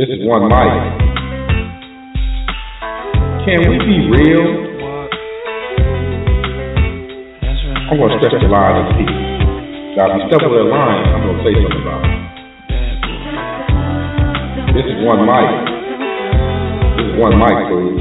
This 0.00 0.08
is 0.08 0.24
one 0.24 0.48
mic. 0.48 0.72
Can 3.44 3.60
we 3.68 3.76
be 3.84 4.08
real? 4.08 4.48
I'm 7.84 8.00
going 8.00 8.08
to 8.08 8.16
stretch 8.16 8.40
the 8.40 8.48
line 8.48 8.80
of 8.80 8.96
people. 8.96 9.12
Now, 10.00 10.08
if 10.08 10.24
you 10.24 10.32
step 10.32 10.40
over 10.40 10.56
that 10.56 10.72
line, 10.72 11.04
I'm 11.04 11.20
going 11.20 11.36
to 11.36 11.44
say 11.44 11.52
something 11.52 11.84
about 11.84 12.00
it. 12.00 12.16
This 14.72 14.88
is 14.88 15.04
one 15.04 15.20
mic. 15.28 15.68
This 16.96 17.04
is 17.04 17.20
one 17.20 17.36
mic, 17.36 17.60
please. 17.68 18.00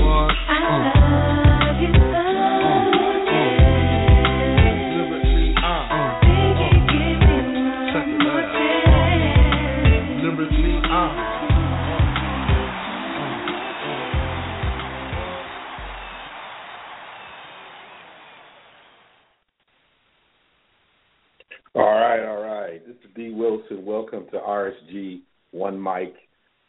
Welcome 23.39 24.25
to 24.31 24.37
RSG 24.37 25.21
One 25.51 25.81
Mic, 25.81 26.13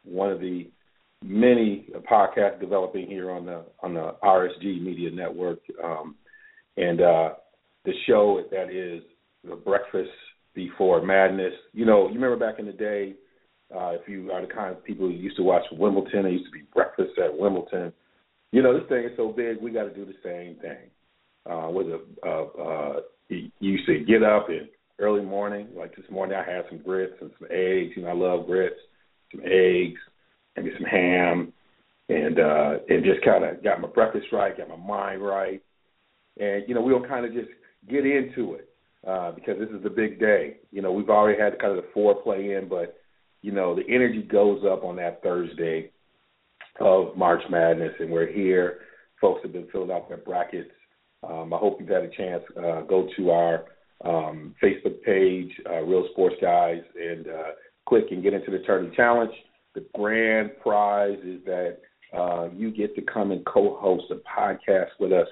one 0.04 0.30
of 0.30 0.40
the 0.40 0.70
many 1.22 1.86
podcasts 2.10 2.60
developing 2.60 3.06
here 3.06 3.30
on 3.30 3.44
the 3.44 3.64
on 3.82 3.94
the 3.94 4.14
RSG 4.22 4.82
Media 4.82 5.10
Network, 5.10 5.58
um, 5.82 6.14
and 6.76 7.00
uh, 7.00 7.30
the 7.84 7.92
show 8.06 8.42
that 8.50 8.70
is 8.70 9.02
the 9.48 9.56
Breakfast 9.56 10.10
Before 10.54 11.02
Madness. 11.04 11.52
You 11.72 11.86
know, 11.86 12.08
you 12.08 12.14
remember 12.14 12.36
back 12.36 12.58
in 12.58 12.66
the 12.66 12.72
day, 12.72 13.14
uh, 13.74 13.90
if 13.90 14.08
you 14.08 14.30
are 14.32 14.46
the 14.46 14.52
kind 14.52 14.74
of 14.74 14.84
people 14.84 15.06
who 15.06 15.12
used 15.12 15.36
to 15.36 15.42
watch 15.42 15.64
Wimbledon, 15.72 16.26
it 16.26 16.32
used 16.32 16.46
to 16.46 16.52
be 16.52 16.64
breakfast 16.72 17.18
at 17.18 17.36
Wimbledon. 17.36 17.92
You 18.52 18.62
know, 18.62 18.78
this 18.78 18.88
thing 18.88 19.04
is 19.04 19.12
so 19.16 19.28
big, 19.28 19.60
we 19.60 19.70
got 19.70 19.84
to 19.84 19.94
do 19.94 20.04
the 20.04 20.14
same 20.24 20.56
thing. 20.60 20.90
Uh, 21.50 21.70
with 21.70 21.86
a, 21.86 22.00
uh, 22.24 22.62
uh, 22.62 23.00
you 23.28 23.50
used 23.60 23.86
to 23.86 23.98
get 24.00 24.22
up 24.22 24.48
and 24.48 24.68
early 25.00 25.22
morning. 25.22 25.68
Like 25.76 25.96
this 25.96 26.04
morning, 26.10 26.36
I 26.38 26.48
had 26.48 26.64
some 26.68 26.78
grits 26.78 27.14
and 27.20 27.30
some 27.38 27.48
eggs. 27.50 27.92
You 27.96 28.02
know, 28.02 28.08
I 28.08 28.14
love 28.14 28.46
grits, 28.46 28.76
some 29.32 29.40
eggs, 29.44 30.00
maybe 30.56 30.70
some 30.76 30.86
ham, 30.86 31.52
and 32.08 32.38
uh, 32.38 32.78
and 32.88 33.04
just 33.04 33.24
kind 33.24 33.44
of 33.44 33.64
got 33.64 33.80
my 33.80 33.88
breakfast 33.88 34.26
right, 34.32 34.56
got 34.56 34.68
my 34.68 34.76
mind 34.76 35.22
right, 35.22 35.62
and 36.38 36.64
you 36.68 36.74
know, 36.74 36.82
we'll 36.82 37.06
kind 37.06 37.24
of 37.24 37.32
just 37.32 37.48
get 37.88 38.04
into 38.04 38.54
it 38.54 38.68
uh, 39.06 39.32
because 39.32 39.58
this 39.58 39.70
is 39.70 39.82
the 39.82 39.90
big 39.90 40.20
day. 40.20 40.58
You 40.70 40.82
know, 40.82 40.92
we've 40.92 41.10
already 41.10 41.40
had 41.40 41.58
kind 41.58 41.76
of 41.76 41.82
the 41.82 41.90
foreplay 42.00 42.58
in, 42.58 42.68
but 42.68 42.96
you 43.42 43.52
know, 43.52 43.74
the 43.74 43.88
energy 43.88 44.22
goes 44.22 44.62
up 44.70 44.84
on 44.84 44.96
that 44.96 45.22
Thursday 45.22 45.90
of 46.80 47.16
March 47.16 47.42
Madness, 47.50 47.94
and 47.98 48.10
we're 48.10 48.30
here. 48.30 48.80
Folks 49.20 49.40
have 49.42 49.52
been 49.52 49.68
filling 49.70 49.90
out 49.90 50.08
their 50.08 50.18
brackets. 50.18 50.70
Um, 51.22 51.52
I 51.52 51.58
hope 51.58 51.78
you've 51.78 51.88
had 51.88 52.04
a 52.04 52.16
chance. 52.16 52.42
Uh, 52.56 52.80
go 52.82 53.08
to 53.16 53.30
our 53.30 53.64
um, 54.04 54.54
Facebook 54.62 55.02
page, 55.02 55.50
uh, 55.68 55.82
Real 55.82 56.06
Sports 56.12 56.36
Guys, 56.40 56.82
and 56.98 57.26
uh, 57.26 57.50
click 57.88 58.06
and 58.10 58.22
get 58.22 58.34
into 58.34 58.50
the 58.50 58.60
Tourney 58.60 58.94
Challenge. 58.96 59.32
The 59.74 59.84
grand 59.94 60.52
prize 60.62 61.18
is 61.24 61.44
that 61.44 61.78
uh, 62.16 62.48
you 62.54 62.70
get 62.70 62.94
to 62.96 63.02
come 63.02 63.30
and 63.30 63.44
co-host 63.46 64.04
a 64.10 64.16
podcast 64.16 64.90
with 64.98 65.12
us. 65.12 65.28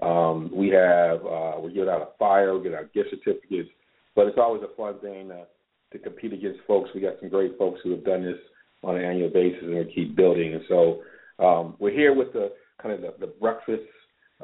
Um, 0.00 0.50
we 0.54 0.68
have 0.68 1.24
uh, 1.26 1.60
we 1.60 1.72
get 1.72 1.88
out 1.88 2.02
a 2.02 2.08
fire, 2.18 2.56
we 2.56 2.64
get 2.64 2.74
our 2.74 2.84
gift 2.84 3.10
certificates, 3.10 3.68
but 4.14 4.26
it's 4.26 4.38
always 4.38 4.62
a 4.62 4.74
fun 4.76 4.98
thing 5.00 5.28
to, 5.28 5.46
to 5.92 5.98
compete 5.98 6.32
against 6.32 6.60
folks. 6.66 6.90
We 6.94 7.00
got 7.00 7.20
some 7.20 7.28
great 7.28 7.58
folks 7.58 7.80
who 7.82 7.90
have 7.90 8.04
done 8.04 8.24
this 8.24 8.38
on 8.82 8.96
an 8.96 9.04
annual 9.04 9.28
basis, 9.28 9.62
and 9.62 9.74
we 9.74 9.92
keep 9.94 10.16
building. 10.16 10.54
And 10.54 10.62
so 10.68 11.02
um, 11.44 11.76
we're 11.78 11.92
here 11.92 12.14
with 12.14 12.32
the 12.32 12.52
kind 12.82 12.94
of 12.94 13.00
the, 13.02 13.26
the 13.26 13.32
breakfast 13.32 13.82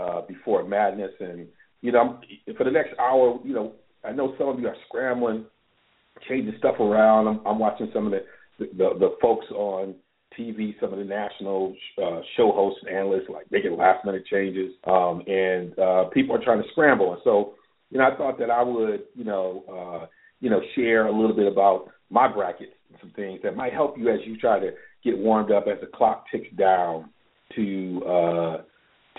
uh, 0.01 0.23
before 0.23 0.67
madness, 0.67 1.13
and 1.21 1.47
you 1.87 1.93
know, 1.93 2.19
for 2.59 2.65
the 2.65 2.71
next 2.73 2.99
hour, 2.99 3.39
you 3.45 3.55
know, 3.55 3.73
I 4.05 4.11
know 4.11 4.35
some 4.37 4.49
of 4.49 4.59
you 4.59 4.67
are 4.67 4.75
scrambling, 4.89 5.45
changing 6.29 6.57
stuff 6.59 6.81
around. 6.81 7.29
I'm, 7.29 7.47
I'm 7.47 7.61
watching 7.61 7.89
some 7.95 8.07
of 8.07 8.11
the, 8.11 8.25
the 8.59 8.91
the 8.99 9.17
folks 9.23 9.47
on 9.53 9.95
TV, 10.37 10.75
some 10.81 10.93
of 10.93 10.99
the 10.99 11.05
national 11.05 11.77
uh, 12.03 12.23
show 12.37 12.51
hosts 12.51 12.81
and 12.85 12.97
analysts, 12.97 13.29
like 13.33 13.47
making 13.53 13.77
last 13.77 14.05
minute 14.05 14.27
changes, 14.27 14.73
um, 14.89 15.23
and 15.29 15.79
uh, 15.79 16.05
people 16.13 16.35
are 16.35 16.43
trying 16.43 16.61
to 16.61 16.69
scramble. 16.73 17.13
And 17.13 17.21
so, 17.23 17.55
you 17.91 17.99
know, 17.99 18.11
I 18.13 18.17
thought 18.17 18.37
that 18.41 18.51
I 18.51 18.65
would, 18.65 19.05
you 19.15 19.23
know, 19.25 19.63
uh, 19.71 20.07
you 20.41 20.51
know, 20.51 20.61
share 20.75 21.07
a 21.07 21.13
little 21.17 21.37
bit 21.37 21.47
about 21.47 21.87
my 22.11 22.27
brackets 22.27 22.73
and 22.91 22.99
some 23.01 23.13
things 23.13 23.39
that 23.45 23.55
might 23.55 23.73
help 23.73 23.97
you 23.97 24.11
as 24.11 24.19
you 24.27 24.37
try 24.39 24.59
to 24.59 24.71
get 25.05 25.17
warmed 25.17 25.53
up 25.53 25.67
as 25.73 25.81
the 25.81 25.87
clock 25.87 26.25
ticks 26.33 26.49
down 26.59 27.11
to 27.55 28.03
uh, 28.05 28.57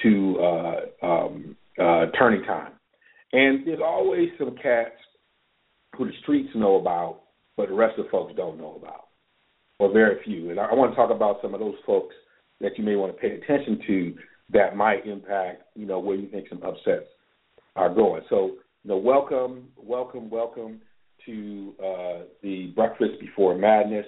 to 0.04 0.38
uh, 0.42 1.06
um, 1.06 1.56
uh, 1.80 2.06
turning 2.18 2.44
time. 2.44 2.74
And 3.34 3.68
there's 3.68 3.82
always 3.84 4.30
some 4.38 4.56
cats 4.62 4.92
who 5.98 6.06
the 6.06 6.14
streets 6.22 6.50
know 6.56 6.76
about, 6.76 7.22
but 7.56 7.70
the 7.70 7.76
rest 7.76 7.98
of 7.98 8.06
the 8.06 8.12
folks 8.12 8.34
don't 8.36 8.58
know 8.58 8.80
about, 8.82 9.08
or 9.80 9.92
very 9.92 10.24
few. 10.24 10.52
And 10.52 10.60
I, 10.60 10.66
I 10.66 10.74
want 10.74 10.92
to 10.92 10.96
talk 10.96 11.12
about 11.12 11.38
some 11.42 11.54
of 11.54 11.60
those 11.60 11.76
folks 11.86 12.16
that 12.62 12.78
you 12.78 12.84
may 12.84 12.96
want 12.96 13.14
to 13.14 13.22
pay 13.22 13.36
attention 13.36 13.80
to 13.88 14.16
that 14.54 14.76
might 14.76 15.06
impact, 15.06 15.64
you 15.76 15.86
know, 15.86 16.00
where 16.00 16.16
you 16.16 16.30
think 16.30 16.48
some 16.50 16.64
upsets 16.64 17.06
are 17.76 17.94
going. 17.94 18.22
So, 18.30 18.52
you 18.84 18.90
know, 18.92 18.98
welcome, 18.98 19.68
welcome, 19.76 20.30
welcome 20.30 20.82
to 21.26 21.74
uh, 21.80 22.22
the 22.42 22.72
Breakfast 22.76 23.20
Before 23.20 23.58
Madness. 23.58 24.06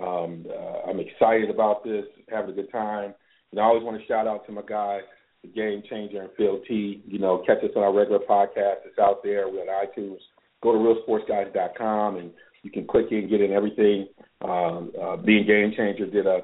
Um, 0.00 0.46
uh, 0.48 0.88
I'm 0.90 1.00
excited 1.00 1.50
about 1.50 1.84
this, 1.84 2.06
having 2.30 2.50
a 2.50 2.54
good 2.54 2.72
time. 2.72 3.14
And 3.50 3.60
I 3.60 3.64
always 3.64 3.84
want 3.84 4.00
to 4.00 4.06
shout 4.06 4.26
out 4.26 4.46
to 4.46 4.52
my 4.52 4.62
guy 4.66 5.00
the 5.42 5.48
Game 5.48 5.82
Changer 5.88 6.22
and 6.22 6.30
Phil 6.36 6.60
T. 6.66 7.02
You 7.06 7.18
know, 7.18 7.42
catch 7.46 7.62
us 7.64 7.70
on 7.76 7.82
our 7.82 7.92
regular 7.92 8.20
podcast. 8.20 8.86
It's 8.86 8.98
out 9.00 9.22
there. 9.22 9.48
We're 9.48 9.62
on 9.62 9.86
iTunes. 9.86 10.18
Go 10.62 10.72
to 10.72 10.78
realsportsguys.com 10.78 12.16
and 12.16 12.30
you 12.62 12.70
can 12.70 12.86
click 12.86 13.06
in, 13.10 13.28
get 13.28 13.40
in 13.40 13.52
everything. 13.52 14.06
Um, 14.42 14.92
uh, 15.00 15.16
Being 15.16 15.46
Game 15.46 15.72
Changer 15.76 16.06
did 16.06 16.26
a 16.26 16.42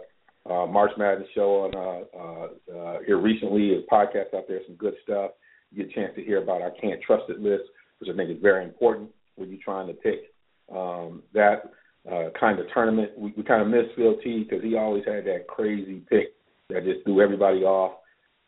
uh, 0.50 0.66
March 0.66 0.90
Madness 0.96 1.28
show 1.34 1.70
on 1.72 1.74
uh, 1.74 2.18
uh, 2.18 2.78
uh, 2.78 2.98
here 3.06 3.18
recently. 3.20 3.74
A 3.74 3.94
podcast 3.94 4.34
out 4.34 4.48
there, 4.48 4.60
some 4.66 4.76
good 4.76 4.94
stuff. 5.02 5.32
You 5.70 5.84
get 5.84 5.92
a 5.92 5.94
chance 5.94 6.14
to 6.16 6.24
hear 6.24 6.42
about 6.42 6.62
our 6.62 6.72
can't 6.80 7.00
trust 7.02 7.24
it 7.28 7.40
list, 7.40 7.64
which 7.98 8.10
I 8.12 8.16
think 8.16 8.30
is 8.30 8.42
very 8.42 8.64
important 8.64 9.10
when 9.36 9.50
you're 9.50 9.60
trying 9.62 9.86
to 9.88 9.92
pick 9.92 10.32
um, 10.74 11.22
that 11.34 11.70
uh, 12.10 12.30
kind 12.38 12.58
of 12.58 12.66
tournament. 12.72 13.12
We, 13.16 13.32
we 13.36 13.42
kind 13.42 13.62
of 13.62 13.68
miss 13.68 13.92
Phil 13.96 14.16
T 14.24 14.44
because 14.44 14.64
he 14.64 14.76
always 14.76 15.04
had 15.06 15.24
that 15.26 15.46
crazy 15.48 16.02
pick 16.08 16.34
that 16.70 16.84
just 16.84 17.04
threw 17.04 17.20
everybody 17.20 17.60
off. 17.60 17.97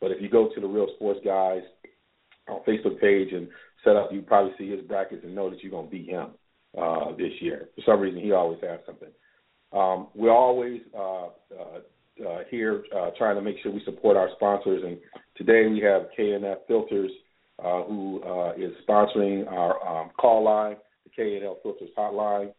But 0.00 0.10
if 0.10 0.20
you 0.20 0.28
go 0.28 0.48
to 0.54 0.60
the 0.60 0.66
Real 0.66 0.88
Sports 0.96 1.20
Guys 1.24 1.62
on 2.48 2.60
Facebook 2.66 3.00
page 3.00 3.32
and 3.32 3.48
set 3.84 3.96
up, 3.96 4.10
you 4.12 4.22
probably 4.22 4.52
see 4.58 4.70
his 4.70 4.80
brackets 4.82 5.22
and 5.24 5.34
know 5.34 5.50
that 5.50 5.62
you're 5.62 5.70
going 5.70 5.86
to 5.86 5.90
beat 5.90 6.08
him 6.08 6.28
uh, 6.78 7.12
this 7.16 7.32
year. 7.40 7.68
For 7.76 7.82
some 7.86 8.00
reason, 8.00 8.20
he 8.20 8.32
always 8.32 8.60
has 8.62 8.80
something. 8.86 9.08
Um, 9.72 10.08
we're 10.14 10.32
always 10.32 10.80
uh, 10.96 11.26
uh, 11.26 11.80
uh, 12.26 12.38
here 12.50 12.84
uh, 12.96 13.10
trying 13.16 13.36
to 13.36 13.42
make 13.42 13.56
sure 13.62 13.72
we 13.72 13.82
support 13.84 14.16
our 14.16 14.28
sponsors, 14.36 14.82
and 14.84 14.98
today 15.36 15.68
we 15.68 15.80
have 15.80 16.08
K&N 16.16 16.44
Filters, 16.66 17.10
uh, 17.62 17.82
who 17.84 18.22
uh, 18.24 18.52
is 18.56 18.72
sponsoring 18.88 19.46
our 19.50 19.86
um, 19.86 20.10
call 20.18 20.44
line, 20.44 20.76
the 21.04 21.10
K&N 21.10 21.54
Filters 21.62 21.90
hotline. 21.96 22.52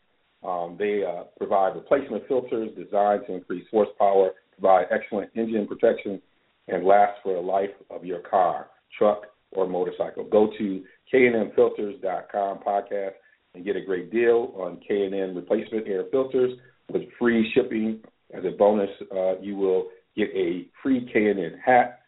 Um, 0.43 0.75
they 0.79 1.03
uh, 1.03 1.23
provide 1.37 1.75
replacement 1.75 2.27
filters 2.27 2.69
designed 2.75 3.23
to 3.27 3.33
increase 3.35 3.65
horsepower, 3.69 4.31
provide 4.57 4.87
excellent 4.89 5.29
engine 5.35 5.67
protection, 5.67 6.21
and 6.67 6.85
last 6.85 7.13
for 7.23 7.33
the 7.33 7.39
life 7.39 7.69
of 7.89 8.05
your 8.05 8.19
car, 8.19 8.67
truck, 8.97 9.23
or 9.51 9.67
motorcycle. 9.67 10.23
Go 10.23 10.49
to 10.57 10.83
knfilters.com 11.13 12.59
podcast 12.59 13.11
and 13.53 13.65
get 13.65 13.75
a 13.75 13.81
great 13.81 14.11
deal 14.11 14.53
on 14.55 14.79
K&N 14.87 15.35
replacement 15.35 15.87
air 15.87 16.05
filters 16.11 16.53
with 16.89 17.03
free 17.19 17.51
shipping. 17.53 17.99
As 18.33 18.43
a 18.45 18.51
bonus, 18.51 18.89
uh, 19.13 19.39
you 19.39 19.55
will 19.55 19.89
get 20.15 20.29
a 20.35 20.67
free 20.81 21.09
K&N 21.11 21.59
hat. 21.63 21.99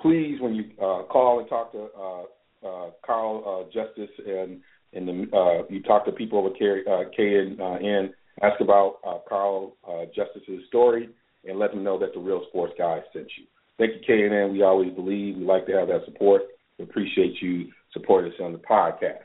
Please, 0.00 0.40
when 0.40 0.54
you 0.54 0.64
uh, 0.78 1.02
call 1.04 1.40
and 1.40 1.48
talk 1.48 1.72
to 1.72 1.88
uh, 1.98 2.22
uh, 2.66 2.90
Carl 3.04 3.44
uh, 3.46 3.72
Justice 3.72 4.14
and 4.26 4.60
and 4.92 5.06
the, 5.06 5.36
uh, 5.36 5.66
you 5.68 5.80
talk 5.82 6.04
to 6.04 6.10
people 6.10 6.38
over 6.38 6.50
K, 6.50 6.82
K&N, 7.16 8.14
ask 8.42 8.60
about 8.60 8.96
Carl 9.28 9.76
Justice's 10.16 10.66
story 10.66 11.10
and 11.44 11.60
let 11.60 11.70
them 11.70 11.84
know 11.84 11.96
that 12.00 12.12
the 12.12 12.18
Real 12.18 12.44
Sports 12.48 12.74
Guy 12.76 12.98
sent 13.12 13.28
you. 13.38 13.44
Thank 13.80 13.94
you, 13.94 14.00
K&N. 14.06 14.52
We 14.52 14.62
always 14.62 14.92
believe 14.92 15.38
we 15.38 15.44
like 15.44 15.64
to 15.64 15.72
have 15.72 15.88
that 15.88 16.02
support. 16.04 16.42
We 16.78 16.84
appreciate 16.84 17.40
you 17.40 17.68
supporting 17.94 18.30
us 18.30 18.38
on 18.38 18.52
the 18.52 18.58
podcast. 18.58 19.24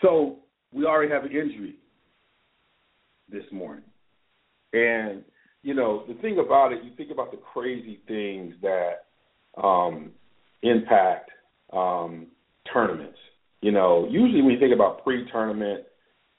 So 0.00 0.38
we 0.72 0.86
already 0.86 1.12
have 1.12 1.24
an 1.24 1.30
injury 1.30 1.76
this 3.30 3.44
morning. 3.52 3.84
And, 4.72 5.24
you 5.62 5.74
know, 5.74 6.04
the 6.08 6.14
thing 6.22 6.38
about 6.38 6.72
it, 6.72 6.82
you 6.84 6.92
think 6.96 7.10
about 7.10 7.32
the 7.32 7.36
crazy 7.36 8.00
things 8.08 8.54
that 8.62 9.04
um, 9.62 10.12
impact 10.62 11.30
um, 11.70 12.28
tournaments. 12.72 13.18
You 13.60 13.72
know, 13.72 14.08
usually 14.10 14.40
when 14.40 14.52
you 14.52 14.58
think 14.58 14.74
about 14.74 15.04
pre 15.04 15.30
tournament 15.30 15.84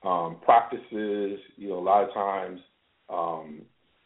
um, 0.03 0.37
practices, 0.43 1.39
you 1.55 1.69
know, 1.69 1.77
a 1.77 1.85
lot 1.85 2.03
of 2.03 2.13
times, 2.15 2.59
um, 3.09 3.61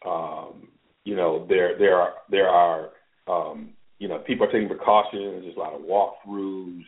um, 0.05 0.67
you 1.09 1.15
know, 1.15 1.43
there 1.49 1.75
there 1.79 1.95
are 1.95 2.13
there 2.29 2.47
are 2.47 2.89
um, 3.27 3.69
you 3.97 4.07
know 4.07 4.19
people 4.19 4.45
are 4.45 4.51
taking 4.51 4.67
precautions. 4.67 5.41
There's 5.43 5.55
a 5.55 5.59
lot 5.59 5.73
of 5.73 5.81
walkthroughs, 5.81 6.83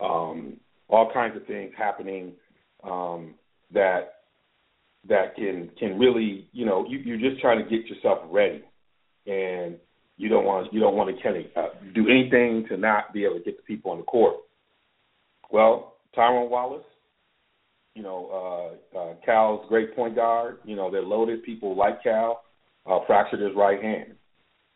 um, 0.00 0.56
all 0.88 1.12
kinds 1.14 1.36
of 1.36 1.46
things 1.46 1.70
happening 1.78 2.32
um, 2.82 3.34
that 3.72 4.14
that 5.08 5.36
can 5.36 5.70
can 5.78 5.96
really 5.96 6.48
you 6.50 6.66
know 6.66 6.84
you, 6.88 6.98
you're 6.98 7.30
just 7.30 7.40
trying 7.40 7.62
to 7.62 7.70
get 7.70 7.86
yourself 7.86 8.18
ready, 8.32 8.64
and 9.28 9.76
you 10.16 10.28
don't 10.28 10.44
want 10.44 10.72
you 10.72 10.80
don't 10.80 10.96
want 10.96 11.16
to 11.16 11.22
of 11.36 11.44
uh, 11.54 11.68
do 11.94 12.08
anything 12.08 12.66
to 12.68 12.76
not 12.76 13.12
be 13.12 13.24
able 13.24 13.38
to 13.38 13.44
get 13.44 13.56
the 13.56 13.62
people 13.62 13.92
on 13.92 13.98
the 13.98 14.04
court. 14.04 14.38
Well, 15.52 15.98
Tyrone 16.16 16.50
Wallace, 16.50 16.82
you 17.94 18.02
know, 18.02 18.74
uh, 18.96 18.98
uh, 18.98 19.14
Cal's 19.24 19.64
great 19.68 19.94
point 19.94 20.16
guard. 20.16 20.58
You 20.64 20.74
know, 20.74 20.90
they're 20.90 21.00
loaded. 21.02 21.44
People 21.44 21.76
like 21.76 22.02
Cal. 22.02 22.42
Uh, 22.84 22.98
fractured 23.06 23.40
his 23.40 23.56
right 23.56 23.80
hand. 23.80 24.14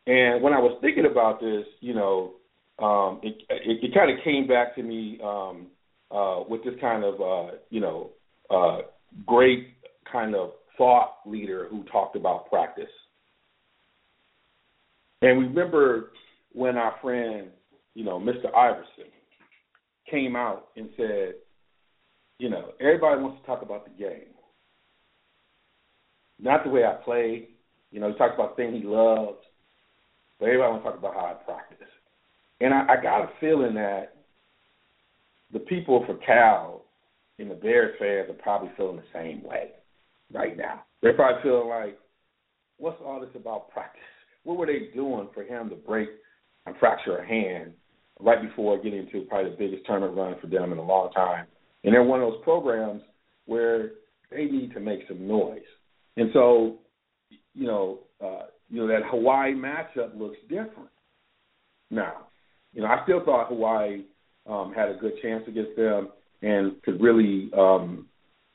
And 0.06 0.40
when 0.42 0.52
I 0.52 0.60
was 0.60 0.78
thinking 0.80 1.06
about 1.10 1.40
this, 1.40 1.64
you 1.80 1.92
know, 1.92 2.34
um, 2.78 3.20
it, 3.22 3.42
it, 3.48 3.82
it 3.82 3.94
kind 3.94 4.16
of 4.16 4.22
came 4.22 4.46
back 4.46 4.76
to 4.76 4.82
me 4.82 5.18
um, 5.24 5.66
uh, 6.12 6.44
with 6.48 6.62
this 6.62 6.74
kind 6.80 7.02
of, 7.02 7.20
uh, 7.20 7.56
you 7.70 7.80
know, 7.80 8.10
uh, 8.48 8.82
great 9.26 9.74
kind 10.10 10.36
of 10.36 10.50
thought 10.78 11.16
leader 11.26 11.66
who 11.68 11.82
talked 11.84 12.14
about 12.14 12.48
practice. 12.48 12.84
And 15.22 15.40
remember 15.40 16.12
when 16.52 16.76
our 16.76 16.94
friend, 17.02 17.48
you 17.94 18.04
know, 18.04 18.20
Mr. 18.20 18.54
Iverson, 18.54 19.10
came 20.10 20.36
out 20.36 20.68
and 20.76 20.90
said, 20.96 21.34
you 22.38 22.50
know, 22.50 22.70
everybody 22.80 23.20
wants 23.20 23.40
to 23.40 23.46
talk 23.46 23.62
about 23.62 23.84
the 23.84 24.02
game, 24.02 24.28
not 26.38 26.62
the 26.64 26.70
way 26.70 26.84
I 26.84 26.92
play. 27.04 27.48
You 27.90 28.00
know, 28.00 28.10
he 28.10 28.18
talks 28.18 28.34
about 28.34 28.56
things 28.56 28.74
he 28.74 28.86
loves, 28.86 29.38
but 30.38 30.46
everybody 30.46 30.72
wants 30.72 30.84
to 30.84 30.90
talk 30.90 30.98
about 30.98 31.14
how 31.14 31.26
I 31.26 31.44
practice. 31.44 31.88
And 32.60 32.74
I, 32.74 32.86
I 32.98 33.02
got 33.02 33.22
a 33.22 33.30
feeling 33.40 33.74
that 33.74 34.14
the 35.52 35.60
people 35.60 36.04
for 36.06 36.16
Cal 36.18 36.82
and 37.38 37.50
the 37.50 37.54
Bears 37.54 37.94
fans 37.98 38.30
are 38.30 38.42
probably 38.42 38.70
feeling 38.76 38.96
the 38.96 39.02
same 39.12 39.42
way 39.42 39.70
right 40.32 40.56
now. 40.56 40.84
They're 41.02 41.14
probably 41.14 41.42
feeling 41.42 41.68
like, 41.68 41.98
what's 42.78 43.00
all 43.04 43.20
this 43.20 43.30
about 43.34 43.70
practice? 43.70 44.02
What 44.44 44.58
were 44.58 44.66
they 44.66 44.90
doing 44.94 45.28
for 45.34 45.42
him 45.42 45.68
to 45.70 45.76
break 45.76 46.08
and 46.66 46.76
fracture 46.78 47.18
a 47.18 47.26
hand 47.26 47.72
right 48.20 48.40
before 48.40 48.82
getting 48.82 49.00
into 49.00 49.26
probably 49.28 49.50
the 49.50 49.56
biggest 49.56 49.86
tournament 49.86 50.16
run 50.16 50.36
for 50.40 50.46
them 50.46 50.72
in 50.72 50.78
a 50.78 50.84
long 50.84 51.10
time? 51.12 51.46
And 51.84 51.92
they're 51.92 52.02
one 52.02 52.22
of 52.22 52.30
those 52.30 52.42
programs 52.42 53.02
where 53.46 53.90
they 54.30 54.46
need 54.46 54.72
to 54.74 54.80
make 54.80 55.00
some 55.08 55.26
noise. 55.26 55.60
And 56.16 56.30
so, 56.32 56.78
you 57.56 57.66
know, 57.66 58.00
uh, 58.22 58.46
you 58.68 58.80
know 58.80 58.86
that 58.86 59.06
Hawaii 59.10 59.54
matchup 59.54 60.16
looks 60.18 60.36
different 60.48 60.90
now. 61.90 62.26
You 62.72 62.82
know, 62.82 62.88
I 62.88 63.02
still 63.04 63.24
thought 63.24 63.48
Hawaii 63.48 64.02
um, 64.46 64.72
had 64.74 64.90
a 64.90 64.94
good 64.94 65.14
chance 65.22 65.42
against 65.48 65.76
them 65.76 66.08
and 66.42 66.80
could 66.82 67.00
really 67.00 67.50
um, 67.56 68.06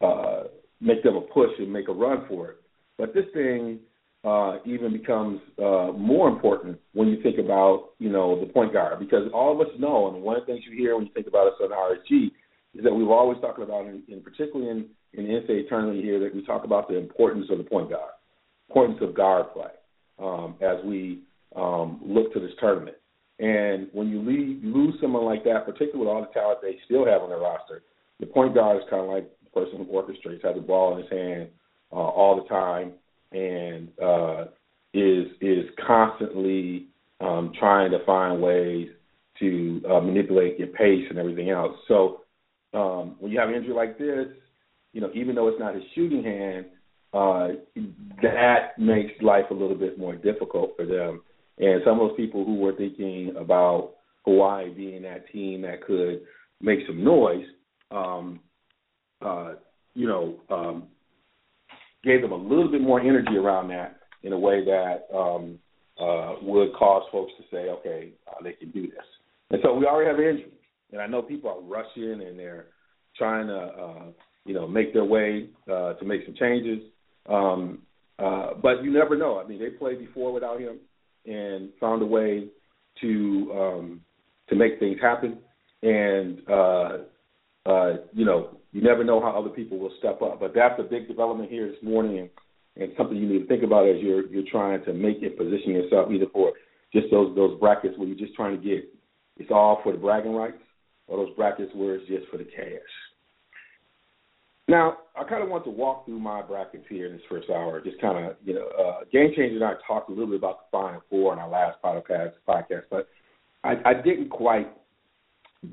uh, 0.02 0.44
make 0.80 1.04
them 1.04 1.16
a 1.16 1.22
push 1.22 1.50
and 1.58 1.72
make 1.72 1.88
a 1.88 1.94
run 1.94 2.26
for 2.28 2.52
it. 2.52 2.58
But 2.98 3.14
this 3.14 3.26
thing 3.34 3.80
uh, 4.24 4.58
even 4.66 4.94
becomes 4.94 5.42
uh, 5.58 5.92
more 5.98 6.30
important 6.30 6.80
when 6.94 7.08
you 7.08 7.22
think 7.24 7.40
about 7.40 7.90
you 7.98 8.10
know 8.10 8.40
the 8.40 8.46
point 8.46 8.74
guard 8.74 9.00
because 9.00 9.30
all 9.34 9.54
of 9.54 9.68
us 9.68 9.74
know, 9.80 10.14
and 10.14 10.22
one 10.22 10.36
of 10.36 10.46
the 10.46 10.54
things 10.54 10.64
you 10.70 10.78
hear 10.78 10.96
when 10.96 11.06
you 11.06 11.14
think 11.14 11.28
about 11.28 11.48
us 11.48 11.54
on 11.60 11.70
RSG 11.72 12.28
is 12.76 12.84
that 12.84 12.94
we've 12.94 13.10
always 13.10 13.40
talked 13.42 13.60
about, 13.60 13.86
in, 13.86 14.04
in 14.08 14.22
particularly 14.22 14.70
in, 14.70 14.86
in 15.14 15.28
the 15.28 15.34
NCAA 15.34 15.68
tournament 15.68 16.04
here, 16.04 16.20
that 16.20 16.34
we 16.34 16.46
talk 16.46 16.64
about 16.64 16.88
the 16.88 16.98
importance 16.98 17.48
of 17.50 17.58
the 17.58 17.64
point 17.64 17.90
guard, 17.90 18.12
importance 18.72 19.00
of 19.02 19.14
guard 19.14 19.52
play 19.54 19.72
um, 20.20 20.56
as 20.62 20.78
we 20.86 21.20
um, 21.56 22.00
look 22.06 22.34
to 22.34 22.40
this 22.40 22.52
tournament. 22.60 22.96
And 23.40 23.88
when 23.92 24.08
you 24.10 24.22
leave, 24.22 24.64
lose 24.64 24.96
someone 25.02 25.26
like 25.26 25.44
that, 25.44 25.66
particularly 25.66 26.00
with 26.00 26.08
all 26.08 26.22
the 26.22 26.28
talent 26.28 26.60
they 26.62 26.78
still 26.86 27.06
have 27.06 27.22
on 27.22 27.30
their 27.30 27.40
roster, 27.40 27.84
the 28.20 28.28
point 28.28 28.54
guard 28.54 28.78
is 28.78 28.84
kind 28.90 29.04
of 29.04 29.10
like 29.10 29.30
the 29.44 29.50
person 29.50 29.80
who 29.80 29.86
orchestrates, 29.86 30.46
has 30.46 30.56
the 30.56 30.62
ball 30.62 30.96
in 30.96 31.02
his 31.02 31.12
hand 31.12 31.50
uh, 31.92 31.96
all 31.96 32.42
the 32.42 32.48
time, 32.48 32.94
and 33.32 33.90
uh, 34.02 34.46
is 34.94 35.28
is 35.42 35.66
constantly 35.86 36.88
um, 37.20 37.52
trying 37.60 37.92
to 37.92 38.06
find 38.06 38.42
ways 38.42 38.90
to 39.40 39.82
uh, 39.90 40.00
manipulate 40.00 40.60
your 40.60 40.68
pace 40.68 41.06
and 41.10 41.18
everything 41.18 41.50
else. 41.50 41.76
So 41.88 42.22
um, 42.74 43.16
when 43.20 43.32
you 43.32 43.40
have 43.40 43.50
an 43.50 43.56
injury 43.56 43.74
like 43.74 43.98
this, 43.98 44.28
you 44.94 45.02
know, 45.02 45.10
even 45.16 45.34
though 45.36 45.48
it's 45.48 45.60
not 45.60 45.74
his 45.74 45.84
shooting 45.96 46.24
hand, 46.24 46.66
uh, 47.14 47.50
that 48.22 48.78
makes 48.78 49.12
life 49.22 49.46
a 49.52 49.54
little 49.54 49.76
bit 49.76 49.98
more 49.98 50.16
difficult 50.16 50.74
for 50.76 50.86
them. 50.86 51.22
And 51.58 51.82
some 51.86 52.00
of 52.00 52.10
those 52.10 52.18
people 52.18 52.46
who 52.46 52.56
were 52.56 52.74
thinking 52.74 53.34
about 53.38 53.96
Hawaii 54.26 54.74
being 54.74 55.02
that 55.04 55.30
team 55.32 55.62
that 55.62 55.84
could 55.86 56.22
make 56.62 56.80
some 56.88 57.04
noise, 57.04 57.46
um, 57.92 58.40
uh, 59.22 59.54
you 59.94 60.08
know, 60.08 60.40
um, 60.50 60.88
gave 62.04 62.22
them 62.22 62.32
a 62.32 62.36
little 62.36 62.72
bit 62.72 62.82
more 62.82 63.00
energy 63.00 63.36
around 63.38 63.70
that 63.70 63.98
in 64.24 64.34
a 64.34 64.40
way 64.40 64.64
that 64.64 65.06
um, 65.16 65.60
uh, 66.00 66.36
would 66.42 66.74
cause 66.74 67.04
folks 67.12 67.32
to 67.38 67.44
say, 67.52 67.70
okay, 67.70 68.12
uh, 68.28 68.44
they 68.44 68.54
can 68.54 68.72
do 68.72 68.84
this. 68.84 69.06
And 69.50 69.60
so 69.64 69.74
we 69.74 69.86
already 69.86 70.10
have 70.10 70.20
injury. 70.20 70.54
And 70.92 71.02
I 71.02 71.08
know 71.08 71.22
people 71.22 71.50
are 71.50 71.62
rushing 71.62 72.26
and 72.26 72.38
they're 72.38 72.68
trying 73.18 73.48
to, 73.48 73.60
uh, 73.60 74.06
you 74.46 74.54
know, 74.54 74.68
make 74.68 74.94
their 74.94 75.06
way 75.06 75.50
uh, 75.72 75.94
to 75.94 76.06
make 76.06 76.26
some 76.26 76.36
changes. 76.36 76.80
Um, 77.28 77.80
uh, 78.20 78.54
but 78.62 78.84
you 78.84 78.92
never 78.92 79.18
know. 79.18 79.40
I 79.40 79.48
mean, 79.48 79.60
they 79.60 79.70
played 79.70 80.00
before 80.00 80.32
without 80.32 80.60
him 80.60 80.80
and 81.26 81.70
found 81.80 82.02
a 82.02 82.06
way 82.06 82.48
to 83.02 83.52
um, 83.54 84.02
to 84.50 84.56
make 84.56 84.80
things 84.80 84.98
happen. 85.02 85.40
And 85.84 86.42
uh, 86.50 86.98
uh, 87.66 87.94
you 88.14 88.26
know, 88.26 88.58
you 88.72 88.82
never 88.82 89.04
know 89.04 89.22
how 89.22 89.40
other 89.40 89.50
people 89.50 89.80
will 89.80 89.94
step 90.00 90.22
up. 90.22 90.40
But 90.40 90.54
that's 90.54 90.80
a 90.80 90.84
big 90.84 91.08
development 91.08 91.50
here 91.50 91.68
this 91.68 91.82
morning, 91.82 92.20
and, 92.20 92.30
and 92.84 92.94
something 92.98 93.18
you 93.18 93.28
need 93.28 93.40
to 93.40 93.48
think 93.48 93.64
about 93.64 93.88
as 93.88 94.02
you're 94.02 94.28
you're 94.28 94.50
trying 94.52 94.84
to 94.86 94.94
make 94.94 95.22
it 95.22 95.38
position 95.38 95.72
yourself 95.72 96.12
either 96.12 96.28
for 96.32 96.54
just 96.94 97.08
those 97.12 97.36
those 97.36 97.60
brackets 97.60 97.98
where 97.98 98.08
you're 98.08 98.18
just 98.18 98.36
trying 98.36 98.60
to 98.60 98.64
get 98.64 98.86
it's 99.38 99.52
all 99.52 99.80
for 99.84 99.92
the 99.92 99.98
bragging 99.98 100.36
rights, 100.36 100.62
or 101.08 101.26
those 101.26 101.36
brackets 101.36 101.72
where 101.74 101.96
it's 101.96 102.08
just 102.08 102.28
for 102.30 102.38
the 102.38 102.44
cash. 102.44 102.92
Now, 104.68 104.98
I 105.16 105.24
kind 105.24 105.44
of 105.44 105.50
want 105.50 105.66
to 105.66 105.70
walk 105.70 106.06
through 106.06 106.20
my 106.20 106.42
brackets 106.42 106.86
here 106.88 107.08
in 107.08 107.14
this 107.14 107.22
first 107.30 107.50
hour. 107.50 107.82
Just 107.82 108.00
kind 108.00 108.26
of, 108.26 108.36
you 108.44 108.54
know, 108.54 108.68
uh, 108.80 109.04
Game 109.12 109.32
Changer 109.36 109.56
and 109.56 109.64
I 109.64 109.74
talked 109.86 110.10
a 110.10 110.14
little 110.14 110.28
bit 110.28 110.38
about 110.38 110.60
the 110.60 110.78
Final 110.78 111.02
Four 111.10 111.34
in 111.34 111.40
our 111.40 111.50
last 111.50 111.78
podcast, 111.84 112.34
podcast 112.48 112.84
but 112.90 113.08
I, 113.64 113.74
I 113.86 113.94
didn't 113.94 114.30
quite 114.30 114.72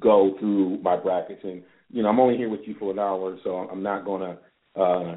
go 0.00 0.37
through 0.40 0.78
my 0.83 0.97
brackets. 0.97 1.40
And, 1.45 1.62
you 1.90 2.02
know, 2.02 2.09
I'm 2.09 2.21
only 2.21 2.37
here 2.37 2.49
with 2.49 2.61
you 2.64 2.75
for 2.78 2.90
an 2.90 2.99
hour, 2.99 3.38
so 3.45 3.57
I'm 3.57 3.83
not 3.83 4.04
going 4.04 4.23
to 4.23 4.80
uh, 4.80 5.16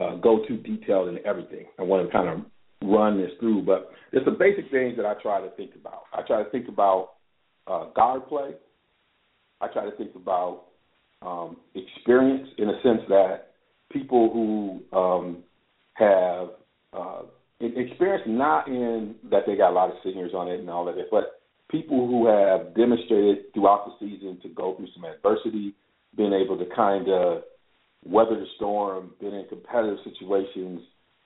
uh, 0.00 0.14
go 0.16 0.44
too 0.46 0.56
detailed 0.58 1.08
in 1.08 1.18
everything. 1.26 1.66
I 1.78 1.82
want 1.82 2.06
to 2.06 2.12
kind 2.12 2.28
of 2.28 2.88
run 2.88 3.18
this 3.20 3.30
through, 3.40 3.62
but 3.62 3.90
there's 4.12 4.24
some 4.24 4.38
basic 4.38 4.70
things 4.70 4.96
that 4.96 5.06
I 5.06 5.14
try 5.20 5.40
to 5.40 5.50
think 5.50 5.72
about. 5.74 6.04
I 6.12 6.22
try 6.22 6.42
to 6.42 6.50
think 6.50 6.68
about 6.68 7.10
uh, 7.66 7.86
guard 7.94 8.26
play. 8.28 8.52
I 9.60 9.68
try 9.68 9.84
to 9.84 9.96
think 9.96 10.14
about 10.14 10.67
um, 11.22 11.56
experience 11.74 12.48
in 12.58 12.68
a 12.68 12.80
sense 12.82 13.00
that 13.08 13.48
people 13.90 14.30
who 14.32 14.96
um, 14.96 15.38
have 15.94 16.48
uh, 16.92 17.22
experience 17.60 18.22
not 18.26 18.68
in 18.68 19.16
that 19.30 19.42
they 19.46 19.56
got 19.56 19.70
a 19.70 19.74
lot 19.74 19.90
of 19.90 19.96
seniors 20.04 20.32
on 20.34 20.48
it 20.48 20.60
and 20.60 20.70
all 20.70 20.88
of 20.88 20.96
it, 20.96 21.08
but 21.10 21.40
people 21.70 22.06
who 22.06 22.26
have 22.26 22.74
demonstrated 22.74 23.52
throughout 23.52 23.86
the 23.86 24.06
season 24.06 24.38
to 24.42 24.48
go 24.48 24.76
through 24.76 24.88
some 24.94 25.04
adversity, 25.04 25.74
being 26.16 26.32
able 26.32 26.56
to 26.56 26.64
kind 26.74 27.08
of 27.08 27.42
weather 28.04 28.36
the 28.36 28.46
storm, 28.56 29.10
been 29.20 29.34
in 29.34 29.46
competitive 29.48 29.98
situations, 30.04 30.80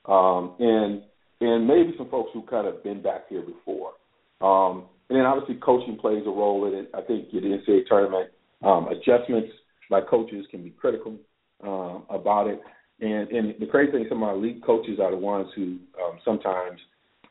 um, 0.06 0.56
and 0.58 1.02
and 1.40 1.66
maybe 1.66 1.92
some 1.98 2.08
folks 2.08 2.30
who 2.32 2.42
kind 2.42 2.68
of 2.68 2.82
been 2.84 3.02
back 3.02 3.28
here 3.28 3.42
before. 3.42 3.92
Um, 4.40 4.84
and 5.08 5.18
then 5.18 5.26
obviously 5.26 5.56
coaching 5.56 5.98
plays 5.98 6.22
a 6.24 6.30
role 6.30 6.66
in 6.66 6.74
it. 6.74 6.90
I 6.94 7.00
think 7.00 7.28
in 7.32 7.42
the 7.42 7.58
NCAA 7.58 7.86
tournament 7.88 8.30
um, 8.62 8.86
adjustments 8.88 9.52
by 9.92 10.00
coaches 10.00 10.44
can 10.50 10.64
be 10.64 10.70
critical 10.70 11.14
um, 11.62 12.04
about 12.10 12.48
it. 12.48 12.60
And, 13.00 13.28
and 13.30 13.54
the 13.60 13.66
crazy 13.66 13.92
thing, 13.92 14.06
some 14.08 14.22
of 14.22 14.28
our 14.28 14.34
elite 14.34 14.64
coaches 14.64 14.98
are 15.00 15.10
the 15.10 15.16
ones 15.16 15.48
who 15.54 15.78
um, 16.02 16.18
sometimes 16.24 16.80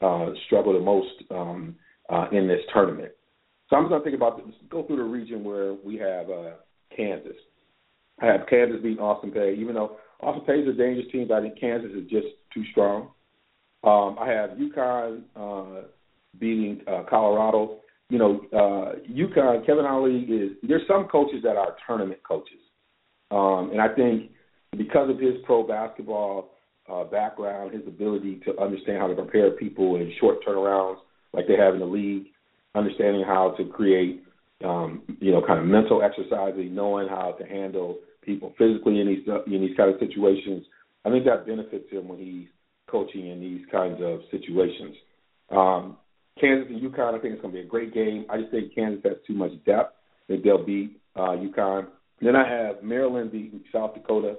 uh, 0.02 0.30
struggle 0.46 0.74
the 0.74 0.80
most 0.80 1.10
um, 1.30 1.76
uh, 2.10 2.28
in 2.32 2.48
this 2.48 2.62
tournament. 2.74 3.12
So 3.70 3.78
I'm 3.78 3.86
just 3.86 3.94
to 3.94 4.04
think 4.04 4.16
about 4.16 4.38
this, 4.38 4.54
go 4.70 4.84
through 4.84 4.98
the 4.98 5.04
region 5.04 5.44
where 5.44 5.74
we 5.74 5.98
have 5.98 6.30
uh, 6.30 6.52
Kansas. 6.96 7.38
I 8.22 8.26
have 8.26 8.42
Kansas 8.50 8.82
beating 8.82 9.00
Austin 9.00 9.32
Peay, 9.32 9.58
even 9.58 9.76
though 9.76 9.98
Austin 10.20 10.46
Peay 10.46 10.62
is 10.62 10.68
a 10.68 10.78
dangerous 10.78 11.12
team, 11.12 11.28
but 11.28 11.36
I 11.36 11.42
think 11.42 11.60
Kansas 11.60 11.92
is 11.92 12.10
just 12.10 12.28
too 12.54 12.64
strong. 12.72 13.10
Um, 13.84 14.18
I 14.20 14.30
have 14.30 14.52
UConn 14.52 15.22
uh, 15.36 15.88
beating 16.38 16.82
uh, 16.88 17.04
Colorado. 17.10 17.80
You 18.12 18.20
know, 18.20 18.42
uh, 18.52 19.00
UConn, 19.10 19.66
Kevin 19.66 19.86
Ollie 19.86 20.24
is. 20.24 20.52
There's 20.68 20.86
some 20.86 21.08
coaches 21.08 21.42
that 21.44 21.56
are 21.56 21.78
tournament 21.88 22.20
coaches, 22.28 22.60
um, 23.32 23.70
and 23.72 23.82
I 23.82 23.88
think 23.88 24.32
because 24.78 25.10
of 25.10 25.18
his 25.18 25.36
pro 25.46 25.66
basketball 25.66 26.52
uh, 26.92 27.06
background, 27.06 27.74
his 27.74 27.88
ability 27.88 28.42
to 28.46 28.60
understand 28.60 28.98
how 29.00 29.08
to 29.08 29.16
prepare 29.16 29.52
people 29.52 29.96
in 29.96 30.12
short 30.20 30.40
turnarounds 30.46 30.98
like 31.32 31.48
they 31.48 31.56
have 31.56 31.74
in 31.74 31.80
the 31.80 31.86
league, 31.86 32.26
understanding 32.76 33.24
how 33.26 33.56
to 33.58 33.64
create, 33.66 34.24
um, 34.66 35.04
you 35.22 35.32
know, 35.32 35.42
kind 35.46 35.60
of 35.60 35.66
mental 35.66 36.02
exercises, 36.02 36.68
knowing 36.70 37.08
how 37.08 37.32
to 37.40 37.46
handle 37.46 37.98
people 38.22 38.54
physically 38.58 39.00
in 39.00 39.08
these 39.08 39.26
in 39.48 39.62
these 39.62 39.78
kind 39.78 39.90
of 39.90 40.00
situations. 40.02 40.66
I 41.06 41.10
think 41.10 41.24
that 41.26 41.46
benefits 41.46 41.90
him 41.90 42.10
when 42.10 42.20
he's 42.20 42.48
coaching 42.90 43.28
in 43.28 43.40
these 43.40 43.62
kinds 43.72 44.02
of 44.02 44.20
situations. 44.32 44.96
Um, 45.50 45.96
Kansas 46.40 46.68
and 46.70 46.82
UConn, 46.82 47.14
I 47.14 47.20
think 47.20 47.34
it's 47.34 47.42
going 47.42 47.54
to 47.54 47.60
be 47.62 47.66
a 47.66 47.70
great 47.70 47.94
game. 47.94 48.26
I 48.30 48.40
just 48.40 48.52
think 48.52 48.74
Kansas 48.74 49.04
has 49.04 49.18
too 49.28 49.34
much 49.34 49.52
depth. 49.66 49.96
Think 50.28 50.44
they'll 50.44 50.66
beat 50.66 51.00
uh, 51.16 51.36
UConn. 51.36 51.88
Then 52.22 52.36
I 52.36 52.48
have 52.48 52.84
Maryland 52.84 53.32
beating 53.32 53.62
South 53.72 53.94
Dakota 53.94 54.36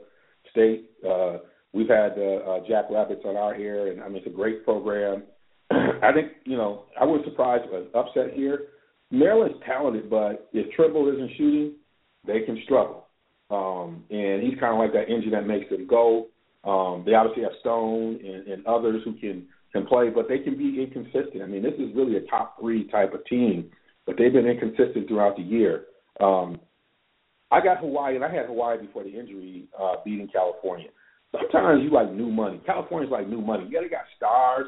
State. 0.50 0.90
Uh, 1.06 1.38
we've 1.72 1.88
had 1.88 2.12
uh, 2.16 2.50
uh, 2.50 2.60
Jack 2.68 2.86
Rabbits 2.90 3.22
on 3.24 3.36
our 3.36 3.54
air, 3.54 3.88
and 3.88 4.02
I 4.02 4.08
mean 4.08 4.18
it's 4.18 4.26
a 4.26 4.30
great 4.30 4.64
program. 4.64 5.24
I 5.70 6.12
think 6.12 6.32
you 6.44 6.56
know 6.56 6.84
I 7.00 7.04
was 7.04 7.22
surprised 7.24 7.64
with 7.70 7.82
an 7.82 7.88
upset 7.94 8.34
here. 8.34 8.68
Maryland's 9.10 9.58
talented, 9.66 10.08
but 10.08 10.48
if 10.52 10.72
Trimble 10.74 11.12
isn't 11.12 11.30
shooting, 11.36 11.74
they 12.26 12.40
can 12.40 12.60
struggle. 12.64 13.06
Um, 13.50 14.04
and 14.10 14.42
he's 14.42 14.58
kind 14.58 14.72
of 14.72 14.78
like 14.78 14.92
that 14.94 15.12
engine 15.12 15.32
that 15.32 15.46
makes 15.46 15.68
them 15.68 15.86
go. 15.86 16.28
Um, 16.64 17.02
they 17.04 17.12
obviously 17.12 17.42
have 17.42 17.52
Stone 17.60 18.20
and, 18.24 18.46
and 18.48 18.66
others 18.66 19.02
who 19.04 19.12
can 19.14 19.46
can 19.72 19.86
play, 19.86 20.10
but 20.10 20.28
they 20.28 20.38
can 20.38 20.56
be 20.56 20.82
inconsistent. 20.82 21.42
I 21.42 21.46
mean, 21.46 21.62
this 21.62 21.74
is 21.74 21.94
really 21.94 22.16
a 22.16 22.22
top 22.22 22.60
three 22.60 22.88
type 22.88 23.14
of 23.14 23.24
team, 23.26 23.70
but 24.06 24.16
they've 24.18 24.32
been 24.32 24.46
inconsistent 24.46 25.08
throughout 25.08 25.36
the 25.36 25.42
year. 25.42 25.84
Um, 26.20 26.60
I 27.50 27.60
got 27.62 27.78
Hawaii, 27.78 28.16
and 28.16 28.24
I 28.24 28.32
had 28.32 28.46
Hawaii 28.46 28.78
before 28.78 29.04
the 29.04 29.18
injury, 29.18 29.68
uh, 29.78 29.96
beating 30.04 30.28
California. 30.28 30.88
Sometimes 31.32 31.82
you 31.82 31.90
like 31.90 32.12
new 32.12 32.30
money. 32.30 32.60
California's 32.66 33.10
like 33.10 33.28
new 33.28 33.40
money. 33.40 33.66
Yeah, 33.70 33.80
they 33.80 33.88
got 33.88 34.04
stars, 34.16 34.66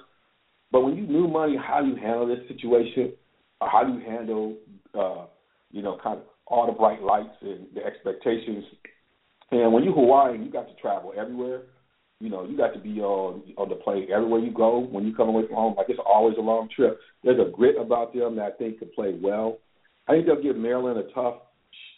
but 0.73 0.81
when 0.81 0.97
you 0.97 1.07
new 1.07 1.29
money, 1.29 1.57
how 1.57 1.83
do 1.83 1.89
you 1.89 1.97
handle 1.97 2.27
this 2.27 2.47
situation? 2.49 3.13
Or 3.61 3.69
how 3.69 3.85
do 3.85 3.93
you 3.93 4.01
handle, 4.01 4.57
uh, 4.99 5.27
you 5.71 5.83
know, 5.83 5.99
kind 6.03 6.19
of 6.19 6.25
all 6.47 6.67
the 6.67 6.73
bright 6.73 7.03
lights 7.03 7.37
and 7.43 7.67
the 7.75 7.85
expectations? 7.85 8.65
And 9.51 9.73
when 9.73 9.85
you 9.85 9.93
Hawaii, 9.93 10.39
you 10.39 10.51
got 10.51 10.67
to 10.69 10.75
travel 10.81 11.13
everywhere. 11.17 11.63
You 12.21 12.31
know, 12.31 12.47
you 12.47 12.57
got 12.57 12.73
to 12.75 12.81
be 12.81 13.01
on 13.01 13.43
on 13.57 13.69
the 13.69 13.75
plane 13.75 14.09
everywhere 14.13 14.41
you 14.41 14.53
go. 14.53 14.79
When 14.79 15.05
you 15.05 15.15
come 15.15 15.29
away 15.29 15.47
from 15.47 15.57
home, 15.57 15.75
like 15.77 15.87
it's 15.89 16.01
always 16.05 16.37
a 16.39 16.43
long 16.43 16.69
trip. 16.75 16.99
There's 17.23 17.41
a 17.41 17.51
grit 17.51 17.77
about 17.79 18.15
them 18.15 18.37
that 18.37 18.45
I 18.45 18.51
think 18.53 18.79
could 18.79 18.93
play 18.93 19.19
well. 19.21 19.59
I 20.09 20.13
think 20.13 20.27
they'll 20.27 20.43
give 20.43 20.57
Maryland 20.57 20.99
a 20.99 21.13
tough 21.13 21.37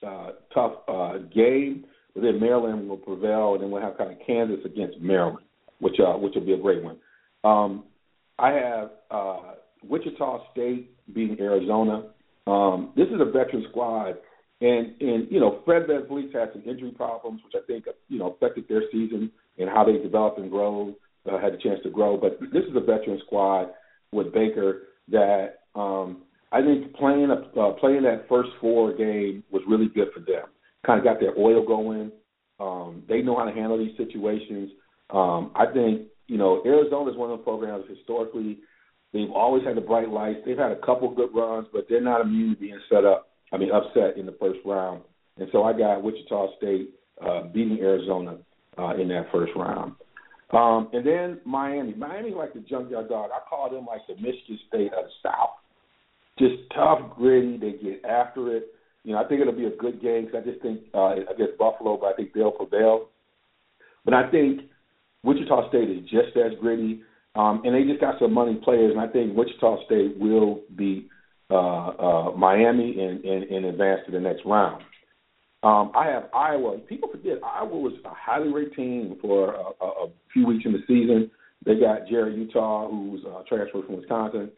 uh, 0.07 0.31
tough 0.55 0.73
uh, 0.89 1.19
game, 1.35 1.85
but 2.15 2.23
then 2.23 2.41
Maryland 2.41 2.89
will 2.89 2.97
prevail, 2.97 3.55
and 3.55 3.63
then 3.63 3.71
we'll 3.71 3.83
have 3.83 3.99
kind 3.99 4.11
of 4.11 4.19
Kansas 4.27 4.65
against 4.65 4.99
Maryland, 5.01 5.45
which 5.81 5.97
uh, 6.01 6.15
which 6.15 6.35
will 6.35 6.47
be 6.47 6.55
a 6.55 6.59
great 6.59 6.83
one. 6.83 6.97
Um, 7.45 7.85
I 8.39 8.53
have 8.53 8.91
uh, 9.11 9.55
Wichita 9.83 10.51
State 10.53 10.91
beating 11.15 11.39
Arizona. 11.41 12.11
Um, 12.47 12.93
this 12.97 13.09
is 13.09 13.21
a 13.21 13.25
veteran 13.25 13.67
squad, 13.71 14.17
and 14.61 14.95
and 15.01 15.31
you 15.31 15.41
know 15.41 15.61
Fred 15.65 15.87
VanVleet's 15.87 16.35
had 16.35 16.51
some 16.53 16.63
injury 16.67 16.93
problems, 16.93 17.41
which 17.45 17.55
I 17.61 17.67
think 17.67 17.85
you 18.09 18.19
know 18.19 18.33
affected 18.33 18.67
their 18.69 18.83
season 18.93 19.31
and 19.59 19.69
how 19.69 19.85
they 19.85 19.99
developed 19.99 20.39
and 20.39 20.51
grow, 20.51 20.95
uh, 21.31 21.39
had 21.39 21.55
a 21.55 21.59
chance 21.59 21.81
to 21.83 21.91
grow. 21.91 22.17
But 22.17 22.39
this 22.53 22.65
is 22.65 22.77
a 22.77 22.81
veteran 22.81 23.21
squad 23.27 23.69
with 24.13 24.33
Baker 24.33 24.83
that 25.09 25.61
um, 25.75 26.23
I 26.53 26.63
think 26.63 26.95
playing 26.95 27.31
a, 27.31 27.61
uh, 27.61 27.73
playing 27.75 28.03
that 28.03 28.27
first 28.29 28.51
four 28.61 28.95
game 28.95 29.43
was 29.51 29.63
really 29.69 29.89
good 29.89 30.09
for 30.15 30.21
them. 30.21 30.49
Kind 30.85 30.99
of 30.99 31.05
got 31.05 31.21
their 31.21 31.37
oil 31.39 31.67
going. 31.67 32.13
Um, 32.59 33.03
they 33.09 33.21
know 33.21 33.37
how 33.37 33.45
to 33.45 33.53
handle 33.53 33.79
these 33.79 33.97
situations. 33.97 34.71
Um, 35.11 35.53
I 35.55 35.67
think 35.67 36.09
you 36.27 36.39
know 36.39 36.63
Arizona 36.65 37.11
is 37.11 37.17
one 37.17 37.31
of 37.31 37.39
the 37.39 37.45
programs 37.45 37.85
historically 37.89 38.59
they've 39.13 39.31
always 39.31 39.65
had 39.65 39.77
the 39.77 39.81
bright 39.81 40.11
lights. 40.11 40.41
They've 40.45 40.59
had 40.59 40.73
a 40.73 40.81
couple 40.85 41.13
good 41.15 41.35
runs, 41.35 41.67
but 41.73 41.87
they're 41.89 42.01
not 42.01 42.21
immune 42.21 42.55
to 42.55 42.61
being 42.61 42.81
set 42.91 43.05
up. 43.05 43.29
I 43.53 43.57
mean, 43.57 43.71
upset 43.73 44.19
in 44.19 44.27
the 44.27 44.37
first 44.41 44.59
round. 44.65 45.03
And 45.39 45.49
so 45.53 45.63
I 45.63 45.73
got 45.73 46.03
Wichita 46.03 46.57
State 46.59 46.91
uh, 47.25 47.45
beating 47.45 47.79
Arizona 47.81 48.39
uh, 48.79 48.95
in 49.01 49.09
that 49.09 49.27
first 49.33 49.53
round. 49.57 49.93
Um, 50.51 50.89
and 50.93 51.05
then 51.05 51.41
Miami. 51.45 51.95
Miami 51.95 52.33
like 52.33 52.55
the 52.55 52.61
junkyard 52.61 53.09
dog. 53.09 53.31
I 53.35 53.41
call 53.49 53.71
them 53.71 53.87
like 53.87 54.03
the 54.07 54.15
Michigan 54.15 54.59
State 54.69 54.93
of 54.93 55.05
the 55.05 55.11
South 55.23 55.51
just 56.39 56.55
tough, 56.75 57.01
gritty. 57.17 57.57
They 57.57 57.73
get 57.73 58.05
after 58.05 58.55
it. 58.57 58.69
You 59.05 59.13
know, 59.13 59.25
I 59.25 59.29
think 59.29 59.41
it'll 59.41 59.53
be 59.53 59.67
a 59.67 59.77
good 59.77 60.03
game 60.03 60.27
because 60.27 60.43
I 60.45 60.51
just 60.51 60.63
think 60.63 60.81
uh, 60.95 61.15
against 61.33 61.59
Buffalo, 61.59 61.97
but 61.97 62.07
I 62.07 62.15
think 62.15 62.33
they'll 62.33 62.51
prevail. 62.51 63.09
But 64.05 64.15
I 64.15 64.31
think 64.31 64.63
Wichita 65.23 65.69
State 65.69 65.91
is 65.91 66.03
just 66.03 66.37
as 66.37 66.59
gritty, 66.61 67.03
um, 67.35 67.63
and 67.65 67.75
they 67.75 67.85
just 67.85 68.01
got 68.01 68.19
some 68.19 68.33
money 68.33 68.61
players, 68.63 68.93
and 68.93 69.01
I 69.01 69.07
think 69.07 69.37
Wichita 69.37 69.85
State 69.87 70.19
will 70.19 70.61
beat 70.77 71.09
uh, 71.51 71.55
uh, 71.55 72.33
Miami 72.37 73.01
and, 73.01 73.25
and, 73.25 73.45
and 73.45 73.67
advance 73.67 74.01
to 74.07 74.13
the 74.13 74.21
next 74.21 74.43
round. 74.45 74.83
Um, 75.63 75.93
I 75.97 76.07
have 76.07 76.25
Iowa. 76.35 76.79
People 76.79 77.09
forget 77.11 77.39
Iowa 77.45 77.77
was 77.77 77.95
a 78.05 78.11
highly 78.11 78.53
rated 78.53 78.75
team 78.75 79.17
for 79.21 79.55
a, 79.55 79.85
a, 79.85 79.87
a 79.87 80.09
few 80.33 80.47
weeks 80.47 80.65
in 80.65 80.73
the 80.73 80.83
season. 80.87 81.31
They 81.65 81.75
got 81.75 82.07
Jarrod 82.07 82.37
Uthoff, 82.37 82.91
who's 82.91 83.25
uh, 83.25 83.43
transferred 83.49 83.87
from 83.87 83.97
Wisconsin. 83.97 84.51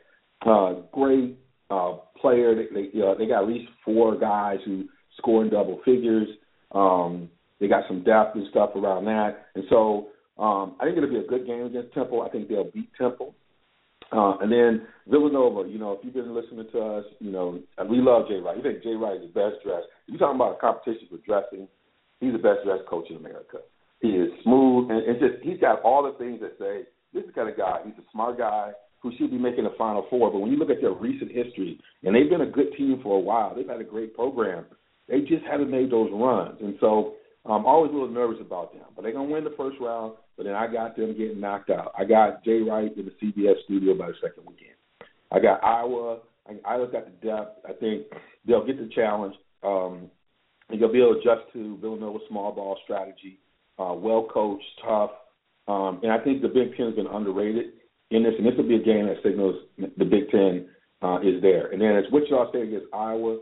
Uh, 0.44 0.74
great 0.92 1.38
uh, 1.70 1.94
player. 2.20 2.54
They 2.54 2.66
they, 2.74 3.02
uh, 3.02 3.14
they 3.14 3.26
got 3.26 3.42
at 3.44 3.48
least 3.48 3.68
four 3.84 4.18
guys 4.18 4.58
who 4.64 4.84
score 5.16 5.42
in 5.42 5.50
double 5.50 5.80
figures. 5.84 6.28
Um, 6.72 7.30
they 7.60 7.68
got 7.68 7.84
some 7.88 8.04
depth 8.04 8.36
and 8.36 8.46
stuff 8.50 8.70
around 8.76 9.06
that, 9.06 9.46
and 9.54 9.64
so 9.70 10.08
um, 10.38 10.76
I 10.80 10.84
think 10.84 10.96
it'll 10.96 11.10
be 11.10 11.16
a 11.16 11.26
good 11.26 11.46
game 11.46 11.64
against 11.64 11.92
Temple. 11.92 12.22
I 12.22 12.28
think 12.28 12.48
they'll 12.48 12.70
beat 12.70 12.90
Temple. 12.96 13.34
Uh, 14.10 14.38
and 14.40 14.50
then 14.50 14.86
Villanova, 15.06 15.68
you 15.68 15.78
know, 15.78 15.92
if 15.92 15.98
you've 16.02 16.14
been 16.14 16.34
listening 16.34 16.66
to 16.72 16.80
us, 16.80 17.04
you 17.20 17.30
know, 17.30 17.60
we 17.90 17.98
love 17.98 18.28
Jay 18.28 18.40
Wright. 18.40 18.56
You 18.56 18.62
think 18.62 18.82
Jay 18.82 18.94
Wright 18.94 19.20
is 19.20 19.28
the 19.28 19.40
best 19.40 19.62
dressed. 19.62 19.86
You're 20.06 20.18
talking 20.18 20.36
about 20.36 20.56
a 20.56 20.60
competition 20.60 21.08
for 21.10 21.18
dressing, 21.18 21.68
he's 22.20 22.32
the 22.32 22.38
best 22.38 22.64
dressed 22.64 22.86
coach 22.88 23.10
in 23.10 23.16
America. 23.16 23.58
He 24.00 24.08
is 24.08 24.30
smooth 24.44 24.90
and, 24.90 25.04
and 25.04 25.18
just 25.20 25.42
he's 25.42 25.60
got 25.60 25.82
all 25.82 26.02
the 26.02 26.16
things 26.18 26.40
that 26.40 26.56
say 26.58 26.88
this 27.12 27.22
is 27.22 27.28
the 27.28 27.32
kind 27.32 27.48
of 27.48 27.56
guy. 27.56 27.80
He's 27.84 27.98
a 27.98 28.06
smart 28.12 28.38
guy 28.38 28.72
who 29.00 29.12
should 29.16 29.30
be 29.30 29.38
making 29.38 29.64
the 29.64 29.74
Final 29.76 30.06
Four. 30.10 30.30
But 30.30 30.38
when 30.38 30.50
you 30.50 30.58
look 30.58 30.70
at 30.70 30.80
their 30.80 30.92
recent 30.92 31.30
history, 31.30 31.80
and 32.02 32.14
they've 32.14 32.30
been 32.30 32.42
a 32.42 32.50
good 32.50 32.72
team 32.76 33.00
for 33.02 33.16
a 33.16 33.20
while, 33.20 33.54
they've 33.54 33.68
had 33.68 33.80
a 33.80 33.84
great 33.84 34.14
program. 34.14 34.66
They 35.08 35.20
just 35.20 35.44
haven't 35.50 35.70
made 35.70 35.90
those 35.90 36.10
runs, 36.12 36.58
and 36.60 36.76
so 36.80 37.14
I'm 37.52 37.66
always 37.66 37.90
a 37.90 37.94
little 37.94 38.08
nervous 38.08 38.38
about 38.40 38.72
them. 38.72 38.84
But 38.94 39.02
they're 39.02 39.12
gonna 39.12 39.28
win 39.28 39.44
the 39.44 39.54
first 39.56 39.76
round. 39.80 40.14
But 40.36 40.44
then 40.44 40.54
I 40.54 40.66
got 40.66 40.96
them 40.96 41.16
getting 41.16 41.40
knocked 41.40 41.70
out. 41.70 41.92
I 41.98 42.04
got 42.04 42.44
Jay 42.44 42.60
Wright 42.60 42.96
in 42.96 43.04
the 43.06 43.12
CBS 43.22 43.62
studio 43.64 43.94
by 43.96 44.08
the 44.08 44.14
second 44.22 44.44
weekend. 44.46 44.76
I 45.32 45.40
got 45.40 45.62
Iowa. 45.64 46.18
I, 46.48 46.58
Iowa's 46.64 46.92
got 46.92 47.04
the 47.04 47.26
depth. 47.26 47.64
I 47.68 47.72
think 47.72 48.06
they'll 48.46 48.66
get 48.66 48.78
the 48.78 48.88
challenge. 48.94 49.34
Um, 49.62 50.10
and 50.70 50.80
they'll 50.80 50.92
be 50.92 51.00
able 51.00 51.14
to 51.14 51.20
adjust 51.20 51.52
to 51.54 51.78
Villanova's 51.80 52.22
small 52.28 52.52
ball 52.52 52.78
strategy. 52.84 53.38
Uh, 53.78 53.94
well 53.94 54.28
coached, 54.32 54.64
tough, 54.84 55.10
um, 55.68 56.00
and 56.02 56.10
I 56.10 56.18
think 56.18 56.42
the 56.42 56.48
Big 56.48 56.76
Ten 56.76 56.86
has 56.86 56.94
been 56.94 57.06
underrated 57.06 57.66
in 58.10 58.22
this, 58.22 58.32
and 58.38 58.46
this 58.46 58.54
will 58.56 58.66
be 58.66 58.76
a 58.76 58.82
game 58.82 59.06
that 59.06 59.22
signals 59.22 59.54
the 59.76 60.04
Big 60.04 60.30
Ten 60.30 60.66
uh, 61.02 61.20
is 61.20 61.40
there. 61.42 61.70
And 61.70 61.80
then 61.80 61.90
it's 61.90 62.10
Wichita 62.10 62.50
State 62.50 62.68
against 62.68 62.86
Iowa. 62.92 63.38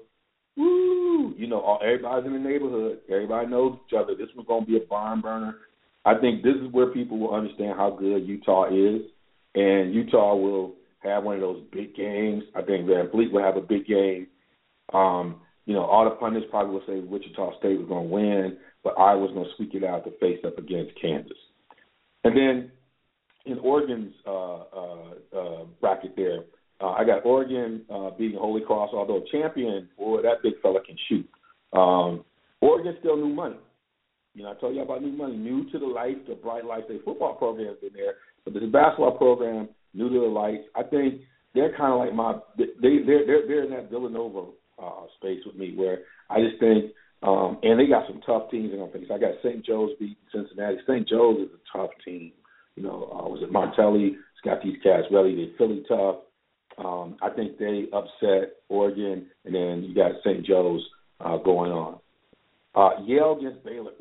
Woo! 0.56 1.05
You 1.36 1.46
know, 1.46 1.60
all, 1.60 1.80
everybody's 1.82 2.26
in 2.26 2.32
the 2.32 2.48
neighborhood. 2.48 2.98
Everybody 3.10 3.48
knows 3.48 3.78
each 3.86 3.94
other. 3.98 4.14
This 4.14 4.28
one's 4.34 4.48
going 4.48 4.64
to 4.64 4.70
be 4.70 4.76
a 4.76 4.86
barn 4.86 5.20
burner. 5.20 5.56
I 6.04 6.14
think 6.20 6.42
this 6.42 6.54
is 6.56 6.72
where 6.72 6.86
people 6.88 7.18
will 7.18 7.34
understand 7.34 7.74
how 7.76 7.90
good 7.90 8.26
Uthoff 8.28 8.70
is. 8.72 9.02
and 9.54 9.94
Uthoff 9.94 10.40
will 10.40 10.74
have 11.00 11.24
one 11.24 11.36
of 11.36 11.40
those 11.40 11.62
big 11.72 11.94
games. 11.96 12.44
I 12.54 12.62
think 12.62 12.86
VanVleet 12.86 13.32
will 13.32 13.42
have 13.42 13.56
a 13.56 13.60
big 13.60 13.86
game. 13.86 14.26
Um, 14.92 15.40
you 15.64 15.74
know, 15.74 15.84
all 15.84 16.04
the 16.04 16.16
pundits 16.16 16.46
probably 16.50 16.74
will 16.74 16.86
say 16.86 17.00
Wichita 17.00 17.58
State 17.58 17.78
was 17.78 17.88
going 17.88 18.08
to 18.08 18.14
win, 18.14 18.56
but 18.84 18.98
Iowa's 18.98 19.32
going 19.32 19.46
to 19.46 19.52
squeak 19.54 19.74
it 19.74 19.84
out 19.84 20.04
to 20.04 20.12
face 20.18 20.38
up 20.46 20.58
against 20.58 20.92
Kansas. 21.00 21.38
And 22.22 22.36
then 22.36 22.70
in 23.46 23.58
Oregon's 23.58 24.14
uh, 24.26 24.56
uh, 24.56 25.10
uh, 25.36 25.64
bracket 25.80 26.14
there, 26.16 26.44
uh, 26.80 26.90
I 26.90 27.04
got 27.04 27.24
Oregon 27.24 27.82
uh, 27.92 28.10
beating 28.10 28.38
Holy 28.38 28.62
Cross, 28.62 28.90
although 28.92 29.22
champion, 29.32 29.88
boy, 29.96 30.22
that 30.22 30.42
big 30.42 30.60
fella 30.62 30.80
can 30.84 30.96
shoot. 31.08 31.28
Um, 31.72 32.24
Oregon's 32.60 32.98
still 33.00 33.16
new 33.16 33.34
money. 33.34 33.56
You 34.34 34.42
know, 34.42 34.52
I 34.52 34.60
told 34.60 34.76
you 34.76 34.82
about 34.82 35.02
new 35.02 35.12
money, 35.12 35.36
new 35.36 35.70
to 35.70 35.78
the 35.78 35.86
lights, 35.86 36.20
the 36.28 36.34
bright 36.34 36.64
lights. 36.64 36.86
Their 36.88 36.98
football 37.04 37.34
program's 37.34 37.78
been 37.80 37.94
there, 37.94 38.14
but 38.44 38.52
the 38.52 38.60
basketball 38.66 39.16
program 39.16 39.68
new 39.94 40.08
to 40.10 40.20
the 40.20 40.26
lights. 40.26 40.64
I 40.74 40.82
think 40.82 41.22
they're 41.54 41.74
kind 41.76 41.92
of 41.92 41.98
like 41.98 42.14
my 42.14 42.34
they 42.58 42.98
they're 43.06 43.26
they're, 43.26 43.46
they're 43.46 43.64
in 43.64 43.70
that 43.70 43.90
Villanova 43.90 44.50
uh, 44.82 45.06
space 45.16 45.40
with 45.46 45.56
me 45.56 45.72
where 45.74 46.00
I 46.28 46.40
just 46.40 46.60
think 46.60 46.92
um, 47.22 47.58
and 47.62 47.80
they 47.80 47.86
got 47.86 48.06
some 48.06 48.20
tough 48.26 48.50
teams 48.50 48.72
in 48.72 48.78
their 48.78 48.88
face. 48.88 49.08
I 49.12 49.18
got 49.18 49.40
St. 49.42 49.64
Joe's 49.64 49.90
beating 49.98 50.16
Cincinnati. 50.32 50.76
St. 50.86 51.08
Joe's 51.08 51.38
is 51.38 51.48
a 51.54 51.78
tough 51.78 51.90
team. 52.04 52.32
You 52.76 52.82
know, 52.82 53.08
uh, 53.10 53.28
was 53.28 53.40
it 53.42 53.50
Martelli? 53.50 54.16
It's 54.16 54.44
got 54.44 54.62
these 54.62 54.76
cats 54.82 55.06
ready. 55.10 55.34
They 55.34 55.56
Philly 55.56 55.82
tough. 55.88 56.16
Um, 56.78 57.16
I 57.22 57.30
think 57.30 57.58
they 57.58 57.86
upset 57.92 58.56
Oregon, 58.68 59.26
and 59.44 59.54
then 59.54 59.84
you 59.84 59.94
got 59.94 60.12
St. 60.24 60.44
Joe's 60.44 60.86
uh, 61.20 61.38
going 61.38 61.72
on. 61.72 61.98
Uh, 62.74 63.02
Yale 63.04 63.36
against 63.38 63.64
Baylor. 63.64 63.92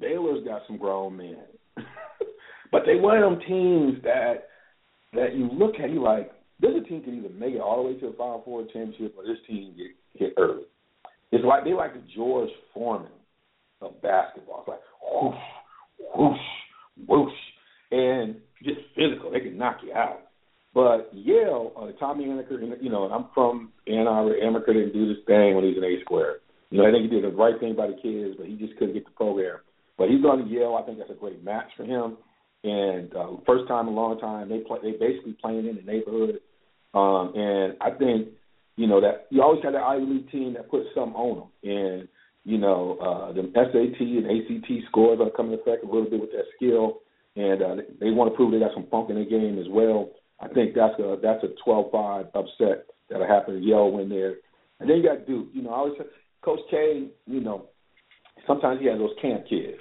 Baylor's 0.00 0.44
got 0.44 0.62
some 0.66 0.78
grown 0.78 1.16
men, 1.16 1.44
but 2.72 2.82
they 2.86 2.96
one 2.96 3.22
of 3.22 3.30
them 3.30 3.40
teams 3.46 4.02
that 4.04 4.48
that 5.12 5.34
you 5.34 5.50
look 5.52 5.74
at, 5.78 5.90
you 5.90 6.02
like 6.02 6.32
this 6.62 6.70
a 6.76 6.88
team 6.88 7.02
can 7.02 7.18
either 7.18 7.28
make 7.28 7.54
it 7.54 7.60
all 7.60 7.82
the 7.82 7.90
way 7.90 7.98
to 7.98 8.06
the 8.06 8.16
Final 8.16 8.40
Four 8.44 8.62
championship, 8.72 9.14
or 9.18 9.24
this 9.24 9.38
team 9.46 9.74
get 9.76 9.88
hit 10.14 10.34
early. 10.38 10.62
It's 11.32 11.44
like 11.44 11.64
they 11.64 11.72
like 11.72 11.94
the 11.94 12.02
George 12.14 12.50
Foreman 12.72 13.10
of 13.80 14.00
basketball. 14.00 14.60
It's 14.60 14.68
like 14.68 14.80
whoosh, 15.02 15.34
whoosh, 16.16 17.08
whoosh, 17.08 17.32
and 17.90 18.36
just 18.62 18.78
physical. 18.94 19.32
They 19.32 19.40
can 19.40 19.58
knock 19.58 19.78
you 19.84 19.92
out. 19.92 20.20
But 20.74 21.10
Yale, 21.12 21.72
uh, 21.76 21.92
Tommy 21.98 22.24
Amaker, 22.24 22.60
you 22.80 22.90
know, 22.90 23.04
I'm 23.04 23.26
from 23.34 23.72
Ann 23.86 24.06
Arbor. 24.06 24.34
Amaker 24.42 24.72
didn't 24.72 24.94
do 24.94 25.06
this 25.06 25.22
thing 25.26 25.54
when 25.54 25.64
he 25.64 25.70
was 25.70 25.78
in 25.78 25.84
A 25.84 26.00
square. 26.00 26.36
You 26.70 26.78
know, 26.78 26.88
I 26.88 26.90
think 26.90 27.04
he 27.04 27.10
did 27.10 27.24
the 27.24 27.36
right 27.36 27.58
thing 27.60 27.76
by 27.76 27.88
the 27.88 27.98
kids, 28.00 28.36
but 28.38 28.46
he 28.46 28.56
just 28.56 28.76
couldn't 28.78 28.94
get 28.94 29.04
the 29.04 29.10
program. 29.10 29.58
But 29.98 30.08
he's 30.08 30.22
going 30.22 30.42
to 30.42 30.50
Yale. 30.50 30.78
I 30.80 30.86
think 30.86 30.98
that's 30.98 31.10
a 31.10 31.20
great 31.20 31.44
match 31.44 31.68
for 31.76 31.84
him. 31.84 32.16
And 32.64 33.14
uh, 33.14 33.36
first 33.44 33.68
time 33.68 33.88
in 33.88 33.92
a 33.92 33.96
long 33.96 34.18
time, 34.18 34.48
they 34.48 34.60
play. 34.60 34.78
They 34.82 34.92
basically 34.92 35.36
playing 35.40 35.66
in 35.66 35.76
the 35.76 35.82
neighborhood. 35.82 36.40
Um, 36.94 37.32
and 37.34 37.76
I 37.80 37.90
think 37.90 38.28
you 38.76 38.86
know 38.86 39.00
that 39.00 39.26
you 39.30 39.42
always 39.42 39.62
have 39.64 39.74
that 39.74 39.82
Ivy 39.82 40.06
League 40.06 40.30
team 40.30 40.54
that 40.54 40.70
puts 40.70 40.86
something 40.94 41.14
on 41.14 41.50
them. 41.62 41.70
And 41.70 42.08
you 42.44 42.58
know, 42.58 42.96
uh, 43.02 43.32
the 43.32 43.50
SAT 43.52 44.00
and 44.00 44.26
ACT 44.26 44.88
scores 44.88 45.20
are 45.20 45.30
coming 45.30 45.52
into 45.52 45.62
effect 45.62 45.84
a 45.84 45.86
little 45.86 46.08
bit 46.08 46.20
with 46.20 46.30
that 46.30 46.46
skill, 46.56 47.00
and 47.36 47.62
uh, 47.62 47.74
they, 47.76 48.06
they 48.06 48.10
want 48.10 48.32
to 48.32 48.36
prove 48.36 48.52
they 48.52 48.58
got 48.58 48.74
some 48.74 48.86
funk 48.90 49.10
in 49.10 49.16
their 49.16 49.28
game 49.28 49.58
as 49.58 49.66
well. 49.68 50.10
I 50.40 50.48
think 50.48 50.74
that's 50.74 50.98
a 50.98 51.16
that's 51.22 51.44
a 51.44 51.68
12-5 51.68 52.26
upset 52.34 52.86
that'll 53.08 53.26
happen. 53.26 53.62
Yale 53.62 53.90
win 53.90 54.08
there, 54.08 54.36
and 54.80 54.88
then 54.88 54.98
you 54.98 55.02
got 55.02 55.26
Duke. 55.26 55.48
You 55.52 55.62
know, 55.62 55.70
I 55.70 55.76
always 55.76 55.94
Coach 56.42 56.60
K. 56.70 57.08
You 57.26 57.40
know, 57.40 57.66
sometimes 58.46 58.80
he 58.80 58.86
has 58.86 58.98
those 58.98 59.14
camp 59.20 59.44
kids. 59.48 59.78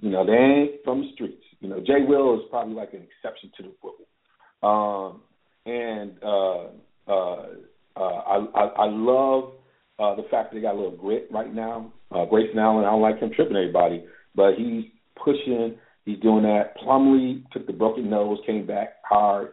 You 0.00 0.10
know, 0.10 0.24
they 0.26 0.32
ain't 0.32 0.84
from 0.84 1.00
the 1.00 1.12
streets. 1.14 1.42
You 1.60 1.68
know, 1.68 1.80
Jay 1.80 2.04
Will 2.06 2.34
is 2.36 2.42
probably 2.50 2.74
like 2.74 2.92
an 2.92 3.02
exception 3.02 3.50
to 3.56 3.62
the 3.62 3.72
rule. 3.82 4.06
Um, 4.62 5.22
and 5.64 6.12
uh, 6.22 7.10
uh, 7.10 7.46
uh, 7.96 8.00
I, 8.00 8.46
I, 8.54 8.64
I 8.64 8.86
love 8.88 9.52
uh, 9.98 10.14
the 10.14 10.26
fact 10.30 10.50
that 10.50 10.54
they 10.54 10.60
got 10.60 10.74
a 10.74 10.78
little 10.78 10.96
grit 10.96 11.28
right 11.30 11.52
now. 11.52 11.92
Uh, 12.10 12.24
Grayson 12.26 12.58
Allen, 12.58 12.84
I 12.84 12.90
don't 12.90 13.02
like 13.02 13.18
him 13.18 13.30
tripping 13.34 13.56
everybody, 13.56 14.04
but 14.34 14.54
he's 14.56 14.84
pushing. 15.22 15.76
He's 16.04 16.20
doing 16.20 16.42
that. 16.42 16.74
Plumlee 16.78 17.42
took 17.52 17.66
the 17.66 17.72
broken 17.72 18.08
nose, 18.08 18.38
came 18.46 18.66
back 18.66 18.96
hard. 19.08 19.52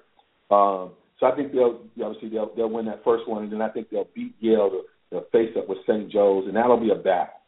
Um, 0.53 0.91
so 1.19 1.27
I 1.27 1.35
think 1.35 1.51
they'll 1.51 1.81
obviously 2.03 2.29
they'll 2.29 2.53
they'll 2.55 2.69
win 2.69 2.85
that 2.85 3.03
first 3.03 3.27
one, 3.27 3.43
and 3.43 3.51
then 3.51 3.61
I 3.61 3.69
think 3.69 3.89
they'll 3.89 4.09
beat 4.13 4.35
Yale 4.39 4.69
to, 5.11 5.17
to 5.17 5.25
face 5.31 5.55
up 5.57 5.69
with 5.69 5.79
St. 5.87 6.11
Joe's, 6.11 6.47
and 6.47 6.55
that'll 6.55 6.79
be 6.79 6.91
a 6.91 6.95
battle. 6.95 7.39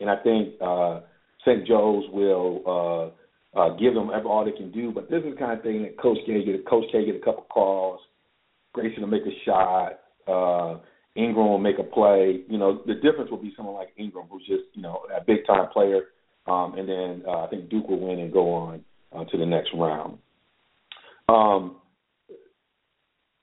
And 0.00 0.10
I 0.10 0.16
think 0.22 0.54
uh, 0.60 1.00
St. 1.44 1.66
Joe's 1.66 2.04
will 2.12 3.12
uh, 3.54 3.58
uh, 3.58 3.76
give 3.76 3.94
them 3.94 4.10
all 4.10 4.44
they 4.44 4.52
can 4.52 4.70
do. 4.70 4.92
But 4.92 5.10
this 5.10 5.22
is 5.24 5.34
the 5.34 5.38
kind 5.38 5.56
of 5.56 5.62
thing 5.62 5.82
that 5.82 5.98
Coach 5.98 6.18
K 6.26 6.44
get. 6.44 6.66
Coach 6.68 6.84
K 6.92 7.04
get 7.04 7.16
a 7.16 7.24
couple 7.24 7.46
calls. 7.50 8.00
Grayson 8.72 9.02
will 9.02 9.08
make 9.08 9.22
a 9.22 9.44
shot. 9.44 10.00
Uh, 10.28 10.80
Ingram 11.16 11.48
will 11.48 11.58
make 11.58 11.78
a 11.78 11.82
play. 11.82 12.42
You 12.48 12.58
know, 12.58 12.82
the 12.86 12.94
difference 12.94 13.30
will 13.30 13.42
be 13.42 13.54
someone 13.56 13.74
like 13.74 13.88
Ingram, 13.96 14.26
who's 14.30 14.46
just 14.46 14.64
you 14.74 14.82
know 14.82 15.02
a 15.16 15.24
big 15.24 15.46
time 15.46 15.68
player. 15.72 16.02
Um, 16.46 16.74
and 16.78 16.88
then 16.88 17.22
uh, 17.26 17.38
I 17.38 17.46
think 17.48 17.70
Duke 17.70 17.88
will 17.88 18.06
win 18.06 18.20
and 18.20 18.32
go 18.32 18.52
on 18.52 18.84
uh, 19.12 19.24
to 19.24 19.38
the 19.38 19.46
next 19.46 19.70
round. 19.74 20.18
Um, 21.28 21.76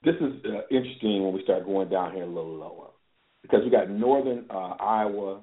this 0.03 0.15
is 0.15 0.33
uh, 0.45 0.61
interesting 0.69 1.23
when 1.23 1.33
we 1.33 1.43
start 1.43 1.65
going 1.65 1.89
down 1.89 2.13
here 2.13 2.23
a 2.23 2.27
little 2.27 2.55
lower 2.55 2.89
because 3.41 3.61
we 3.63 3.69
got 3.69 3.89
Northern 3.89 4.45
uh, 4.49 4.75
Iowa 4.79 5.41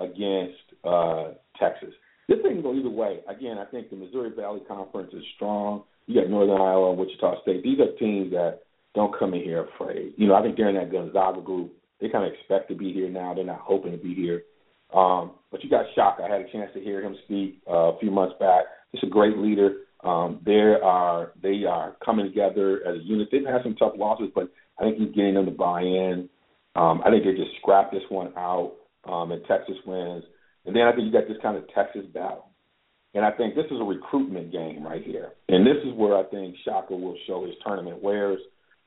against 0.00 0.58
uh, 0.84 1.30
Texas. 1.58 1.94
This 2.28 2.38
thing 2.42 2.54
can 2.54 2.62
go 2.62 2.74
either 2.74 2.90
way. 2.90 3.20
Again, 3.28 3.58
I 3.58 3.64
think 3.66 3.90
the 3.90 3.96
Missouri 3.96 4.30
Valley 4.34 4.60
Conference 4.66 5.12
is 5.12 5.22
strong. 5.36 5.84
You 6.06 6.20
got 6.20 6.30
Northern 6.30 6.60
Iowa 6.60 6.90
and 6.90 6.98
Wichita 6.98 7.42
State. 7.42 7.62
These 7.62 7.78
are 7.80 7.96
teams 7.98 8.30
that 8.32 8.60
don't 8.94 9.16
come 9.18 9.34
in 9.34 9.42
here 9.42 9.68
afraid. 9.74 10.14
You 10.16 10.28
know, 10.28 10.34
I 10.34 10.42
think 10.42 10.56
they're 10.56 10.68
in 10.68 10.76
that 10.76 10.92
Gonzaga 10.92 11.40
group. 11.40 11.72
They 12.00 12.08
kind 12.08 12.26
of 12.26 12.32
expect 12.32 12.68
to 12.68 12.74
be 12.74 12.92
here 12.92 13.08
now. 13.08 13.34
They're 13.34 13.44
not 13.44 13.60
hoping 13.60 13.92
to 13.92 13.98
be 13.98 14.14
here. 14.14 14.42
Um, 14.94 15.32
but 15.50 15.62
you 15.64 15.70
got 15.70 15.86
Shaka. 15.94 16.24
I 16.24 16.30
had 16.30 16.40
a 16.42 16.52
chance 16.52 16.70
to 16.74 16.80
hear 16.80 17.00
him 17.00 17.16
speak 17.24 17.62
uh, 17.68 17.92
a 17.92 17.98
few 17.98 18.10
months 18.10 18.34
back. 18.38 18.64
Just 18.92 19.04
a 19.04 19.08
great 19.08 19.38
leader. 19.38 19.81
Um, 20.02 20.40
they 20.44 20.74
are 20.82 21.32
they 21.42 21.64
are 21.64 21.96
coming 22.04 22.26
together 22.26 22.80
as 22.86 22.96
a 22.96 23.04
unit. 23.04 23.28
They've 23.30 23.46
had 23.46 23.62
some 23.62 23.76
tough 23.76 23.92
losses, 23.96 24.30
but 24.34 24.50
I 24.78 24.84
think 24.84 24.98
he's 24.98 25.14
getting 25.14 25.34
them 25.34 25.46
to 25.46 25.52
buy 25.52 25.82
in. 25.82 26.28
Um, 26.74 27.02
I 27.04 27.10
think 27.10 27.24
they 27.24 27.32
just 27.32 27.56
scrap 27.60 27.92
this 27.92 28.02
one 28.08 28.32
out, 28.36 28.72
um, 29.04 29.30
and 29.30 29.44
Texas 29.46 29.76
wins. 29.86 30.24
And 30.64 30.74
then 30.74 30.82
I 30.82 30.92
think 30.92 31.06
you 31.06 31.12
got 31.12 31.28
this 31.28 31.36
kind 31.42 31.56
of 31.56 31.64
Texas 31.74 32.06
battle. 32.12 32.48
And 33.14 33.24
I 33.24 33.30
think 33.30 33.54
this 33.54 33.66
is 33.66 33.78
a 33.78 33.84
recruitment 33.84 34.52
game 34.52 34.82
right 34.82 35.02
here. 35.04 35.32
And 35.48 35.66
this 35.66 35.76
is 35.84 35.92
where 35.94 36.16
I 36.16 36.24
think 36.24 36.56
Shaka 36.64 36.94
will 36.94 37.16
show 37.26 37.44
his 37.44 37.54
tournament 37.64 38.02
wares. 38.02 38.40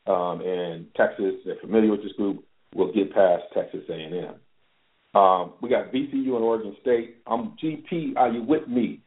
Um, 0.08 0.42
and 0.42 0.88
Texas, 0.96 1.36
they're 1.46 1.58
familiar 1.62 1.92
with 1.92 2.02
this 2.02 2.14
group, 2.14 2.44
will 2.74 2.92
get 2.92 3.14
past 3.14 3.44
Texas 3.54 3.82
A&M. 3.90 4.36
Um, 5.20 5.54
we 5.62 5.70
got 5.70 5.92
VCU 5.92 6.36
and 6.36 6.44
Oregon 6.44 6.76
State. 6.82 7.18
I'm 7.28 7.56
GP. 7.64 8.18
Are 8.18 8.30
you 8.30 8.44
with 8.44 8.68
me? 8.68 9.02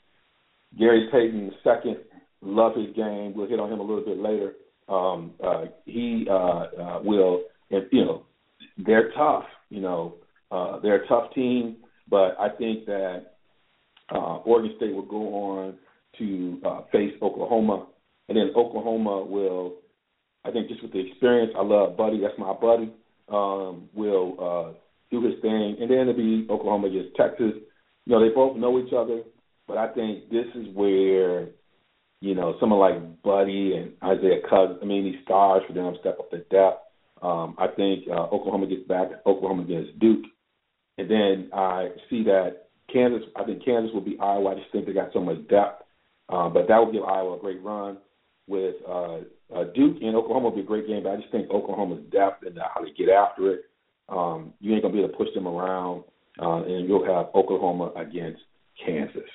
Gary 0.76 1.08
Payton 1.12 1.52
second. 1.64 1.98
Love 2.40 2.76
his 2.76 2.94
game. 2.94 3.34
We'll 3.34 3.48
hit 3.48 3.60
on 3.60 3.72
him 3.72 3.80
a 3.80 3.82
little 3.82 4.04
bit 4.04 4.18
later. 4.18 4.54
Um, 4.88 5.32
uh, 5.44 5.64
he 5.84 6.26
uh, 6.30 6.34
uh, 6.34 7.00
will, 7.02 7.42
and, 7.70 7.84
you 7.92 8.04
know, 8.04 8.26
they're 8.86 9.10
tough. 9.12 9.44
You 9.70 9.80
know, 9.80 10.14
uh, 10.50 10.78
they're 10.80 11.02
a 11.04 11.08
tough 11.08 11.34
team, 11.34 11.76
but 12.08 12.36
I 12.38 12.48
think 12.56 12.86
that 12.86 13.34
uh, 14.10 14.36
Oregon 14.38 14.72
State 14.76 14.94
will 14.94 15.02
go 15.02 15.34
on 15.34 15.74
to 16.18 16.60
uh, 16.64 16.80
face 16.90 17.12
Oklahoma, 17.20 17.86
and 18.28 18.38
then 18.38 18.50
Oklahoma 18.56 19.24
will, 19.24 19.74
I 20.44 20.50
think, 20.50 20.68
just 20.68 20.82
with 20.82 20.92
the 20.92 21.06
experience. 21.06 21.52
I 21.56 21.62
love 21.62 21.96
Buddy. 21.96 22.20
That's 22.20 22.38
my 22.38 22.54
buddy. 22.54 22.92
Um, 23.28 23.90
will 23.92 24.36
uh, 24.40 24.78
do 25.10 25.22
his 25.22 25.34
thing, 25.42 25.76
and 25.80 25.90
then 25.90 26.08
it'll 26.08 26.14
be 26.14 26.46
Oklahoma 26.48 26.86
against 26.86 27.14
Texas. 27.14 27.52
You 28.06 28.12
know, 28.12 28.26
they 28.26 28.34
both 28.34 28.56
know 28.56 28.78
each 28.78 28.94
other. 28.96 29.22
But 29.68 29.76
I 29.76 29.88
think 29.92 30.30
this 30.30 30.46
is 30.54 30.66
where, 30.74 31.48
you 32.20 32.34
know, 32.34 32.56
someone 32.58 32.80
like 32.80 33.22
Buddy 33.22 33.74
and 33.76 33.92
Isaiah 34.02 34.40
Cousins, 34.48 34.78
I 34.82 34.86
mean, 34.86 35.04
these 35.04 35.22
stars 35.24 35.62
for 35.66 35.74
them 35.74 35.94
step 36.00 36.18
up 36.18 36.30
to 36.30 36.38
depth. 36.38 36.84
Um, 37.20 37.54
I 37.58 37.66
think 37.68 38.06
uh, 38.08 38.28
Oklahoma 38.32 38.66
gets 38.66 38.88
back. 38.88 39.08
Oklahoma 39.26 39.62
against 39.62 39.98
Duke, 39.98 40.24
and 40.96 41.10
then 41.10 41.50
I 41.52 41.88
see 42.08 42.22
that 42.24 42.68
Kansas. 42.92 43.28
I 43.36 43.44
think 43.44 43.64
Kansas 43.64 43.92
will 43.92 44.00
be 44.00 44.16
Iowa. 44.20 44.52
I 44.52 44.54
just 44.54 44.72
think 44.72 44.86
they 44.86 44.92
got 44.92 45.12
so 45.12 45.20
much 45.20 45.36
depth, 45.48 45.82
uh, 46.28 46.48
but 46.48 46.68
that 46.68 46.78
will 46.78 46.92
give 46.92 47.02
Iowa 47.02 47.36
a 47.36 47.40
great 47.40 47.62
run. 47.62 47.98
With 48.46 48.76
uh, 48.88 49.18
uh, 49.54 49.64
Duke 49.74 49.98
and 50.00 50.16
Oklahoma 50.16 50.48
will 50.48 50.56
be 50.56 50.62
a 50.62 50.64
great 50.64 50.86
game, 50.86 51.02
but 51.02 51.10
I 51.10 51.16
just 51.16 51.30
think 51.30 51.50
Oklahoma's 51.50 52.04
depth 52.10 52.46
and 52.46 52.56
how 52.56 52.82
they 52.82 52.92
get 52.92 53.12
after 53.12 53.52
it. 53.52 53.60
Um, 54.08 54.54
you 54.60 54.72
ain't 54.72 54.82
gonna 54.82 54.94
be 54.94 55.00
able 55.00 55.10
to 55.10 55.16
push 55.16 55.28
them 55.34 55.46
around, 55.46 56.04
uh, 56.40 56.62
and 56.62 56.88
you'll 56.88 57.04
have 57.04 57.34
Oklahoma 57.34 57.92
against 57.96 58.40
Kansas. 58.86 59.28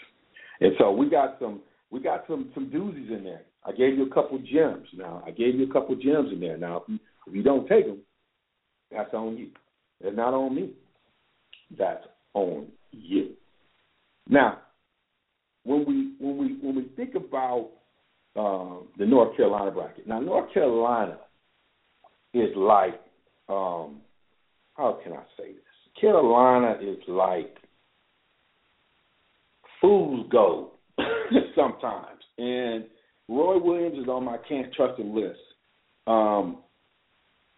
And 0.61 0.73
so 0.77 0.91
we 0.91 1.09
got 1.09 1.37
some 1.39 1.61
we 1.91 1.99
got 1.99 2.23
some 2.27 2.51
some 2.53 2.69
doozies 2.69 3.15
in 3.15 3.23
there. 3.23 3.41
I 3.65 3.71
gave 3.71 3.97
you 3.97 4.05
a 4.05 4.13
couple 4.13 4.37
gems. 4.39 4.87
Now 4.95 5.23
I 5.25 5.31
gave 5.31 5.55
you 5.55 5.69
a 5.69 5.73
couple 5.73 5.95
gems 5.95 6.31
in 6.31 6.39
there. 6.39 6.57
Now 6.57 6.77
if 6.77 6.83
you, 6.87 6.99
if 7.27 7.35
you 7.35 7.43
don't 7.43 7.67
take 7.67 7.85
them, 7.85 7.99
that's 8.91 9.13
on 9.13 9.37
you. 9.37 9.49
It's 10.01 10.15
not 10.15 10.33
on 10.33 10.55
me. 10.55 10.71
That's 11.77 12.03
on 12.33 12.67
you. 12.91 13.31
Now, 14.29 14.59
when 15.63 15.85
we 15.85 16.13
when 16.19 16.37
we 16.37 16.57
when 16.61 16.75
we 16.75 16.83
think 16.95 17.15
about 17.15 17.69
um, 18.35 18.87
the 18.97 19.05
North 19.05 19.35
Carolina 19.37 19.71
bracket. 19.71 20.07
Now, 20.07 20.19
North 20.19 20.51
Carolina 20.53 21.17
is 22.33 22.49
like, 22.55 22.99
um, 23.49 24.01
how 24.75 24.99
can 25.03 25.13
I 25.13 25.23
say 25.37 25.53
this? 25.53 25.61
Carolina 25.99 26.75
is 26.81 26.97
like 27.07 27.55
fool's 29.83 30.25
gold 30.31 30.71
sometimes, 31.55 32.21
and 32.37 32.85
Roy 33.27 33.59
Williams 33.59 33.99
is 33.99 34.07
on 34.07 34.23
my 34.23 34.37
can't 34.47 34.73
trust 34.73 34.99
him 34.99 35.13
list. 35.13 35.39
Um, 36.07 36.59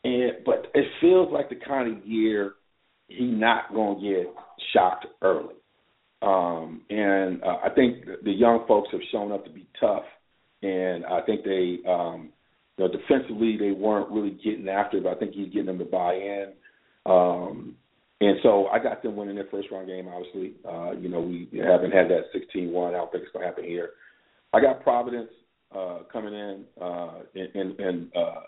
and 0.03 0.33
but 0.45 0.67
it 0.73 0.85
feels 0.99 1.31
like 1.31 1.49
the 1.49 1.55
kind 1.55 1.95
of 1.95 2.05
year 2.05 2.53
he 3.07 3.25
not 3.25 3.73
gonna 3.73 4.01
get 4.01 4.33
shocked 4.73 5.05
early. 5.21 5.55
Um, 6.21 6.81
and 6.89 7.43
uh, 7.43 7.57
I 7.63 7.69
think 7.69 8.05
the 8.23 8.31
young 8.31 8.65
folks 8.67 8.89
have 8.91 9.01
shown 9.11 9.31
up 9.31 9.45
to 9.45 9.51
be 9.51 9.67
tough, 9.79 10.05
and 10.63 11.05
I 11.05 11.21
think 11.21 11.43
they, 11.43 11.79
um, 11.87 12.31
you 12.77 12.85
know, 12.85 12.91
defensively 12.91 13.57
they 13.57 13.71
weren't 13.71 14.09
really 14.09 14.37
getting 14.43 14.67
after 14.67 14.97
it. 14.97 15.03
But 15.03 15.15
I 15.15 15.19
think 15.19 15.33
he's 15.33 15.51
getting 15.51 15.67
them 15.67 15.79
to 15.79 15.85
buy 15.85 16.13
in. 16.15 16.53
Um, 17.05 17.75
and 18.21 18.37
so 18.43 18.67
I 18.67 18.79
got 18.79 19.03
them 19.03 19.15
winning 19.15 19.35
their 19.35 19.47
first 19.51 19.69
round 19.71 19.87
game. 19.87 20.07
Obviously, 20.07 20.53
uh, 20.67 20.91
you 20.91 21.09
know 21.09 21.21
we 21.21 21.49
haven't 21.53 21.91
had 21.91 22.07
that 22.09 22.25
16-1. 22.33 22.89
I 22.89 22.91
don't 22.91 23.11
think 23.11 23.23
it's 23.23 23.33
going 23.33 23.43
to 23.43 23.47
happen 23.47 23.65
here. 23.65 23.91
I 24.53 24.61
got 24.61 24.83
Providence 24.83 25.29
uh, 25.75 25.99
coming 26.11 26.33
in 26.33 26.63
uh, 26.81 27.19
and, 27.35 27.79
and 27.79 28.11
uh, 28.15 28.41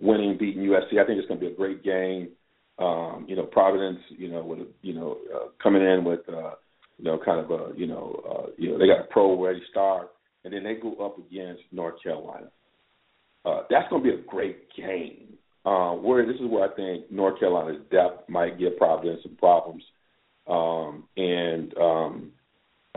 winning, 0.00 0.38
beating 0.38 0.62
USC. 0.62 0.98
I 0.98 1.06
think 1.06 1.18
it's 1.18 1.28
going 1.28 1.40
to 1.40 1.46
be 1.46 1.52
a 1.52 1.56
great 1.56 1.84
game. 1.84 2.30
Um, 2.78 3.26
you 3.28 3.36
know, 3.36 3.44
Providence, 3.44 3.98
you 4.08 4.30
know, 4.30 4.42
with 4.42 4.60
you 4.80 4.94
know 4.94 5.18
uh, 5.34 5.48
coming 5.62 5.82
in 5.82 6.02
with 6.02 6.20
uh, 6.28 6.52
you 6.98 7.04
know 7.04 7.18
kind 7.22 7.40
of 7.40 7.50
a 7.50 7.76
you 7.76 7.86
know 7.86 8.22
uh, 8.28 8.50
you 8.56 8.70
know 8.70 8.78
they 8.78 8.86
got 8.86 9.00
a 9.00 9.08
pro 9.10 9.42
ready 9.42 9.60
star, 9.70 10.08
and 10.44 10.54
then 10.54 10.64
they 10.64 10.74
go 10.74 10.94
up 11.04 11.18
against 11.18 11.62
North 11.72 12.02
Carolina. 12.02 12.46
Uh, 13.44 13.62
that's 13.68 13.88
going 13.90 14.02
to 14.02 14.08
be 14.08 14.14
a 14.14 14.22
great 14.26 14.74
game. 14.74 15.34
Where 16.10 16.26
this 16.26 16.40
is 16.40 16.50
where 16.50 16.68
I 16.68 16.74
think 16.74 17.08
North 17.12 17.38
Carolina's 17.38 17.80
depth 17.92 18.28
might 18.28 18.58
give 18.58 18.76
Providence 18.76 19.20
some 19.22 19.36
problems, 19.36 19.84
um, 20.48 21.04
and 21.16 21.72
um, 21.78 22.32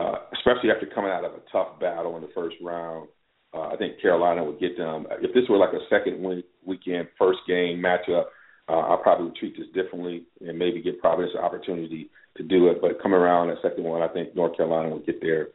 uh, 0.00 0.16
especially 0.32 0.72
after 0.74 0.86
coming 0.92 1.12
out 1.12 1.24
of 1.24 1.30
a 1.34 1.40
tough 1.52 1.78
battle 1.78 2.16
in 2.16 2.22
the 2.22 2.30
first 2.34 2.56
round. 2.60 3.08
Uh, 3.54 3.68
I 3.68 3.76
think 3.76 4.02
Carolina 4.02 4.42
would 4.42 4.58
get 4.58 4.76
them. 4.76 5.06
If 5.22 5.32
this 5.32 5.44
were 5.48 5.58
like 5.58 5.72
a 5.74 5.86
second 5.88 6.24
week, 6.24 6.44
weekend 6.66 7.06
first 7.16 7.38
game 7.46 7.80
matchup, 7.80 8.24
uh, 8.68 8.80
I 8.80 8.96
probably 9.00 9.26
would 9.26 9.36
treat 9.36 9.56
this 9.56 9.68
differently 9.72 10.24
and 10.44 10.58
maybe 10.58 10.82
give 10.82 10.98
Providence 10.98 11.34
an 11.38 11.44
opportunity 11.44 12.10
to 12.36 12.42
do 12.42 12.66
it. 12.66 12.80
But 12.82 13.00
coming 13.00 13.20
around 13.20 13.46
that 13.48 13.62
second 13.62 13.84
one, 13.84 14.02
I 14.02 14.08
think 14.08 14.34
North 14.34 14.56
Carolina 14.56 14.88
will 14.88 15.06
get 15.06 15.20
there. 15.20 15.50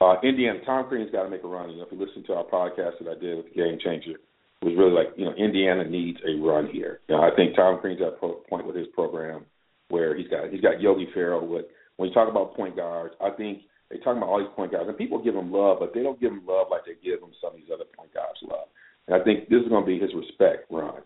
Uh, 0.00 0.14
Indiana, 0.24 0.60
Tom 0.64 0.88
Crean's 0.88 1.10
got 1.12 1.24
to 1.24 1.28
make 1.28 1.44
a 1.44 1.46
run. 1.46 1.68
You 1.68 1.76
know, 1.76 1.82
if 1.82 1.92
you 1.92 1.98
listen 1.98 2.24
to 2.24 2.32
our 2.32 2.44
podcast 2.44 3.04
that 3.04 3.14
I 3.14 3.20
did 3.20 3.36
with 3.36 3.52
the 3.52 3.60
Game 3.60 3.78
Changer, 3.84 4.16
was 4.62 4.76
really 4.76 4.92
like, 4.92 5.08
you 5.16 5.24
know, 5.24 5.32
Indiana 5.34 5.84
needs 5.84 6.18
a 6.26 6.38
run 6.40 6.68
here. 6.68 7.00
You 7.08 7.16
know, 7.16 7.22
I 7.22 7.34
think 7.34 7.56
Tom 7.56 7.80
Crean's 7.80 8.00
at 8.02 8.08
a 8.08 8.32
point 8.48 8.66
with 8.66 8.76
his 8.76 8.88
program 8.94 9.46
where 9.88 10.16
he's 10.16 10.28
got 10.28 10.50
he's 10.50 10.60
got 10.60 10.80
Yogi 10.80 11.08
Ferrell 11.14 11.46
with 11.46 11.66
when 11.96 12.08
you 12.08 12.14
talk 12.14 12.28
about 12.28 12.54
point 12.54 12.76
guards, 12.76 13.14
I 13.20 13.30
think 13.30 13.62
they 13.90 13.98
talk 13.98 14.16
about 14.16 14.28
all 14.28 14.38
these 14.38 14.54
point 14.54 14.72
guards, 14.72 14.88
and 14.88 14.96
people 14.96 15.22
give 15.22 15.34
them 15.34 15.52
love, 15.52 15.78
but 15.80 15.92
they 15.92 16.02
don't 16.02 16.20
give 16.20 16.30
them 16.30 16.44
love 16.46 16.68
like 16.70 16.84
they 16.86 16.94
give 17.02 17.20
them 17.20 17.32
some 17.40 17.52
of 17.52 17.56
these 17.56 17.70
other 17.72 17.84
point 17.96 18.14
guards 18.14 18.38
love. 18.42 18.68
And 19.06 19.20
I 19.20 19.24
think 19.24 19.48
this 19.48 19.62
is 19.62 19.68
going 19.68 19.84
to 19.84 19.86
be 19.86 19.98
his 19.98 20.14
respect 20.14 20.70
run, 20.70 21.02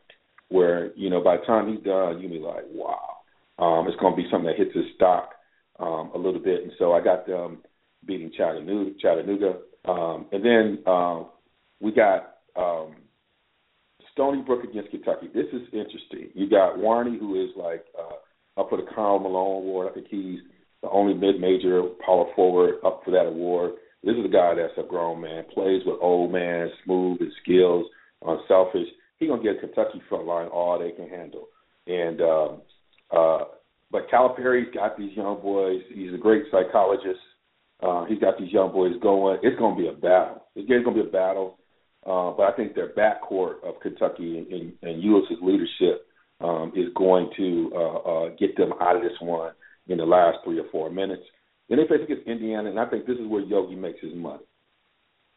where 0.48 0.92
you 0.94 1.10
know 1.10 1.22
by 1.22 1.36
the 1.36 1.44
time 1.44 1.72
he's 1.72 1.84
done, 1.84 2.20
you'll 2.20 2.30
be 2.30 2.38
like, 2.38 2.64
wow, 2.70 3.22
um, 3.58 3.86
it's 3.88 3.98
going 4.00 4.14
to 4.14 4.22
be 4.22 4.28
something 4.30 4.46
that 4.46 4.58
hits 4.58 4.74
his 4.74 4.94
stock 4.96 5.30
um, 5.78 6.10
a 6.14 6.18
little 6.18 6.40
bit. 6.40 6.62
And 6.62 6.72
so 6.78 6.92
I 6.92 7.02
got 7.02 7.26
them 7.26 7.58
beating 8.04 8.32
Chattanooga, 8.36 8.90
Chattanooga, 9.00 9.58
um, 9.86 10.26
and 10.32 10.44
then 10.44 10.78
uh, 10.86 11.22
we 11.80 11.92
got 11.92 12.36
um, 12.56 12.96
Stony 14.14 14.42
Brook 14.42 14.64
against 14.64 14.90
Kentucky. 14.90 15.28
This 15.34 15.46
is 15.52 15.62
interesting. 15.72 16.30
You 16.34 16.48
got 16.48 16.76
Warney, 16.76 17.18
who 17.18 17.42
is 17.42 17.50
like 17.56 17.84
uh, 17.98 18.60
up 18.60 18.70
for 18.70 18.78
the 18.78 18.86
Karl 18.94 19.18
Malone 19.18 19.62
Award. 19.62 19.88
I 19.90 19.94
think 19.94 20.06
he's 20.08 20.38
the 20.82 20.90
only 20.90 21.14
mid-major 21.14 21.82
power 22.04 22.26
forward 22.36 22.76
up 22.86 23.02
for 23.04 23.10
that 23.10 23.26
award. 23.26 23.72
This 24.04 24.14
is 24.16 24.24
a 24.24 24.28
guy 24.28 24.54
that's 24.54 24.78
a 24.78 24.88
grown 24.88 25.20
man, 25.20 25.44
plays 25.52 25.82
with 25.84 25.98
old 26.00 26.30
man, 26.30 26.70
smooth, 26.84 27.20
his 27.20 27.32
skills, 27.42 27.86
unselfish. 28.24 28.86
He's 29.18 29.28
gonna 29.28 29.42
get 29.42 29.60
Kentucky 29.60 30.00
front 30.08 30.26
line 30.26 30.48
all 30.48 30.78
they 30.78 30.92
can 30.92 31.08
handle. 31.08 31.48
And 31.86 32.20
um, 32.20 32.60
uh, 33.10 33.44
but 33.90 34.10
Calipari's 34.10 34.72
got 34.74 34.98
these 34.98 35.16
young 35.16 35.40
boys. 35.40 35.80
He's 35.92 36.14
a 36.14 36.18
great 36.18 36.44
psychologist. 36.52 37.20
Uh, 37.82 38.04
he's 38.04 38.18
got 38.20 38.38
these 38.38 38.52
young 38.52 38.72
boys 38.72 38.92
going. 39.02 39.38
It's 39.42 39.58
gonna 39.58 39.76
be 39.76 39.88
a 39.88 39.92
battle. 39.92 40.44
It's 40.54 40.68
gonna 40.68 40.94
be 40.94 41.08
a 41.08 41.10
battle. 41.10 41.58
Uh, 42.06 42.32
but 42.36 42.42
I 42.42 42.52
think 42.56 42.74
their 42.74 42.92
backcourt 42.92 43.64
of 43.64 43.80
Kentucky 43.80 44.38
and, 44.38 44.72
and, 44.82 45.02
Ulis's 45.02 45.40
leadership 45.40 46.06
um, 46.40 46.70
is 46.76 46.92
going 46.94 47.30
to 47.36 47.72
uh, 47.74 47.96
uh, 47.96 48.28
get 48.38 48.56
them 48.56 48.74
out 48.80 48.96
of 48.96 49.02
this 49.02 49.18
one 49.20 49.52
in 49.88 49.96
the 49.96 50.04
last 50.04 50.38
three 50.44 50.58
or 50.58 50.68
four 50.70 50.90
minutes. 50.90 51.22
Then 51.68 51.78
they 51.78 51.86
face 51.86 52.04
against 52.04 52.28
Indiana, 52.28 52.68
and 52.68 52.78
I 52.78 52.84
think 52.86 53.06
this 53.06 53.16
is 53.16 53.26
where 53.26 53.40
Yogi 53.40 53.74
makes 53.74 54.00
his 54.02 54.14
money. 54.14 54.44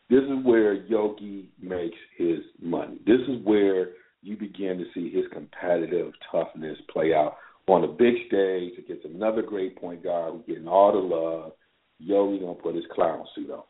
This 0.09 0.23
is 0.23 0.45
where 0.45 0.73
Yogi 0.73 1.49
makes 1.61 1.97
his 2.17 2.39
money. 2.61 2.97
This 3.05 3.21
is 3.29 3.45
where 3.45 3.91
you 4.21 4.35
begin 4.35 4.77
to 4.77 4.85
see 4.93 5.09
his 5.09 5.25
competitive 5.31 6.11
toughness 6.31 6.77
play 6.91 7.13
out 7.13 7.37
on 7.67 7.81
the 7.81 7.87
big 7.87 8.15
stage 8.27 8.73
against 8.77 9.05
another 9.05 9.41
great 9.41 9.79
point 9.79 10.03
guard 10.03 10.33
who's 10.33 10.45
getting 10.47 10.67
all 10.67 10.91
the 10.91 10.97
love. 10.97 11.51
Yogi 11.99 12.39
gonna 12.39 12.55
put 12.55 12.75
his 12.75 12.85
clown 12.93 13.25
suit 13.35 13.49
on, 13.51 13.63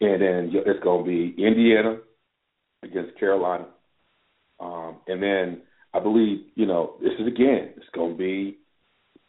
and 0.00 0.20
then 0.20 0.50
it's 0.66 0.84
gonna 0.84 1.04
be 1.04 1.34
Indiana 1.38 1.98
against 2.94 3.18
Carolina, 3.18 3.66
um, 4.60 4.98
and 5.06 5.22
then 5.22 5.62
I 5.92 6.00
believe 6.00 6.46
you 6.54 6.66
know 6.66 6.94
this 7.00 7.12
is 7.18 7.26
again 7.26 7.70
it's 7.76 7.86
gonna 7.94 8.14
be 8.14 8.58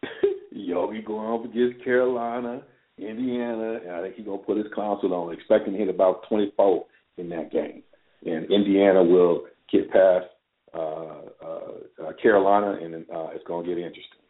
Yogi 0.51 1.01
going 1.01 1.39
up 1.39 1.45
against 1.45 1.83
Carolina, 1.83 2.61
Indiana, 2.97 3.79
and 3.83 3.91
I 3.91 4.01
think 4.01 4.15
he's 4.15 4.25
gonna 4.25 4.37
put 4.37 4.57
his 4.57 4.67
console 4.73 5.13
on, 5.13 5.33
expecting 5.33 5.73
to 5.73 5.79
hit 5.79 5.89
about 5.89 6.27
24 6.29 6.85
in 7.17 7.29
that 7.29 7.51
game, 7.51 7.83
and 8.25 8.51
Indiana 8.51 9.03
will 9.03 9.45
get 9.71 9.91
past 9.91 10.25
uh, 10.73 11.21
uh, 11.43 12.05
uh, 12.05 12.11
Carolina, 12.21 12.77
and 12.83 12.95
uh, 12.95 13.29
it's 13.33 13.45
gonna 13.47 13.67
get 13.67 13.77
interesting. 13.77 14.25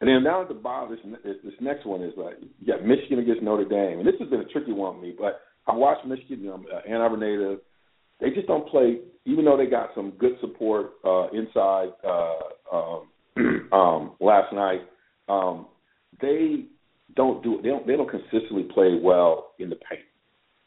And 0.00 0.10
then 0.10 0.24
down 0.24 0.42
at 0.42 0.48
the 0.48 0.54
bottom, 0.54 0.94
this, 1.24 1.36
this 1.42 1.54
next 1.60 1.86
one 1.86 2.02
is 2.02 2.12
like 2.16 2.34
you 2.60 2.66
got 2.66 2.84
Michigan 2.84 3.18
against 3.18 3.42
Notre 3.42 3.64
Dame, 3.64 3.98
and 3.98 4.06
this 4.06 4.14
has 4.20 4.28
been 4.28 4.40
a 4.40 4.44
tricky 4.44 4.72
one 4.72 4.96
for 4.96 5.00
me. 5.00 5.14
But 5.18 5.40
I 5.66 5.74
watched 5.74 6.06
Michigan, 6.06 6.40
you 6.40 6.48
know, 6.48 6.64
uh, 6.72 6.80
Ann 6.88 7.00
Arbor 7.00 7.16
native. 7.16 7.60
They 8.20 8.30
just 8.30 8.46
don't 8.46 8.68
play, 8.68 8.98
even 9.24 9.44
though 9.44 9.56
they 9.56 9.66
got 9.66 9.90
some 9.94 10.12
good 10.12 10.32
support 10.40 10.92
uh, 11.04 11.28
inside 11.30 11.88
uh, 12.04 12.76
um, 12.76 13.08
um, 13.72 14.12
last 14.20 14.52
night 14.52 14.80
um, 15.28 15.66
they 16.20 16.64
don't 17.14 17.42
do 17.42 17.60
they 17.62 17.68
don't 17.68 17.86
they 17.86 17.96
don't 17.96 18.10
consistently 18.10 18.64
play 18.74 18.98
well 19.00 19.52
in 19.58 19.70
the 19.70 19.76
paint. 19.76 20.02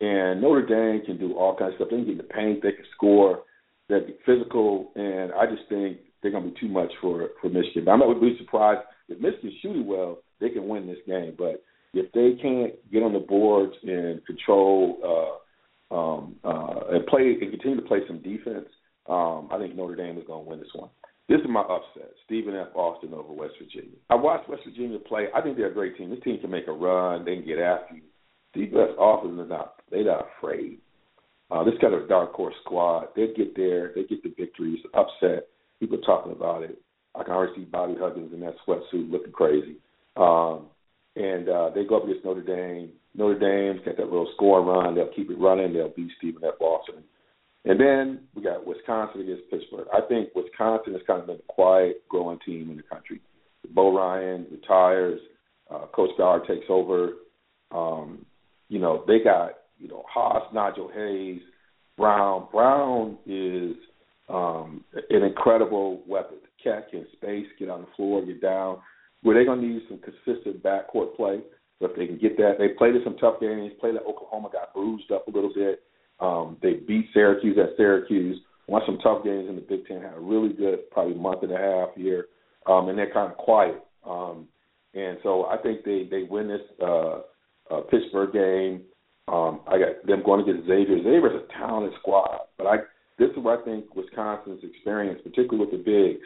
And 0.01 0.41
Notre 0.41 0.65
Dame 0.65 1.05
can 1.05 1.17
do 1.17 1.33
all 1.33 1.55
kinds 1.55 1.73
of 1.73 1.75
stuff. 1.75 1.87
They 1.91 1.97
can 1.97 2.05
get 2.05 2.11
in 2.11 2.17
the 2.17 2.23
paint, 2.23 2.63
they 2.63 2.71
can 2.71 2.85
score, 2.95 3.43
they're 3.89 4.01
physical, 4.25 4.91
and 4.95 5.31
I 5.33 5.45
just 5.45 5.67
think 5.67 5.97
they're 6.21 6.31
going 6.31 6.45
to 6.45 6.49
be 6.51 6.59
too 6.59 6.69
much 6.69 6.91
for 7.01 7.29
for 7.41 7.49
Michigan. 7.49 7.85
But 7.85 7.91
I'm 7.91 7.99
not 7.99 8.21
be 8.21 8.37
surprised 8.39 8.81
if 9.07 9.19
Michigan's 9.19 9.53
shooting 9.61 9.85
well, 9.85 10.19
they 10.39 10.49
can 10.49 10.67
win 10.67 10.87
this 10.87 10.97
game. 11.05 11.35
But 11.37 11.63
if 11.93 12.11
they 12.13 12.41
can't 12.41 12.73
get 12.91 13.03
on 13.03 13.13
the 13.13 13.19
boards 13.19 13.73
and 13.83 14.25
control 14.25 14.97
uh, 15.03 15.37
um, 15.91 16.35
uh, 16.43 16.91
and 16.91 17.05
play 17.07 17.37
and 17.39 17.51
continue 17.51 17.77
to 17.77 17.87
play 17.87 17.99
some 18.07 18.21
defense, 18.21 18.67
um, 19.07 19.49
I 19.51 19.57
think 19.57 19.75
Notre 19.75 19.95
Dame 19.95 20.17
is 20.17 20.23
going 20.27 20.43
to 20.43 20.49
win 20.49 20.59
this 20.59 20.69
one. 20.73 20.89
This 21.27 21.41
is 21.41 21.47
my 21.47 21.61
upset. 21.61 22.11
Stephen 22.25 22.55
F. 22.55 22.69
Austin 22.73 23.13
over 23.13 23.31
West 23.31 23.53
Virginia. 23.61 23.95
I 24.09 24.15
watched 24.15 24.49
West 24.49 24.63
Virginia 24.65 24.97
play. 24.97 25.27
I 25.35 25.41
think 25.41 25.57
they're 25.57 25.69
a 25.69 25.73
great 25.73 25.95
team. 25.95 26.09
This 26.09 26.23
team 26.23 26.39
can 26.39 26.49
make 26.49 26.67
a 26.67 26.71
run. 26.71 27.23
They 27.23 27.35
can 27.35 27.45
get 27.45 27.59
after 27.59 27.95
you. 27.95 28.01
Stephen 28.51 28.79
F. 28.79 28.97
Austin 28.97 29.39
is 29.39 29.49
not. 29.49 29.75
They're 29.91 30.05
not 30.05 30.27
afraid. 30.37 30.79
Uh, 31.51 31.63
this 31.63 31.75
kind 31.81 31.93
of 31.93 32.09
dark 32.09 32.33
horse 32.33 32.55
squad. 32.63 33.09
They 33.15 33.27
get 33.35 33.55
there. 33.55 33.91
They 33.93 34.03
get 34.03 34.23
the 34.23 34.33
victories. 34.37 34.79
Upset. 34.95 35.47
People 35.79 35.99
talking 35.99 36.31
about 36.31 36.63
it. 36.63 36.81
I 37.15 37.23
can 37.23 37.33
already 37.33 37.53
see 37.55 37.65
Bobby 37.65 37.95
Huggins 37.99 38.33
in 38.33 38.39
that 38.41 38.55
sweatsuit 38.67 39.11
looking 39.11 39.31
crazy. 39.31 39.75
Um, 40.17 40.67
and 41.15 41.49
uh, 41.49 41.69
they 41.73 41.83
go 41.85 41.97
up 41.97 42.03
against 42.05 42.25
Notre 42.25 42.41
Dame. 42.41 42.91
Notre 43.15 43.39
Dame's 43.39 43.85
got 43.85 43.97
that 43.97 44.05
little 44.05 44.31
score 44.35 44.63
run. 44.63 44.95
They'll 44.95 45.13
keep 45.15 45.29
it 45.29 45.39
running. 45.39 45.73
They'll 45.73 45.89
beat 45.89 46.11
Stephen 46.17 46.43
F. 46.43 46.59
Austin. 46.59 47.03
And 47.65 47.79
then 47.79 48.21
we 48.35 48.41
got 48.41 48.65
Wisconsin 48.65 49.21
against 49.21 49.49
Pittsburgh. 49.49 49.87
I 49.93 50.01
think 50.07 50.29
Wisconsin 50.35 50.93
has 50.93 51.01
kind 51.05 51.21
of 51.21 51.27
been 51.27 51.37
a 51.37 51.53
quiet, 51.53 52.03
growing 52.07 52.39
team 52.45 52.69
in 52.69 52.77
the 52.77 52.83
country. 52.83 53.19
Bo 53.71 53.95
Ryan 53.95 54.47
retires, 54.51 55.19
uh, 55.69 55.85
Coach 55.93 56.11
Ballard 56.17 56.47
takes 56.47 56.65
over. 56.69 57.13
Um, 57.71 58.25
you 58.69 58.79
know, 58.79 59.03
they 59.07 59.19
got, 59.19 59.51
you 59.77 59.87
know, 59.87 60.03
Haas, 60.07 60.43
Nigel 60.53 60.89
Hayes, 60.93 61.41
Brown. 61.97 62.47
Brown 62.51 63.17
is 63.25 63.75
um, 64.29 64.83
an 65.09 65.23
incredible 65.23 66.01
weapon. 66.07 66.37
Catch 66.63 66.93
in 66.93 67.05
space, 67.13 67.47
get 67.57 67.69
on 67.69 67.81
the 67.81 67.87
floor, 67.95 68.25
get 68.25 68.41
down. 68.41 68.79
Where 69.21 69.35
they're 69.35 69.45
going 69.45 69.61
to 69.61 69.67
need 69.67 69.81
some 69.89 69.99
consistent 69.99 70.63
backcourt 70.63 71.15
play. 71.15 71.41
So 71.79 71.87
if 71.87 71.95
they 71.95 72.07
can 72.07 72.17
get 72.17 72.37
that, 72.37 72.55
they 72.59 72.69
played 72.69 72.93
some 73.03 73.17
tough 73.17 73.39
games. 73.39 73.71
Played 73.79 73.95
at 73.95 74.05
Oklahoma, 74.05 74.49
got 74.51 74.73
bruised 74.73 75.11
up 75.11 75.27
a 75.27 75.31
little 75.31 75.51
bit 75.53 75.81
Um, 76.19 76.57
they 76.61 76.73
beat 76.73 77.07
Syracuse 77.13 77.57
at 77.57 77.77
Syracuse. 77.77 78.39
Won 78.67 78.81
some 78.85 78.99
tough 78.99 79.23
games 79.23 79.49
in 79.49 79.55
the 79.55 79.61
Big 79.61 79.87
Ten. 79.87 80.01
Had 80.01 80.15
a 80.15 80.19
really 80.19 80.53
good, 80.53 80.89
probably 80.91 81.15
month 81.15 81.43
and 81.43 81.51
a 81.51 81.57
half 81.57 81.95
here, 81.95 82.27
um, 82.67 82.89
and 82.89 82.97
they're 82.97 83.11
kind 83.11 83.31
of 83.31 83.37
quiet. 83.37 83.81
Um, 84.05 84.47
and 84.93 85.17
so 85.23 85.45
I 85.45 85.57
think 85.57 85.83
they 85.83 86.07
they 86.09 86.23
win 86.23 86.47
this 86.47 86.61
uh, 86.81 87.21
uh, 87.71 87.81
Pittsburgh 87.89 88.33
game. 88.33 88.81
Um, 89.27 89.61
I 89.67 89.77
got 89.77 90.05
them 90.05 90.23
going 90.23 90.41
against 90.41 90.67
Xavier. 90.67 90.97
Xavier's 90.97 91.43
a 91.43 91.57
talented 91.57 91.93
squad, 91.99 92.39
but 92.57 92.67
I 92.67 92.77
this 93.17 93.29
is 93.31 93.37
what 93.37 93.59
I 93.59 93.63
think 93.63 93.95
Wisconsin's 93.95 94.63
experience, 94.63 95.19
particularly 95.23 95.65
with 95.65 95.71
the 95.71 95.83
bigs 95.83 96.25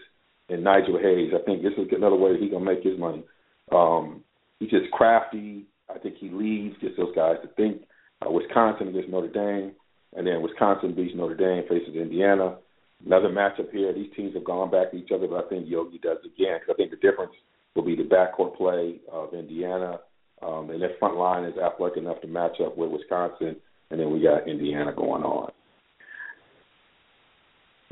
and 0.50 0.64
Nigel 0.64 1.00
Hayes. 1.00 1.32
I 1.34 1.44
think 1.46 1.62
this 1.62 1.74
is 1.78 1.88
another 1.96 2.16
way 2.16 2.40
he 2.40 2.50
gonna 2.50 2.66
make 2.66 2.84
his 2.84 3.00
money. 3.00 3.24
Um, 3.72 4.24
he's 4.60 4.70
just 4.70 4.92
crafty. 4.92 5.66
I 5.94 6.00
think 6.00 6.16
he 6.18 6.30
leads, 6.30 6.78
gets 6.80 6.98
those 6.98 7.16
guys 7.16 7.38
to 7.42 7.50
think. 7.50 7.84
Uh, 8.26 8.32
Wisconsin 8.32 8.88
against 8.88 9.10
Notre 9.10 9.28
Dame, 9.28 9.74
and 10.16 10.26
then 10.26 10.42
Wisconsin 10.42 10.96
beats 10.96 11.16
Notre 11.16 11.36
Dame, 11.36 11.68
faces 11.68 11.96
Indiana. 11.96 12.58
Another 13.06 13.30
matchup 13.30 13.72
here. 13.72 13.94
These 13.94 14.12
teams 14.16 14.34
have 14.34 14.46
gone 14.46 14.72
back 14.72 14.92
to 14.92 14.98
each 14.98 15.12
other, 15.14 15.28
but 15.28 15.46
I 15.46 15.50
think 15.50 15.68
Yogi 15.68 16.00
does 16.00 16.20
again 16.24 16.60
because 16.60 16.70
I 16.70 16.74
think 16.76 16.92
the 16.92 16.98
difference 17.08 17.34
will 17.76 17.84
be 17.84 17.96
the 17.96 18.04
backcourt 18.04 18.56
play 18.56 19.00
of 19.12 19.34
Indiana, 19.34 20.00
um, 20.42 20.70
and 20.70 20.82
their 20.82 20.96
front 21.00 21.18
line 21.18 21.44
is 21.44 21.58
athletic 21.58 21.98
enough 21.98 22.22
to 22.22 22.28
match 22.28 22.62
up 22.66 22.78
with 22.78 22.92
Wisconsin, 22.92 23.58
and 23.92 24.00
then 24.00 24.12
we 24.12 24.22
got 24.22 24.48
Indiana 24.48 24.94
going 24.96 25.24
on. 25.24 25.52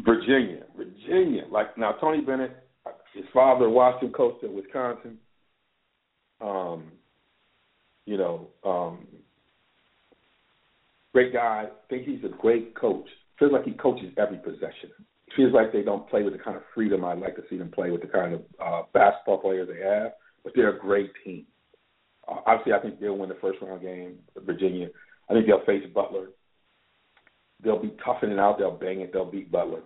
Virginia, 0.04 0.64
Virginia. 0.78 1.44
Like 1.52 1.78
now, 1.78 1.94
Tony 1.94 2.22
Bennett, 2.22 2.52
his 3.14 3.26
father, 3.34 3.70
Washington, 3.70 4.14
coached 4.14 4.44
at 4.44 4.52
Wisconsin. 4.52 5.18
Um, 6.42 6.92
you 8.06 8.18
know, 8.18 8.48
um, 8.64 9.08
great 11.14 11.34
guy. 11.34 11.68
Think 11.90 12.06
he's 12.06 12.24
a 12.24 12.36
great 12.42 12.76
coach. 12.76 13.08
Feels 13.40 13.52
like 13.52 13.66
he 13.66 13.72
coaches 13.72 14.14
every 14.18 14.38
possession. 14.38 14.92
Feels 15.36 15.54
like 15.54 15.72
they 15.72 15.82
don't 15.82 16.10
play 16.10 16.24
with 16.24 16.34
the 16.34 16.40
kind 16.40 16.58
of 16.58 16.64
freedom 16.76 17.06
I'd 17.06 17.20
like 17.20 17.36
to 17.36 17.44
see 17.50 17.58
them 17.58 17.72
play 17.72 17.90
with 17.90 18.02
the 18.02 18.08
kind 18.08 18.34
of 18.34 18.42
uh, 18.64 18.82
basketball 18.94 19.38
players 19.38 19.70
they 19.72 19.84
have. 19.86 20.14
But 20.44 20.54
they're 20.56 20.76
a 20.76 20.80
great 20.80 21.12
team. 21.24 21.46
Uh, 22.28 22.38
obviously, 22.46 22.74
I 22.74 22.80
think 22.80 23.00
they'll 23.00 23.18
win 23.18 23.30
the 23.30 23.38
first 23.42 23.60
round 23.62 23.82
game. 23.82 24.16
Virginia. 24.36 24.90
I 25.30 25.34
think 25.34 25.46
they'll 25.46 25.66
face 25.66 25.84
Butler. 25.94 26.28
They'll 27.64 27.82
be 27.82 27.94
toughing 28.04 28.32
it 28.32 28.40
out. 28.40 28.58
They'll 28.58 28.72
bang 28.78 29.02
it. 29.02 29.14
They'll 29.14 29.30
beat 29.30 29.52
Butler. 29.52 29.82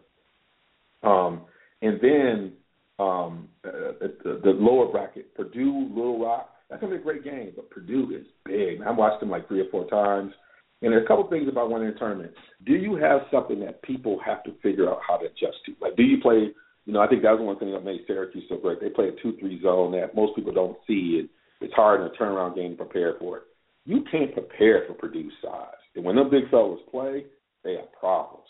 Um, 1.03 1.41
and 1.81 1.99
then 2.01 2.53
um, 2.99 3.49
uh, 3.65 3.93
the, 3.99 4.41
the 4.43 4.51
lower 4.51 4.91
bracket, 4.91 5.33
Purdue, 5.35 5.89
Little 5.89 6.23
Rock. 6.23 6.49
That's 6.69 6.81
gonna 6.81 6.95
be 6.95 7.01
a 7.01 7.03
great 7.03 7.23
game, 7.23 7.51
but 7.55 7.69
Purdue 7.69 8.15
is 8.15 8.25
big. 8.45 8.81
I've 8.81 8.97
watched 8.97 9.19
them 9.19 9.29
like 9.29 9.47
three 9.47 9.61
or 9.61 9.69
four 9.69 9.87
times. 9.87 10.33
And 10.81 10.91
there's 10.91 11.05
a 11.05 11.07
couple 11.07 11.27
things 11.29 11.47
about 11.47 11.71
winning 11.71 11.87
a 11.87 11.93
tournament. 11.97 12.33
Do 12.65 12.73
you 12.73 12.95
have 12.95 13.21
something 13.31 13.59
that 13.61 13.81
people 13.81 14.19
have 14.25 14.43
to 14.43 14.51
figure 14.61 14.89
out 14.89 14.99
how 15.07 15.17
to 15.17 15.25
adjust 15.25 15.57
to? 15.65 15.75
Like, 15.81 15.95
do 15.95 16.03
you 16.03 16.17
play? 16.21 16.51
You 16.85 16.93
know, 16.93 17.01
I 17.01 17.07
think 17.07 17.23
that's 17.23 17.39
one 17.39 17.57
thing 17.57 17.71
that 17.71 17.83
made 17.83 18.01
Syracuse 18.05 18.43
so 18.49 18.57
great. 18.57 18.79
They 18.79 18.89
play 18.89 19.07
a 19.07 19.21
two-three 19.23 19.61
zone 19.63 19.93
that 19.93 20.15
most 20.15 20.35
people 20.35 20.53
don't 20.53 20.77
see. 20.85 21.21
It 21.23 21.29
it's 21.61 21.73
hard 21.73 22.01
in 22.01 22.07
a 22.07 22.09
turnaround 22.11 22.55
game 22.55 22.71
to 22.71 22.83
prepare 22.83 23.15
for 23.17 23.37
it. 23.37 23.43
You 23.85 24.03
can't 24.11 24.33
prepare 24.33 24.83
for 24.87 24.93
Purdue's 24.93 25.33
size. 25.41 25.81
And 25.95 26.03
when 26.03 26.15
them 26.15 26.29
big 26.29 26.49
fellas 26.51 26.81
play, 26.91 27.25
they 27.63 27.75
have 27.75 27.91
problems 27.93 28.45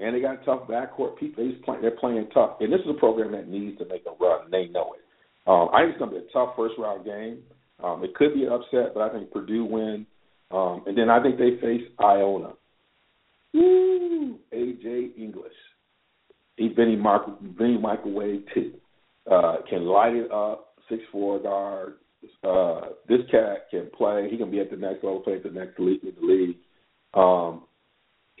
and 0.00 0.14
they 0.14 0.20
got 0.20 0.44
tough 0.44 0.66
backcourt 0.68 1.18
people. 1.18 1.44
They 1.44 1.52
play, 1.64 1.76
they're 1.80 1.90
playing 1.92 2.28
tough, 2.32 2.56
and 2.60 2.72
this 2.72 2.80
is 2.80 2.90
a 2.90 2.98
program 2.98 3.32
that 3.32 3.48
needs 3.48 3.78
to 3.78 3.84
make 3.86 4.04
a 4.06 4.22
run. 4.22 4.50
They 4.50 4.66
know 4.68 4.94
it. 4.94 5.04
Um, 5.46 5.68
I 5.72 5.82
think 5.82 5.90
it's 5.90 5.98
going 5.98 6.10
to 6.12 6.20
be 6.20 6.26
a 6.26 6.32
tough 6.32 6.54
first 6.56 6.74
round 6.78 7.04
game. 7.04 7.38
Um, 7.82 8.04
it 8.04 8.14
could 8.14 8.34
be 8.34 8.44
an 8.44 8.52
upset, 8.52 8.94
but 8.94 9.02
I 9.02 9.10
think 9.10 9.30
Purdue 9.30 9.64
win, 9.64 10.06
um, 10.50 10.82
and 10.86 10.96
then 10.96 11.08
I 11.08 11.22
think 11.22 11.38
they 11.38 11.58
face 11.60 11.82
Iona. 11.98 12.52
Woo! 13.54 14.38
AJ 14.52 15.16
English, 15.16 15.52
he 16.56 16.68
Benny 16.68 16.96
Mark 16.96 17.26
Benny 17.58 17.78
Microwave 17.78 18.44
too. 18.54 18.74
Uh, 19.30 19.56
can 19.68 19.84
light 19.84 20.14
it 20.14 20.30
up. 20.30 20.74
Six 20.88 21.02
four 21.12 21.38
guard. 21.38 21.94
Uh, 22.44 22.80
this 23.08 23.20
cat 23.30 23.68
can 23.70 23.88
play. 23.96 24.28
He 24.30 24.36
can 24.36 24.50
be 24.50 24.60
at 24.60 24.70
the 24.70 24.76
next 24.76 25.02
level, 25.02 25.20
play 25.20 25.36
at 25.36 25.42
the 25.42 25.50
next 25.50 25.78
league 25.78 26.02
in 26.02 26.14
the 26.20 26.26
league. 26.26 26.56
Um, 27.14 27.62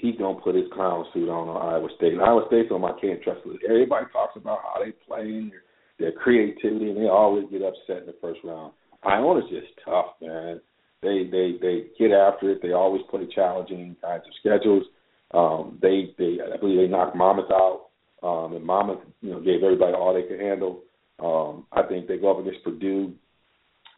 he's 0.00 0.16
gonna 0.16 0.40
put 0.40 0.54
his 0.54 0.66
clown 0.72 1.04
suit 1.12 1.28
on 1.28 1.48
on 1.48 1.74
Iowa 1.74 1.88
State. 1.96 2.14
And 2.14 2.22
Iowa 2.22 2.44
State's 2.48 2.72
on 2.72 2.80
my 2.80 2.92
can't 3.00 3.22
trust 3.22 3.44
list. 3.46 3.64
Everybody 3.68 4.06
talks 4.12 4.36
about 4.36 4.60
how 4.62 4.82
they 4.82 4.92
play 4.92 5.22
and 5.22 5.52
their, 5.98 6.12
creativity, 6.12 6.90
and 6.90 6.96
they 6.96 7.08
always 7.08 7.44
get 7.50 7.62
upset 7.62 8.02
in 8.02 8.06
the 8.06 8.16
first 8.20 8.40
round. 8.42 8.72
Iowa's 9.02 9.44
just 9.50 9.68
tough, 9.84 10.16
man. 10.20 10.60
They 11.02 11.28
they 11.30 11.56
they 11.60 11.86
get 11.98 12.12
after 12.12 12.50
it. 12.50 12.60
They 12.62 12.72
always 12.72 13.02
play 13.10 13.28
challenging 13.34 13.96
kinds 14.02 14.24
of 14.26 14.34
schedules. 14.40 14.84
Um, 15.32 15.78
they 15.80 16.14
they 16.18 16.38
I 16.40 16.56
believe 16.56 16.78
they 16.78 16.88
knocked 16.88 17.16
Monmouth 17.16 17.50
out, 17.52 17.88
um, 18.22 18.54
and 18.54 18.64
Monmouth 18.64 19.00
you 19.20 19.30
know 19.30 19.40
gave 19.40 19.62
everybody 19.62 19.92
all 19.92 20.14
they 20.14 20.28
could 20.28 20.40
handle. 20.40 20.80
Um, 21.18 21.66
I 21.72 21.82
think 21.82 22.08
they 22.08 22.16
go 22.16 22.32
up 22.32 22.40
against 22.40 22.64
Purdue. 22.64 23.14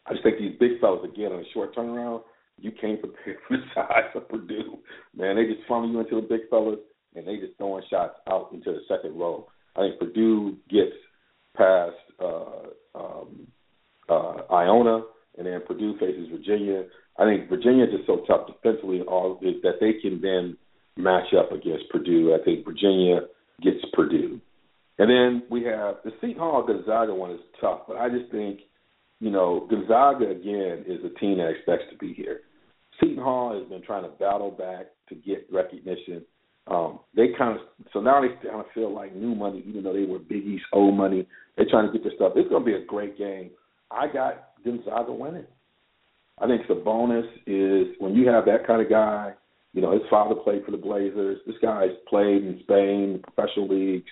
I 0.06 0.12
just 0.12 0.24
think 0.24 0.38
these 0.38 0.58
big 0.58 0.80
fellas 0.80 1.04
again 1.04 1.32
on 1.32 1.40
a 1.40 1.52
short 1.54 1.74
turnaround 1.74 2.22
you 2.62 2.72
can't 2.80 3.00
prepare 3.00 3.36
for 3.46 3.56
the 3.58 3.62
size 3.74 4.10
of 4.14 4.28
Purdue. 4.28 4.78
Man, 5.14 5.36
they 5.36 5.44
just 5.44 5.66
funnel 5.68 5.90
you 5.90 6.00
into 6.00 6.16
the 6.16 6.22
big 6.22 6.48
fellas 6.48 6.78
and 7.14 7.26
they 7.26 7.36
just 7.36 7.56
throwing 7.58 7.84
shots 7.90 8.14
out 8.30 8.50
into 8.52 8.72
the 8.72 8.80
second 8.88 9.18
row. 9.18 9.46
I 9.76 9.80
think 9.80 9.98
Purdue 9.98 10.56
gets 10.70 10.96
past 11.56 11.96
uh, 12.20 12.70
um, 12.94 13.46
uh, 14.08 14.42
Iona, 14.50 15.02
and 15.38 15.46
then 15.46 15.60
Purdue 15.66 15.98
faces 15.98 16.28
Virginia. 16.30 16.84
I 17.18 17.24
think 17.24 17.48
Virginia 17.48 17.84
is 17.84 17.90
just 17.90 18.06
so 18.06 18.24
tough 18.26 18.46
defensively 18.46 19.02
all 19.02 19.38
that 19.40 19.76
they 19.80 19.94
can 20.00 20.20
then 20.20 20.56
match 20.96 21.34
up 21.38 21.52
against 21.52 21.90
Purdue. 21.90 22.34
I 22.38 22.44
think 22.44 22.64
Virginia 22.64 23.20
gets 23.62 23.84
Purdue. 23.92 24.40
And 24.98 25.10
then 25.10 25.42
we 25.50 25.64
have 25.64 25.96
the 26.04 26.12
Seton 26.20 26.38
Hall 26.38 26.64
Gonzaga 26.66 27.14
one 27.14 27.32
is 27.32 27.40
tough, 27.60 27.80
but 27.88 27.96
I 27.96 28.08
just 28.08 28.30
think, 28.30 28.60
you 29.20 29.30
know, 29.30 29.66
Gonzaga 29.70 30.30
again 30.30 30.84
is 30.86 31.00
a 31.04 31.18
team 31.18 31.38
that 31.38 31.48
expects 31.48 31.90
to 31.90 31.98
be 31.98 32.12
here. 32.12 32.40
Seton 33.02 33.22
Hall 33.22 33.58
has 33.58 33.68
been 33.68 33.82
trying 33.82 34.04
to 34.04 34.08
battle 34.08 34.50
back 34.50 34.86
to 35.08 35.14
get 35.14 35.46
recognition. 35.50 36.24
Um, 36.68 37.00
they 37.16 37.28
kind 37.36 37.58
of 37.58 37.66
so 37.92 38.00
now 38.00 38.20
they 38.20 38.28
kind 38.48 38.60
of 38.60 38.66
feel 38.74 38.94
like 38.94 39.14
new 39.14 39.34
money, 39.34 39.64
even 39.66 39.82
though 39.82 39.92
they 39.92 40.04
were 40.04 40.20
Big 40.20 40.46
East 40.46 40.64
old 40.72 40.96
money. 40.96 41.26
They're 41.56 41.66
trying 41.68 41.86
to 41.86 41.92
get 41.92 42.04
their 42.04 42.14
stuff. 42.14 42.32
It's 42.36 42.48
going 42.48 42.64
to 42.64 42.70
be 42.70 42.76
a 42.76 42.84
great 42.84 43.18
game. 43.18 43.50
I 43.90 44.06
got 44.06 44.50
Gonzaga 44.64 45.12
winning. 45.12 45.46
I 46.40 46.46
think 46.46 46.62
the 46.66 46.74
bonus 46.74 47.26
is 47.46 47.88
when 47.98 48.14
you 48.14 48.28
have 48.28 48.46
that 48.46 48.66
kind 48.66 48.80
of 48.80 48.88
guy. 48.88 49.32
You 49.74 49.80
know, 49.80 49.92
his 49.92 50.02
father 50.10 50.34
played 50.34 50.64
for 50.64 50.70
the 50.70 50.76
Blazers. 50.76 51.38
This 51.46 51.56
guy's 51.62 51.90
played 52.08 52.44
in 52.44 52.60
Spain, 52.62 53.22
professional 53.22 53.68
leagues. 53.68 54.10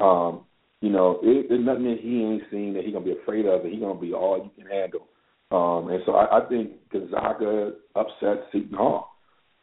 Um, 0.00 0.44
you 0.80 0.90
know, 0.90 1.18
it, 1.22 1.46
there's 1.48 1.64
nothing 1.64 1.84
that 1.84 1.98
he 2.00 2.22
ain't 2.22 2.42
seen 2.50 2.74
that 2.74 2.84
he's 2.84 2.92
gonna 2.92 3.04
be 3.04 3.16
afraid 3.20 3.46
of, 3.46 3.62
and 3.62 3.72
he's 3.72 3.80
gonna 3.80 3.98
be 3.98 4.12
all 4.12 4.36
you 4.36 4.62
can 4.62 4.70
handle. 4.70 5.08
Um, 5.50 5.88
and 5.88 6.02
so 6.04 6.12
I, 6.12 6.38
I 6.38 6.48
think 6.48 6.72
Gonzaga 6.92 7.72
upset 7.96 8.44
Seton 8.52 8.76
Hall. 8.76 9.14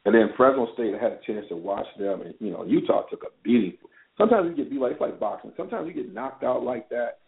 And 0.06 0.14
then 0.14 0.30
Fresno 0.38 0.68
State, 0.74 0.94
had 1.02 1.14
a 1.14 1.20
chance 1.26 1.46
to 1.50 1.56
watch 1.56 1.88
them, 1.98 2.22
and 2.22 2.34
you 2.40 2.52
know 2.52 2.64
Utah 2.64 3.04
took 3.10 3.24
a 3.24 3.28
beating. 3.44 3.74
Sometimes 4.18 4.50
you 4.50 4.56
get 4.64 4.70
beat 4.70 4.80
like 4.80 4.94
it's 4.94 5.02
like 5.02 5.20
boxing. 5.20 5.52
Sometimes 5.58 5.88
you 5.88 5.94
get 5.94 6.14
knocked 6.14 6.44
out 6.44 6.64
like 6.64 6.90
that. 6.90 7.20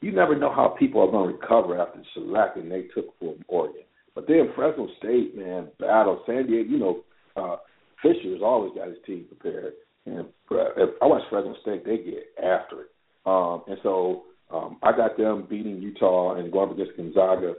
You 0.00 0.12
never 0.12 0.36
know 0.36 0.52
how 0.52 0.74
people 0.78 1.00
are 1.02 1.10
going 1.10 1.28
to 1.28 1.36
recover 1.36 1.80
after 1.80 2.00
the 2.00 2.20
shellacking 2.20 2.68
they 2.68 2.88
took 2.94 3.16
from 3.18 3.44
Oregon. 3.48 3.82
But 4.14 4.26
then 4.26 4.50
Fresno 4.56 4.88
State, 4.98 5.36
man, 5.36 5.68
battle 5.78 6.22
San 6.26 6.46
Diego. 6.46 6.68
You 6.68 6.78
know, 6.78 7.02
uh, 7.36 7.56
Fisher's 8.02 8.40
always 8.42 8.72
got 8.74 8.88
his 8.88 8.98
team 9.06 9.26
prepared, 9.28 9.74
and 10.06 10.20
uh, 10.50 10.74
if 10.76 10.90
I 11.00 11.06
watch 11.06 11.22
Fresno 11.30 11.54
State, 11.62 11.84
they 11.84 11.98
get 11.98 12.24
after 12.38 12.82
it. 12.82 12.90
Um, 13.26 13.62
and 13.68 13.78
so 13.84 14.22
um, 14.52 14.78
I 14.82 14.92
got 14.92 15.16
them 15.16 15.46
beating 15.48 15.80
Utah 15.80 16.34
and 16.34 16.50
going 16.52 16.70
up 16.70 16.74
against 16.76 16.96
Gonzaga 16.96 17.54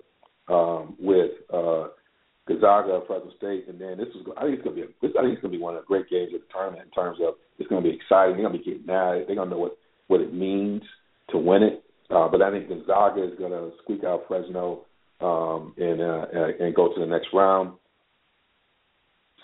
um, 0.49 0.95
with 0.99 1.32
uh, 1.54 1.88
Gonzaga, 2.47 3.01
Fresno 3.08 3.32
State, 3.38 3.65
and 3.69 3.80
then 3.80 3.97
this 3.97 4.10
is 4.10 4.27
I 4.38 4.43
think 4.43 4.56
it's 4.56 4.63
gonna 4.63 4.75
be 4.75 4.82
a, 4.82 4.88
this 5.01 5.12
I 5.17 5.21
think 5.21 5.34
it's 5.34 5.41
gonna 5.41 5.51
be 5.56 5.62
one 5.62 5.75
of 5.75 5.84
the 5.84 5.88
great 5.88 6.10
games 6.10 6.34
of 6.34 6.41
the 6.41 6.47
tournament 6.51 6.84
in 6.86 6.91
terms 6.91 7.19
of 7.25 7.36
it's 7.60 7.69
gonna 7.69 7.82
be 7.82 7.95
exciting. 7.95 8.36
They're 8.36 8.45
gonna 8.47 8.58
be 8.58 8.63
getting 8.63 8.86
mad. 8.86 9.23
They're 9.27 9.36
gonna 9.36 9.51
know 9.51 9.60
what 9.60 9.77
what 10.08 10.21
it 10.21 10.34
means 10.34 10.82
to 11.30 11.38
win 11.38 11.63
it. 11.63 11.84
Uh, 12.10 12.27
but 12.27 12.41
I 12.41 12.51
think 12.51 12.67
Gonzaga 12.67 13.23
is 13.23 13.39
gonna 13.39 13.71
squeak 13.84 14.04
out 14.04 14.25
Fresno 14.27 14.84
um, 15.21 15.73
and 15.77 16.01
uh, 16.01 16.25
and 16.60 16.75
go 16.75 16.93
to 16.93 16.99
the 16.99 17.06
next 17.06 17.27
round. 17.34 17.73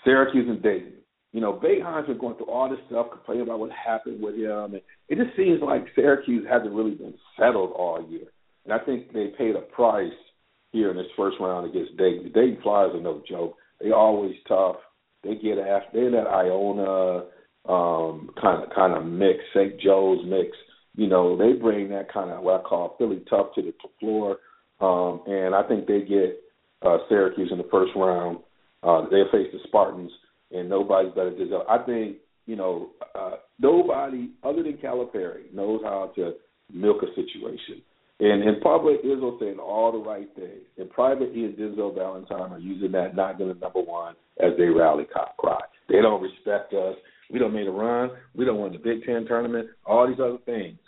Syracuse 0.04 0.48
and 0.48 0.62
Dayton 0.62 0.97
you 1.32 1.40
know, 1.40 1.52
Boeheim's 1.52 2.06
been 2.06 2.18
going 2.18 2.36
through 2.36 2.50
all 2.50 2.70
this 2.70 2.78
stuff, 2.88 3.10
complaining 3.12 3.42
about 3.42 3.60
what 3.60 3.70
happened 3.70 4.22
with 4.22 4.34
him, 4.34 4.74
and 4.74 4.82
it 5.08 5.18
just 5.18 5.36
seems 5.36 5.60
like 5.62 5.84
Syracuse 5.94 6.46
hasn't 6.50 6.72
really 6.72 6.94
been 6.94 7.14
settled 7.38 7.72
all 7.72 8.06
year. 8.08 8.28
And 8.64 8.72
I 8.72 8.84
think 8.84 9.12
they 9.12 9.32
paid 9.36 9.56
a 9.56 9.60
price 9.60 10.12
here 10.72 10.90
in 10.90 10.96
this 10.96 11.06
first 11.16 11.36
round 11.40 11.68
against 11.68 11.96
Dayton. 11.96 12.32
Dayton 12.34 12.58
Flyers 12.62 12.94
are 12.94 13.00
no 13.00 13.22
joke. 13.28 13.56
They 13.80 13.90
always 13.90 14.34
tough. 14.46 14.76
They 15.22 15.34
get 15.34 15.58
after. 15.58 15.88
They're 15.92 16.10
that 16.12 16.28
Iona 16.28 17.24
um, 17.68 18.30
kind 18.40 18.62
of 18.62 18.70
kind 18.74 18.94
of 18.94 19.04
mix, 19.04 19.40
St. 19.54 19.80
Joe's 19.80 20.24
mix. 20.24 20.56
You 20.96 21.08
know, 21.08 21.36
they 21.36 21.52
bring 21.52 21.90
that 21.90 22.12
kind 22.12 22.30
of 22.30 22.42
what 22.42 22.60
I 22.60 22.62
call 22.64 22.96
Philly 22.98 23.22
tough 23.28 23.54
to 23.54 23.62
the 23.62 23.72
floor, 24.00 24.38
um, 24.80 25.22
and 25.26 25.54
I 25.54 25.62
think 25.62 25.86
they 25.86 26.00
get 26.00 26.40
uh, 26.82 26.98
Syracuse 27.08 27.50
in 27.52 27.58
the 27.58 27.68
first 27.70 27.92
round. 27.94 28.38
Uh, 28.82 29.02
they 29.10 29.22
face 29.32 29.48
the 29.52 29.58
Spartans 29.66 30.12
and 30.52 30.68
nobody's 30.68 31.12
better 31.12 31.30
than 31.30 31.48
Denzel. 31.48 31.68
I 31.68 31.84
think 31.84 32.16
you 32.46 32.56
know 32.56 32.90
uh, 33.14 33.36
nobody 33.58 34.30
other 34.42 34.62
than 34.62 34.78
Calipari 34.78 35.52
knows 35.52 35.80
how 35.84 36.12
to 36.16 36.34
milk 36.72 37.02
a 37.02 37.14
situation. 37.14 37.82
And 38.20 38.42
in 38.42 38.60
public, 38.60 39.04
Izzo 39.04 39.38
saying 39.38 39.58
all 39.58 39.92
the 39.92 39.98
right 39.98 40.28
things. 40.34 40.64
In 40.76 40.88
private, 40.88 41.30
he 41.32 41.44
and 41.44 41.56
Denzel 41.56 41.94
Valentine 41.94 42.52
are 42.52 42.58
using 42.58 42.90
that 42.92 43.14
not 43.14 43.38
going 43.38 43.54
to 43.54 43.60
number 43.60 43.80
one 43.80 44.14
as 44.40 44.52
they 44.58 44.64
rally 44.64 45.04
cop 45.12 45.36
cry. 45.36 45.60
They 45.88 46.00
don't 46.00 46.22
respect 46.22 46.74
us. 46.74 46.96
We 47.30 47.38
don't 47.38 47.54
make 47.54 47.68
a 47.68 47.70
run. 47.70 48.10
We 48.34 48.44
don't 48.44 48.60
win 48.60 48.72
the 48.72 48.78
Big 48.78 49.04
Ten 49.04 49.24
tournament. 49.26 49.68
All 49.86 50.08
these 50.08 50.18
other 50.18 50.38
things, 50.46 50.78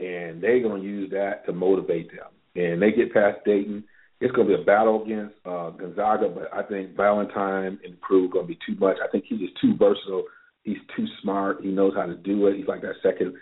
and 0.00 0.42
they're 0.42 0.62
going 0.62 0.82
to 0.82 0.88
use 0.88 1.10
that 1.10 1.46
to 1.46 1.52
motivate 1.52 2.10
them. 2.10 2.30
And 2.56 2.82
they 2.82 2.90
get 2.90 3.12
past 3.12 3.38
Dayton. 3.44 3.84
It's 4.20 4.32
going 4.32 4.48
to 4.48 4.56
be 4.56 4.62
a 4.62 4.64
battle 4.64 5.02
against 5.02 5.34
uh, 5.44 5.70
Gonzaga, 5.70 6.28
but 6.28 6.52
I 6.52 6.62
think 6.62 6.96
Valentine 6.96 7.78
and 7.84 8.00
crew 8.00 8.26
are 8.26 8.32
going 8.32 8.46
to 8.46 8.52
be 8.52 8.58
too 8.66 8.78
much. 8.78 8.96
I 9.02 9.10
think 9.10 9.24
he's 9.28 9.40
just 9.40 9.60
too 9.60 9.76
versatile. 9.76 10.24
He's 10.62 10.78
too 10.96 11.06
smart. 11.20 11.58
He 11.62 11.68
knows 11.68 11.92
how 11.94 12.06
to 12.06 12.16
do 12.16 12.46
it. 12.46 12.56
He's 12.56 12.66
like 12.66 12.80
that 12.82 12.94
second 13.02 13.34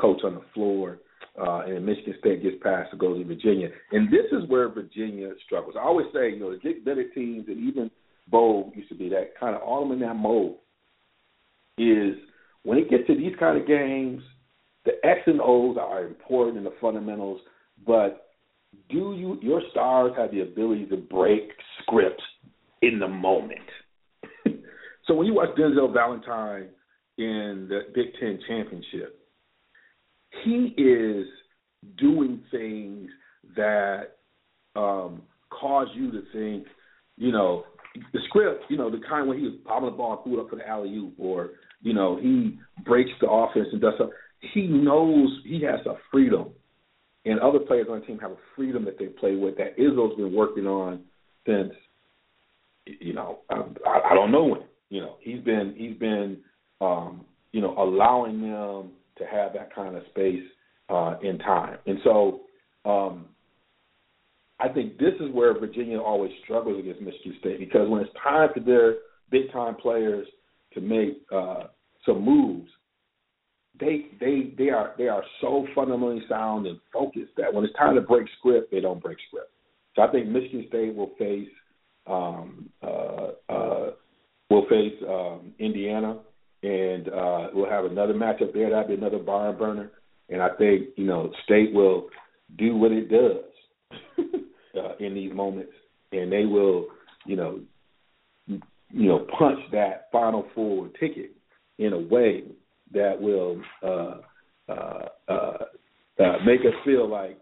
coach 0.00 0.20
on 0.24 0.34
the 0.34 0.42
floor 0.54 0.98
uh, 1.40 1.60
and 1.66 1.84
Michigan 1.84 2.14
State 2.18 2.42
gets 2.42 2.56
past 2.62 2.90
to 2.90 2.96
go 2.96 3.14
to 3.14 3.24
Virginia. 3.24 3.68
And 3.92 4.08
this 4.08 4.26
is 4.32 4.48
where 4.48 4.68
Virginia 4.68 5.30
struggles. 5.46 5.74
I 5.78 5.84
always 5.84 6.06
say, 6.12 6.30
you 6.30 6.40
know, 6.40 6.50
the 6.50 6.58
Dick 6.58 6.84
Bennett 6.84 7.14
teams 7.14 7.46
and 7.48 7.58
even 7.58 7.90
Bo 8.28 8.72
used 8.74 8.88
to 8.88 8.94
be 8.94 9.08
that 9.10 9.32
kind 9.38 9.54
of 9.54 9.62
all 9.62 9.82
them 9.82 9.92
in 9.92 10.00
that 10.06 10.14
mode 10.14 10.56
is 11.78 12.16
when 12.64 12.78
it 12.78 12.90
gets 12.90 13.06
to 13.06 13.16
these 13.16 13.34
kind 13.38 13.60
of 13.60 13.66
games, 13.66 14.22
the 14.84 14.92
X 15.04 15.20
and 15.26 15.40
O's 15.40 15.76
are 15.80 16.04
important 16.04 16.58
in 16.58 16.64
the 16.64 16.74
fundamentals, 16.80 17.40
but 17.86 18.27
do 18.88 19.14
you 19.14 19.38
your 19.42 19.62
stars 19.70 20.12
have 20.16 20.30
the 20.30 20.40
ability 20.40 20.86
to 20.86 20.96
break 20.96 21.50
scripts 21.82 22.22
in 22.82 22.98
the 22.98 23.08
moment? 23.08 23.60
so 25.06 25.14
when 25.14 25.26
you 25.26 25.34
watch 25.34 25.50
Denzel 25.58 25.92
Valentine 25.92 26.68
in 27.18 27.66
the 27.68 27.80
Big 27.94 28.06
Ten 28.20 28.38
championship, 28.46 29.20
he 30.44 30.74
is 30.76 31.26
doing 31.96 32.42
things 32.50 33.08
that 33.56 34.16
um, 34.76 35.22
cause 35.50 35.88
you 35.94 36.10
to 36.12 36.22
think, 36.32 36.66
you 37.16 37.32
know, 37.32 37.64
the 38.12 38.20
script, 38.28 38.64
you 38.68 38.76
know, 38.76 38.90
the 38.90 39.00
kind 39.08 39.28
when 39.28 39.38
he 39.38 39.44
was 39.44 39.54
bobbing 39.64 39.90
the 39.90 39.96
ball 39.96 40.14
and 40.14 40.22
threw 40.24 40.38
it 40.38 40.44
up 40.44 40.50
for 40.50 40.56
the 40.56 40.68
alley 40.68 40.94
oop, 40.94 41.14
or 41.18 41.50
you 41.80 41.92
know, 41.92 42.18
he 42.20 42.58
breaks 42.84 43.10
the 43.20 43.28
offense 43.28 43.68
and 43.72 43.80
does 43.80 43.94
stuff. 43.96 44.10
He 44.54 44.66
knows 44.66 45.28
he 45.44 45.62
has 45.62 45.84
a 45.86 45.94
freedom, 46.10 46.50
and 47.24 47.40
other 47.40 47.58
players 47.58 47.86
on 47.90 48.00
the 48.00 48.06
team 48.06 48.18
have 48.18 48.32
a 48.32 48.36
freedom 48.56 48.84
that 48.84 48.98
they 48.98 49.06
play 49.06 49.34
with 49.34 49.56
that 49.58 49.76
Izzo's 49.76 50.16
been 50.16 50.34
working 50.34 50.66
on 50.66 51.00
since, 51.46 51.72
you 52.86 53.12
know, 53.12 53.40
I, 53.50 54.10
I, 54.10 54.14
don't 54.14 54.30
know 54.30 54.44
when. 54.44 54.62
You 54.88 55.00
know, 55.02 55.16
he's 55.20 55.40
been 55.40 55.74
he's 55.76 55.96
been, 55.98 56.38
um, 56.80 57.24
you 57.52 57.60
know, 57.60 57.74
allowing 57.76 58.40
them 58.40 58.90
to 59.18 59.24
have 59.30 59.52
that 59.54 59.74
kind 59.74 59.96
of 59.96 60.02
space 60.10 60.42
uh, 60.88 61.16
in 61.22 61.38
time. 61.38 61.78
And 61.86 61.98
so 62.04 62.40
um, 62.84 63.26
I 64.60 64.68
think 64.68 64.98
this 64.98 65.14
is 65.20 65.32
where 65.32 65.58
Virginia 65.58 66.00
always 66.00 66.32
struggles 66.44 66.78
against 66.78 67.00
Michigan 67.00 67.36
State 67.40 67.60
because 67.60 67.88
when 67.88 68.02
it's 68.02 68.12
time 68.22 68.48
for 68.54 68.60
their 68.60 68.94
big 69.30 69.52
time 69.52 69.76
players 69.76 70.26
to 70.74 70.80
make 70.80 71.20
uh, 71.34 71.64
some 72.06 72.24
moves, 72.24 72.70
they 73.80 74.06
they 74.20 74.54
they 74.56 74.70
are 74.70 74.94
they 74.98 75.08
are 75.08 75.22
so 75.40 75.66
fundamentally 75.74 76.22
sound 76.28 76.66
and 76.66 76.78
focused 76.92 77.32
that 77.36 77.52
when 77.52 77.64
it's 77.64 77.76
time 77.76 77.94
to 77.94 78.00
break 78.00 78.26
script, 78.38 78.70
they 78.70 78.80
don't 78.80 79.02
break 79.02 79.18
script. 79.28 79.50
So 79.96 80.02
I 80.02 80.10
think 80.10 80.28
Michigan 80.28 80.66
State 80.68 80.94
will 80.94 81.12
face 81.18 81.48
um, 82.06 82.70
uh, 82.82 83.30
uh, 83.48 83.90
will 84.50 84.66
face 84.68 84.94
um, 85.08 85.52
Indiana 85.58 86.18
and 86.62 87.08
uh, 87.08 87.48
we'll 87.52 87.70
have 87.70 87.84
another 87.84 88.14
matchup 88.14 88.52
there. 88.52 88.70
That'll 88.70 88.88
be 88.88 88.94
another 88.94 89.18
barn 89.18 89.56
burner, 89.56 89.90
and 90.28 90.42
I 90.42 90.48
think 90.58 90.88
you 90.96 91.06
know 91.06 91.30
State 91.44 91.72
will 91.72 92.08
do 92.56 92.76
what 92.76 92.92
it 92.92 93.08
does 93.10 93.44
uh, 94.76 94.96
in 94.98 95.14
these 95.14 95.32
moments, 95.32 95.72
and 96.12 96.32
they 96.32 96.44
will 96.44 96.86
you 97.26 97.36
know 97.36 97.60
you 98.46 98.58
know 98.90 99.26
punch 99.38 99.60
that 99.72 100.08
Final 100.10 100.46
Four 100.54 100.88
ticket 101.00 101.32
in 101.78 101.92
a 101.92 101.98
way 101.98 102.42
that 102.92 103.20
will 103.20 103.60
uh, 103.82 104.72
uh, 104.72 105.08
uh, 105.28 105.58
uh, 106.18 106.36
make 106.44 106.60
us 106.60 106.74
feel 106.84 107.08
like 107.08 107.38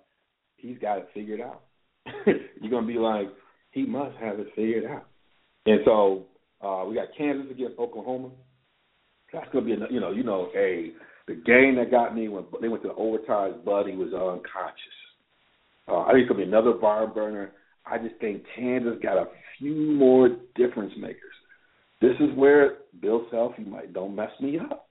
he's 0.57 0.79
got 0.79 0.99
it 0.99 1.09
figured 1.15 1.41
out. 1.41 1.63
You're 2.27 2.71
gonna 2.71 2.87
be 2.87 2.99
like, 2.99 3.29
he 3.71 3.87
must 3.87 4.17
have 4.19 4.39
it 4.39 4.49
figured 4.55 4.85
out. 4.85 5.07
And 5.67 5.81
so 5.85 6.27
uh, 6.61 6.85
we 6.89 6.95
got 6.95 7.09
Kansas 7.17 7.51
against 7.51 7.79
Oklahoma. 7.79 8.31
That's 9.33 9.47
gonna 9.53 9.65
be 9.65 9.73
a, 9.73 9.77
you 9.91 10.01
know 10.01 10.11
you 10.11 10.23
know 10.23 10.51
a 10.57 10.93
the 11.27 11.35
game 11.35 11.77
that 11.77 11.91
got 11.91 12.15
me 12.15 12.29
when 12.29 12.45
they 12.61 12.69
went 12.69 12.83
to 12.83 12.89
the 12.89 12.95
overtime. 12.95 13.61
Buddy 13.65 13.97
was 13.97 14.13
unconscious. 14.15 14.97
Uh, 15.89 16.03
I 16.03 16.13
think 16.13 16.23
it's 16.23 16.29
gonna 16.29 16.45
be 16.45 16.49
another 16.49 16.73
barn 16.73 17.13
burner. 17.13 17.53
I 17.85 17.99
just 17.99 18.17
think 18.21 18.45
Kansas 18.57 18.99
got 19.03 19.17
a 19.17 19.27
few 19.59 19.75
more 19.75 20.31
difference 20.55 20.93
makers. 20.99 21.21
This 22.01 22.15
is 22.21 22.37
where 22.37 22.79
Bill 23.01 23.27
Self, 23.31 23.53
you 23.59 23.67
might 23.67 23.93
don't 23.93 24.15
mess 24.15 24.31
me 24.41 24.59
up. 24.59 24.86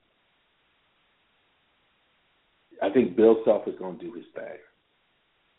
I 2.81 2.89
think 2.89 3.15
Bill 3.15 3.37
Self 3.45 3.67
is 3.67 3.75
going 3.79 3.97
to 3.99 4.05
do 4.05 4.13
his 4.13 4.25
thing, 4.33 4.59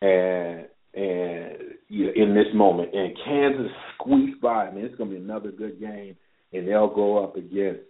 and 0.02 0.66
and 0.94 1.76
you 1.88 2.06
know, 2.06 2.12
in 2.16 2.34
this 2.34 2.52
moment, 2.54 2.94
and 2.94 3.16
Kansas 3.24 3.70
squeaked 3.94 4.40
by. 4.40 4.66
I 4.66 4.72
mean, 4.72 4.84
it's 4.84 4.96
going 4.96 5.10
to 5.10 5.16
be 5.16 5.22
another 5.22 5.50
good 5.50 5.78
game, 5.78 6.16
and 6.52 6.66
they'll 6.66 6.94
go 6.94 7.22
up 7.22 7.36
against 7.36 7.82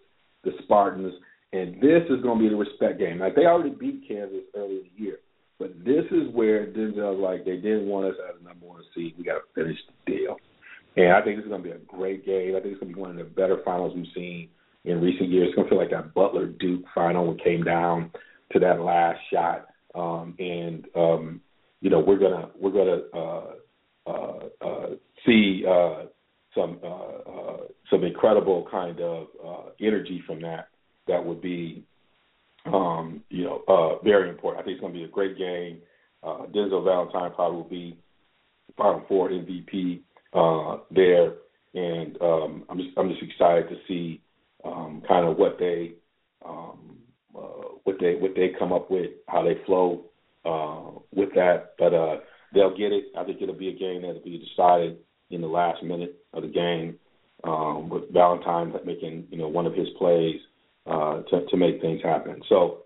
the 0.45 0.53
Spartans, 0.65 1.15
and 1.53 1.77
this 1.77 2.03
is 2.11 2.23
going 2.23 2.39
to 2.39 2.45
be 2.45 2.49
the 2.49 2.57
respect 2.57 2.99
game. 2.99 3.19
Like 3.19 3.35
they 3.35 3.47
already 3.47 3.75
beat 3.75 4.05
Kansas 4.09 4.43
earlier 4.57 4.81
in 4.81 4.91
the 4.97 5.03
year, 5.03 5.19
but 5.59 5.73
this 5.85 6.05
is 6.11 6.35
where 6.35 6.67
Denzel's 6.67 7.21
like 7.21 7.45
they 7.45 7.57
didn't 7.57 7.87
want 7.87 8.07
us 8.07 8.17
as 8.29 8.41
a 8.41 8.45
number 8.45 8.67
one 8.67 8.83
seed. 8.95 9.15
We 9.19 9.25
got 9.25 9.35
to 9.35 9.55
finish 9.55 9.79
the 9.87 10.13
deal, 10.13 10.37
and 10.97 11.13
I 11.13 11.23
think 11.23 11.37
this 11.37 11.45
is 11.45 11.51
going 11.51 11.63
to 11.63 11.69
be 11.69 11.75
a 11.75 11.79
great 11.87 12.27
game. 12.27 12.57
I 12.57 12.61
think 12.61 12.73
it's 12.73 12.81
going 12.81 12.93
to 12.93 12.97
be 12.97 13.01
one 13.01 13.11
of 13.11 13.17
the 13.17 13.25
better 13.25 13.59
finals 13.65 13.93
we've 13.95 14.07
seen 14.15 14.49
in 14.85 15.01
recent 15.01 15.29
years. 15.29 15.49
It's 15.49 15.57
going 15.57 15.69
to 15.69 15.71
feel 15.71 15.79
like 15.79 15.91
that 15.91 16.15
Butler 16.15 16.47
Duke 16.47 16.85
final 16.95 17.27
when 17.27 17.39
came 17.39 17.63
down 17.63 18.11
to 18.53 18.59
that 18.61 18.81
last 18.81 19.21
shot, 19.33 19.67
um, 19.95 20.35
and 20.39 20.87
um, 20.95 21.41
you 21.81 21.91
know 21.91 22.01
we're 22.01 22.19
gonna 22.19 22.51
we're 22.59 22.71
gonna 22.71 23.03
uh, 23.15 23.53
uh, 24.07 24.67
uh, 24.67 24.87
see. 25.25 25.65
Uh, 25.69 26.07
some 26.57 26.81
uh, 26.83 27.31
uh, 27.31 27.57
some 27.91 28.03
incredible 28.03 28.67
kind 28.71 28.99
of 29.01 29.27
energy 29.81 30.23
from 30.27 30.41
that. 30.41 30.69
That 31.07 31.25
would 31.25 31.41
be, 31.41 31.85
um, 32.65 33.23
you 33.29 33.45
know, 33.45 34.01
very 34.03 34.31
important. 34.31 34.63
I 34.63 34.65
think 34.65 34.77
it's 34.77 34.81
to 34.95 34.99
be 34.99 35.05
a 35.05 35.09
great 35.09 35.39
game. 35.39 35.83
Denzel 36.25 36.83
Valentine 36.83 37.31
probably 37.35 37.57
will 37.57 37.69
be 37.69 37.99
Final 38.77 39.05
Four 39.07 39.29
MVP 39.29 40.01
there, 40.91 41.35
and 41.75 42.21
um, 42.23 42.65
I'm 42.69 42.79
just 42.79 42.97
I'm 42.97 43.11
just 43.11 43.23
excited 43.23 43.69
to 43.69 43.77
see 43.87 44.21
um, 44.65 45.03
kind 45.07 45.29
of 45.29 45.37
what 45.37 45.59
they 45.59 45.93
um, 46.45 46.97
uh, 47.37 47.69
what 47.85 47.97
they 48.01 48.15
what 48.15 48.35
they 48.35 48.51
come 48.59 48.73
up 48.73 48.91
with, 48.91 49.11
how 49.29 49.43
they 49.43 49.61
flow 49.67 50.05
uh, 50.45 50.99
with 51.15 51.31
that. 51.35 51.75
But 51.79 51.95
uh, 51.95 52.17
they'll 52.55 52.77
get 52.77 52.93
it. 52.93 53.07
I 53.17 53.25
think 53.25 53.43
it'll 53.43 53.55
be 53.55 53.69
a 53.69 53.79
game 53.79 54.03
that'll 54.03 54.23
be 54.23 54.45
decided 54.49 54.99
in 55.31 55.41
the 55.41 55.47
last 55.47 55.83
minute 55.83 56.17
of 56.33 56.43
the 56.43 56.49
game, 56.49 56.99
um, 57.45 57.89
with 57.89 58.13
Valentine 58.13 58.73
making 58.85 59.27
you 59.31 59.39
know 59.39 59.49
one 59.49 59.67
of 59.67 59.75
his 59.75 59.89
plays 59.99 60.37
uh, 60.87 61.23
to 61.31 61.47
to 61.47 61.57
make 61.57 61.81
things 61.81 62.01
happen. 62.03 62.41
So 62.49 62.83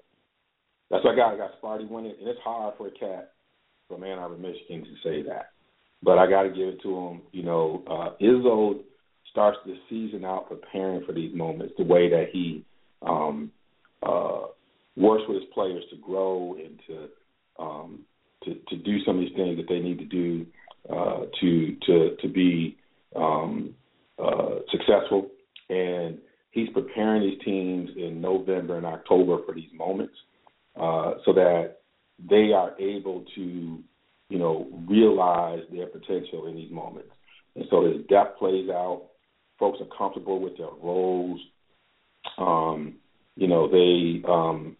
that's 0.91 1.05
what 1.05 1.15
I 1.15 1.17
got. 1.17 1.35
I 1.35 1.37
got 1.37 1.61
Sparty 1.63 1.89
winning, 1.89 2.15
and 2.19 2.29
it's 2.29 2.41
hard 2.43 2.75
for 2.77 2.89
a 2.89 2.91
cat 2.91 3.33
from 3.89 4.05
Ann 4.05 4.19
Arbor, 4.19 4.37
Michigan, 4.37 4.85
to 4.85 4.95
say 5.03 5.23
that, 5.23 5.51
but 6.03 6.17
I 6.19 6.29
got 6.29 6.45
to 6.45 6.49
give 6.49 6.69
it 6.69 6.83
to 6.83 6.97
him. 6.97 7.23
You 7.33 7.43
know, 7.43 7.83
uh, 7.87 8.23
Izzo 8.23 8.81
starts 9.31 9.59
the 9.67 9.77
season 9.89 10.25
out 10.25 10.49
preparing 10.49 11.05
for 11.05 11.13
these 11.13 11.35
moments 11.35 11.75
the 11.77 11.85
way 11.85 12.09
that 12.09 12.27
he 12.33 12.65
um, 13.03 13.51
uh, 14.03 14.47
works 14.97 15.23
with 15.29 15.43
his 15.43 15.51
players 15.53 15.85
to 15.91 15.97
grow 15.97 16.57
and 16.59 16.81
to 16.87 17.09
um, 17.63 18.01
to 18.45 18.55
to 18.69 18.77
do 18.77 18.99
some 19.05 19.17
of 19.17 19.21
these 19.21 19.37
things 19.37 19.57
that 19.57 19.69
they 19.69 19.81
need 19.81 19.99
to 19.99 20.05
do 20.05 20.47
uh, 20.89 21.27
to 21.41 21.77
to 21.87 22.17
to 22.21 22.29
be 22.29 22.77
um, 23.17 23.75
uh, 24.19 24.57
successful, 24.71 25.29
and 25.69 26.19
he's 26.51 26.69
preparing 26.71 27.23
these 27.23 27.41
teams 27.45 27.91
in 27.97 28.21
November 28.21 28.77
and 28.77 28.87
October 28.87 29.39
for 29.45 29.55
these 29.55 29.71
moments, 29.75 30.15
uh, 30.81 31.15
so 31.25 31.33
that 31.33 31.79
they 32.29 32.53
are 32.53 32.79
able 32.79 33.25
to, 33.35 33.79
you 34.29 34.39
know, 34.39 34.69
realize 34.89 35.63
their 35.73 35.87
potential 35.87 36.47
in 36.47 36.55
these 36.55 36.71
moments. 36.71 37.11
And 37.57 37.65
so 37.71 37.85
his 37.85 38.05
depth 38.09 38.39
plays 38.39 38.69
out. 38.69 39.07
Folks 39.59 39.79
are 39.81 39.97
comfortable 39.97 40.41
with 40.41 40.57
their 40.57 40.69
roles. 40.83 41.41
Um, 42.39 42.97
you 43.41 43.49
know, 43.49 43.69
they 43.69 44.23
um, 44.29 44.77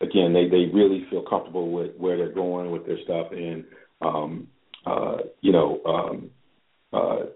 again 0.00 0.32
they 0.32 0.48
they 0.48 0.72
really 0.72 1.06
feel 1.10 1.22
comfortable 1.28 1.70
with 1.70 1.94
where 1.98 2.16
they're 2.16 2.32
going 2.32 2.70
with 2.70 2.86
their 2.86 2.96
stuff, 3.04 3.26
and 3.32 3.64
um, 4.00 4.48
uh, 4.86 5.18
you 5.42 5.52
know, 5.52 5.80
um, 5.84 6.30
uh, 6.94 7.26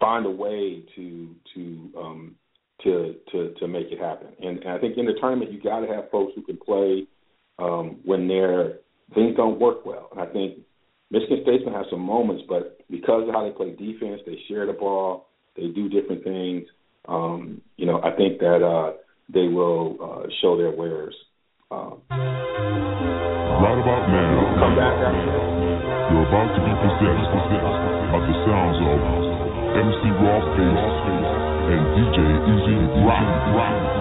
find 0.00 0.24
a 0.24 0.30
way 0.30 0.82
to 0.96 1.36
to 1.54 1.90
um, 1.98 2.34
to 2.82 3.16
to 3.32 3.52
to 3.60 3.68
make 3.68 3.88
it 3.92 4.00
happen. 4.00 4.28
And, 4.40 4.60
and 4.60 4.70
I 4.70 4.78
think 4.78 4.96
in 4.96 5.04
the 5.04 5.12
tournament, 5.20 5.52
you 5.52 5.60
got 5.60 5.80
to 5.80 5.86
have 5.88 6.10
folks 6.10 6.32
who 6.34 6.42
can 6.42 6.56
play 6.56 7.06
um, 7.58 7.98
when 8.04 8.26
their 8.26 8.78
things 9.14 9.36
don't 9.36 9.60
work 9.60 9.84
well. 9.84 10.08
And 10.12 10.22
I 10.22 10.32
think 10.32 10.60
Michigan 11.10 11.40
State's 11.42 11.64
gonna 11.64 11.76
have 11.76 11.86
some 11.90 12.00
moments, 12.00 12.44
but 12.48 12.80
because 12.90 13.28
of 13.28 13.34
how 13.34 13.44
they 13.44 13.54
play 13.54 13.72
defense, 13.72 14.22
they 14.24 14.38
share 14.48 14.64
the 14.64 14.72
ball, 14.72 15.28
they 15.54 15.68
do 15.68 15.90
different 15.90 16.24
things. 16.24 16.64
Um, 17.06 17.60
you 17.76 17.84
know, 17.84 18.00
I 18.02 18.16
think 18.16 18.38
that 18.38 18.62
uh, 18.64 18.94
they 19.32 19.48
will 19.48 19.96
uh, 20.00 20.28
show 20.40 20.56
their 20.56 20.70
wares. 20.70 21.14
Um, 21.70 22.04
right 22.10 23.78
about 23.80 24.04
now, 24.12 24.60
come 24.60 24.76
back 24.76 24.96
after 25.00 25.32
You're 26.12 26.28
about 26.28 26.52
to 26.52 26.60
be 26.60 26.72
possessed 26.84 27.32
by 27.32 28.20
the 28.20 28.34
sounds 28.44 28.76
of 28.76 29.00
MC 29.72 30.04
Raw 30.20 30.40
Face 30.52 30.92
and 31.72 31.82
DJ 31.96 32.16
Easy 32.44 32.76
rock, 33.08 33.24
rock. 33.56 33.91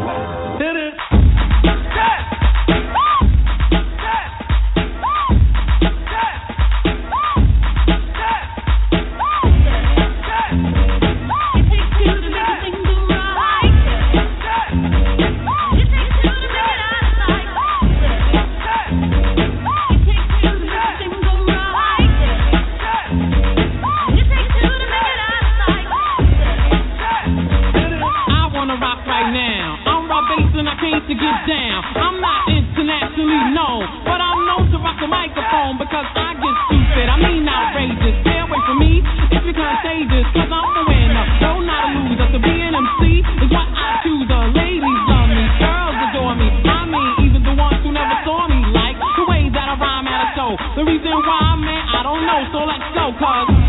About 53.22 53.61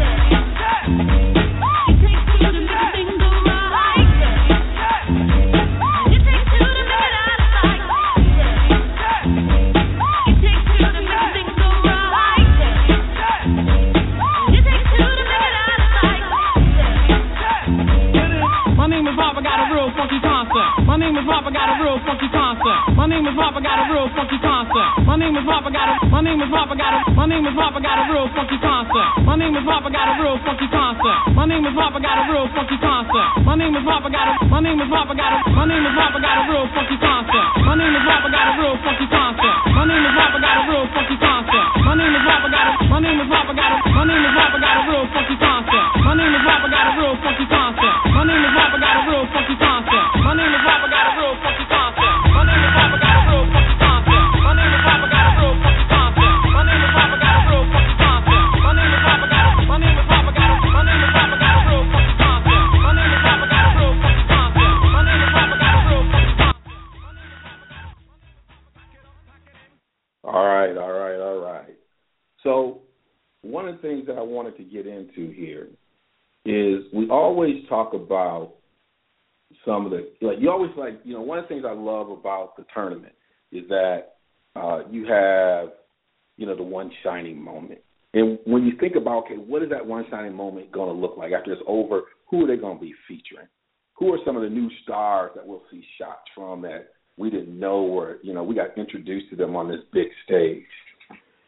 shining 90.12 90.34
moment 90.34 90.70
going 90.70 90.94
to 90.94 91.00
look 91.00 91.16
like 91.16 91.32
after 91.32 91.52
it's 91.52 91.62
over? 91.66 92.02
Who 92.30 92.44
are 92.44 92.46
they 92.46 92.60
going 92.60 92.78
to 92.78 92.84
be 92.84 92.94
featuring? 93.08 93.48
Who 93.94 94.12
are 94.12 94.18
some 94.24 94.36
of 94.36 94.42
the 94.42 94.48
new 94.48 94.68
stars 94.82 95.32
that 95.34 95.46
we'll 95.46 95.62
see 95.70 95.84
shots 95.98 96.28
from 96.34 96.62
that 96.62 96.88
we 97.16 97.30
didn't 97.30 97.58
know 97.58 97.82
or 97.82 98.18
you 98.22 98.32
know 98.32 98.42
we 98.42 98.54
got 98.54 98.76
introduced 98.78 99.30
to 99.30 99.36
them 99.36 99.56
on 99.56 99.68
this 99.68 99.80
big 99.92 100.08
stage? 100.24 100.64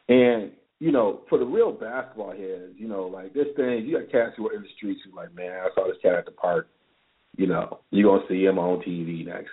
And 0.09 0.53
you 0.81 0.93
know, 0.93 1.23
for 1.29 1.39
the 1.39 1.45
real 1.45 1.73
basketball 1.73 2.33
heads, 2.33 2.75
you 2.77 2.89
know, 2.89 3.07
like 3.07 3.33
this 3.33 3.47
thing, 3.57 3.85
you 3.87 3.99
got 3.99 4.13
cats 4.13 4.35
who 4.37 4.49
are 4.49 4.55
in 4.55 4.63
the 4.63 4.69
streets 4.77 5.01
who 5.05 5.17
like, 5.17 5.35
man, 5.35 5.53
I 5.53 5.69
saw 5.75 5.87
this 5.87 5.97
cat 6.03 6.15
at 6.15 6.27
the 6.27 6.33
park. 6.33 6.69
You 7.37 7.47
know, 7.47 7.81
you're 7.91 8.11
gonna 8.11 8.29
see 8.29 8.45
him 8.45 8.59
on 8.59 8.81
TV 8.83 9.27
next, 9.27 9.51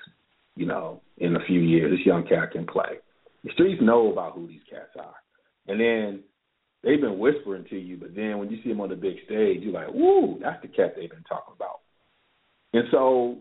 you 0.55 0.65
know, 0.65 1.01
in 1.17 1.35
a 1.35 1.45
few 1.47 1.61
years. 1.61 1.91
This 1.91 2.05
young 2.05 2.27
cat 2.27 2.51
can 2.51 2.65
play. 2.67 2.99
The 3.43 3.51
streets 3.53 3.81
know 3.81 4.11
about 4.11 4.33
who 4.33 4.47
these 4.47 4.61
cats 4.69 4.91
are, 4.99 5.15
and 5.67 5.79
then 5.79 6.23
they've 6.83 7.01
been 7.01 7.19
whispering 7.19 7.65
to 7.69 7.77
you, 7.77 7.97
but 7.97 8.15
then 8.15 8.37
when 8.37 8.49
you 8.49 8.61
see 8.63 8.69
them 8.69 8.81
on 8.81 8.89
the 8.89 8.95
big 8.95 9.15
stage, 9.25 9.61
you're 9.61 9.73
like, 9.73 9.93
woo, 9.93 10.39
that's 10.41 10.61
the 10.61 10.67
cat 10.67 10.93
they've 10.95 11.09
been 11.09 11.23
talking 11.27 11.53
about. 11.55 11.79
And 12.73 12.85
so, 12.91 13.37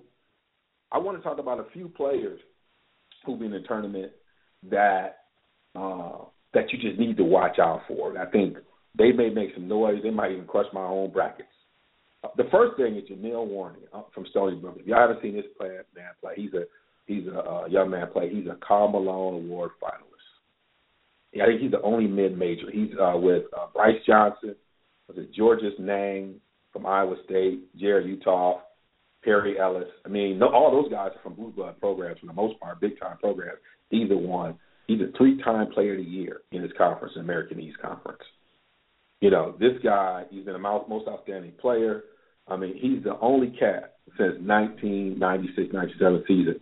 I 0.92 0.98
want 0.98 1.16
to 1.18 1.22
talk 1.22 1.38
about 1.38 1.60
a 1.60 1.70
few 1.72 1.88
players 1.88 2.40
who've 3.24 3.38
been 3.38 3.52
in 3.52 3.62
the 3.62 3.68
tournament 3.68 4.12
that 4.70 5.18
uh, 5.76 6.24
that 6.52 6.72
you 6.72 6.78
just 6.78 6.98
need 6.98 7.16
to 7.16 7.24
watch 7.24 7.58
out 7.58 7.82
for. 7.86 8.10
And 8.10 8.18
I 8.18 8.26
think 8.26 8.56
they 8.98 9.12
may 9.12 9.30
make 9.30 9.54
some 9.54 9.68
noise. 9.68 10.00
They 10.02 10.10
might 10.10 10.32
even 10.32 10.46
crush 10.46 10.66
my 10.72 10.84
own 10.84 11.12
brackets. 11.12 11.48
Uh, 12.24 12.28
the 12.36 12.48
first 12.50 12.76
thing 12.76 12.96
is 12.96 13.08
Jameel 13.08 13.48
Warney 13.48 13.86
uh, 13.94 14.02
from 14.12 14.26
Stony 14.30 14.56
Brook. 14.56 14.76
If 14.80 14.86
y'all 14.86 15.00
haven't 15.00 15.22
seen 15.22 15.34
this 15.34 15.44
play, 15.56 15.68
man 15.94 16.10
play, 16.20 16.34
he's 16.36 16.52
a 16.54 16.64
he's 17.06 17.26
a 17.28 17.38
uh, 17.38 17.66
young 17.66 17.90
man 17.90 18.08
play. 18.12 18.28
He's 18.32 18.46
a 18.46 18.58
Karl 18.66 18.88
Malone 18.88 19.44
Award 19.44 19.70
finalist. 19.82 20.09
I 21.34 21.46
think 21.46 21.60
he's 21.60 21.70
the 21.70 21.82
only 21.82 22.06
mid 22.06 22.36
major. 22.36 22.70
He's 22.72 22.90
uh, 23.00 23.16
with 23.16 23.44
uh, 23.56 23.66
Brice 23.72 24.00
Johnson, 24.06 24.56
was 25.08 25.18
it 25.18 25.32
Georges 25.32 25.74
Niang 25.78 26.36
from 26.72 26.86
Iowa 26.86 27.16
State, 27.24 27.76
Jarrod 27.78 28.22
Uthoff, 28.22 28.60
Perry 29.22 29.58
Ellis. 29.58 29.88
I 30.04 30.08
mean, 30.08 30.38
no, 30.38 30.48
all 30.48 30.70
those 30.70 30.90
guys 30.90 31.10
are 31.14 31.22
from 31.22 31.34
blue 31.34 31.50
blood 31.50 31.78
programs 31.80 32.20
for 32.20 32.26
the 32.26 32.32
most 32.32 32.58
part, 32.60 32.80
big 32.80 32.98
time 32.98 33.18
programs. 33.18 33.58
Either 33.90 34.16
one. 34.16 34.58
He's 34.86 35.00
a 35.00 35.16
three-time 35.16 35.68
Player 35.70 35.92
of 35.92 35.98
the 35.98 36.10
Year 36.10 36.40
in 36.50 36.62
his 36.62 36.72
conference, 36.76 37.14
American 37.16 37.60
East 37.60 37.78
Conference. 37.80 38.22
You 39.20 39.30
know, 39.30 39.54
this 39.60 39.74
guy, 39.84 40.24
he's 40.30 40.44
been 40.44 40.56
a 40.56 40.58
most 40.58 41.06
outstanding 41.06 41.52
player. 41.60 42.02
I 42.48 42.56
mean, 42.56 42.74
he's 42.76 43.04
the 43.04 43.16
only 43.20 43.54
cat 43.56 43.98
since 44.18 44.34
1996-97 44.42 46.26
season 46.26 46.60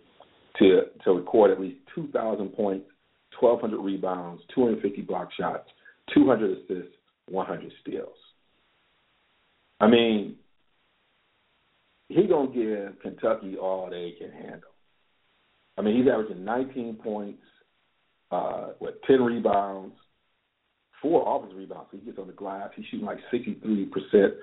to 0.59 0.81
to 1.03 1.11
record 1.11 1.49
at 1.51 1.59
least 1.59 1.79
2,000 1.95 2.49
points, 2.49 2.85
1,200 3.39 3.79
rebounds, 3.81 4.41
250 4.53 5.01
block 5.01 5.29
shots, 5.37 5.69
200 6.13 6.57
assists, 6.57 6.95
100 7.29 7.71
steals. 7.81 8.09
I 9.79 9.87
mean, 9.87 10.35
he 12.09 12.27
gonna 12.27 12.51
give 12.51 12.99
Kentucky 13.01 13.55
all 13.57 13.89
they 13.89 14.15
can 14.19 14.31
handle. 14.31 14.71
I 15.77 15.81
mean, 15.81 15.97
he's 15.97 16.11
averaging 16.11 16.43
19 16.43 16.95
points, 16.95 17.41
uh, 18.31 18.69
what, 18.79 19.01
10 19.03 19.21
rebounds, 19.21 19.95
four 21.01 21.23
offensive 21.25 21.57
rebounds. 21.57 21.87
He 21.91 21.99
gets 21.99 22.19
on 22.19 22.27
the 22.27 22.33
glass. 22.33 22.69
He's 22.75 22.85
shooting 22.91 23.05
like 23.05 23.19
63% 23.31 24.33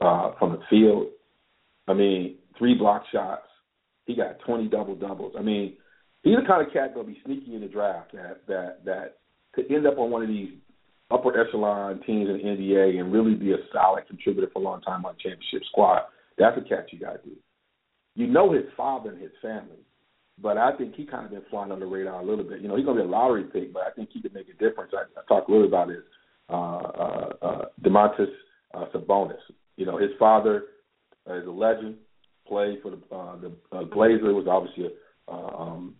uh, 0.00 0.32
from 0.38 0.52
the 0.52 0.60
field. 0.70 1.08
I 1.86 1.94
mean, 1.94 2.36
three 2.56 2.74
block 2.74 3.04
shots. 3.12 3.42
He 4.06 4.14
got 4.14 4.38
20 4.46 4.68
double 4.68 4.94
doubles. 4.94 5.34
I 5.38 5.42
mean, 5.42 5.74
he's 6.22 6.36
the 6.36 6.46
kind 6.46 6.66
of 6.66 6.72
cat 6.72 6.90
that'll 6.90 7.04
be 7.04 7.20
sneaky 7.24 7.54
in 7.54 7.60
the 7.60 7.68
draft 7.68 8.12
that 8.12 8.46
that 8.46 8.84
that 8.84 9.18
could 9.52 9.70
end 9.70 9.86
up 9.86 9.98
on 9.98 10.10
one 10.10 10.22
of 10.22 10.28
these 10.28 10.50
upper 11.10 11.38
echelon 11.40 12.00
teams 12.06 12.28
in 12.28 12.36
the 12.36 12.44
NBA 12.44 13.00
and 13.00 13.12
really 13.12 13.34
be 13.34 13.52
a 13.52 13.56
solid 13.72 14.06
contributor 14.06 14.48
for 14.52 14.60
a 14.60 14.64
long 14.64 14.80
time 14.82 15.04
on 15.06 15.14
the 15.14 15.22
championship 15.30 15.62
squad. 15.70 16.02
That's 16.36 16.58
a 16.58 16.68
cat 16.68 16.86
you 16.92 16.98
got 17.00 17.22
to 17.22 17.30
do. 17.30 17.36
you 18.14 18.26
know 18.26 18.52
his 18.52 18.64
father 18.76 19.10
and 19.10 19.22
his 19.22 19.32
family, 19.40 19.78
but 20.40 20.58
I 20.58 20.76
think 20.76 20.94
he 20.94 21.06
kind 21.06 21.24
of 21.24 21.30
been 21.30 21.42
flying 21.50 21.72
under 21.72 21.86
the 21.86 21.90
radar 21.90 22.20
a 22.20 22.24
little 22.24 22.44
bit. 22.44 22.60
You 22.60 22.68
know, 22.68 22.76
he's 22.76 22.84
gonna 22.84 23.00
be 23.00 23.06
a 23.06 23.10
lottery 23.10 23.44
pick, 23.44 23.72
but 23.72 23.84
I 23.86 23.90
think 23.90 24.10
he 24.12 24.20
could 24.20 24.34
make 24.34 24.48
a 24.48 24.52
difference. 24.52 24.92
I, 24.94 25.02
I 25.18 25.24
talked 25.26 25.48
a 25.48 25.52
little 25.52 25.66
about 25.66 25.88
his 25.88 26.02
uh, 26.50 26.52
uh, 26.54 27.32
uh, 27.42 27.64
Domantas 27.82 28.28
uh, 28.74 28.86
Sabonis. 28.94 29.38
You 29.76 29.86
know, 29.86 29.96
his 29.98 30.10
father 30.18 30.64
uh, 31.28 31.34
is 31.34 31.46
a 31.46 31.50
legend. 31.50 31.96
Played 32.46 32.78
for 32.82 32.90
the 32.90 33.14
uh, 33.14 33.36
the 33.36 33.52
uh, 33.76 33.84
Blazer 33.84 34.32
was 34.32 34.46
obviously 34.48 34.86
a 34.86 35.32
uh, 35.32 35.62
um, 35.62 35.94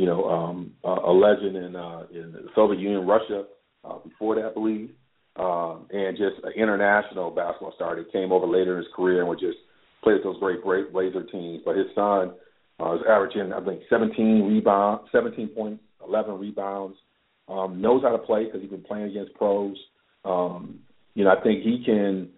you 0.00 0.06
know 0.06 0.24
um, 0.24 0.72
a 0.82 1.12
legend 1.12 1.56
in 1.56 1.76
uh, 1.76 2.06
in 2.10 2.32
the 2.32 2.48
Soviet 2.54 2.80
Union, 2.80 3.06
Russia. 3.06 3.44
Uh, 3.84 3.98
before 3.98 4.34
that, 4.34 4.46
I 4.46 4.54
believe, 4.54 4.92
um, 5.36 5.88
and 5.90 6.16
just 6.16 6.42
an 6.42 6.52
international 6.56 7.30
basketball 7.30 7.74
star 7.76 7.96
that 7.96 8.10
came 8.10 8.32
over 8.32 8.46
later 8.46 8.78
in 8.78 8.78
his 8.78 8.92
career 8.96 9.20
and 9.20 9.28
was 9.28 9.40
just 9.40 9.58
played 10.02 10.14
with 10.14 10.24
those 10.24 10.40
great 10.40 10.62
great 10.62 10.90
Blazer 10.90 11.24
teams. 11.24 11.60
But 11.66 11.76
his 11.76 11.88
son 11.94 12.32
uh, 12.80 12.94
is 12.94 13.02
averaging 13.06 13.52
I 13.52 13.62
think 13.62 13.82
17 13.90 14.48
rebounds, 14.48 15.02
17 15.12 15.48
points, 15.48 15.82
11 16.06 16.38
rebounds. 16.38 16.96
Um, 17.46 17.82
knows 17.82 18.02
how 18.02 18.12
to 18.12 18.18
play 18.18 18.44
because 18.44 18.62
he's 18.62 18.70
been 18.70 18.84
playing 18.84 19.10
against 19.10 19.34
pros. 19.34 19.76
Um, 20.24 20.78
you 21.14 21.24
know, 21.24 21.30
I 21.30 21.42
think 21.42 21.62
he 21.62 21.82
can. 21.84 22.30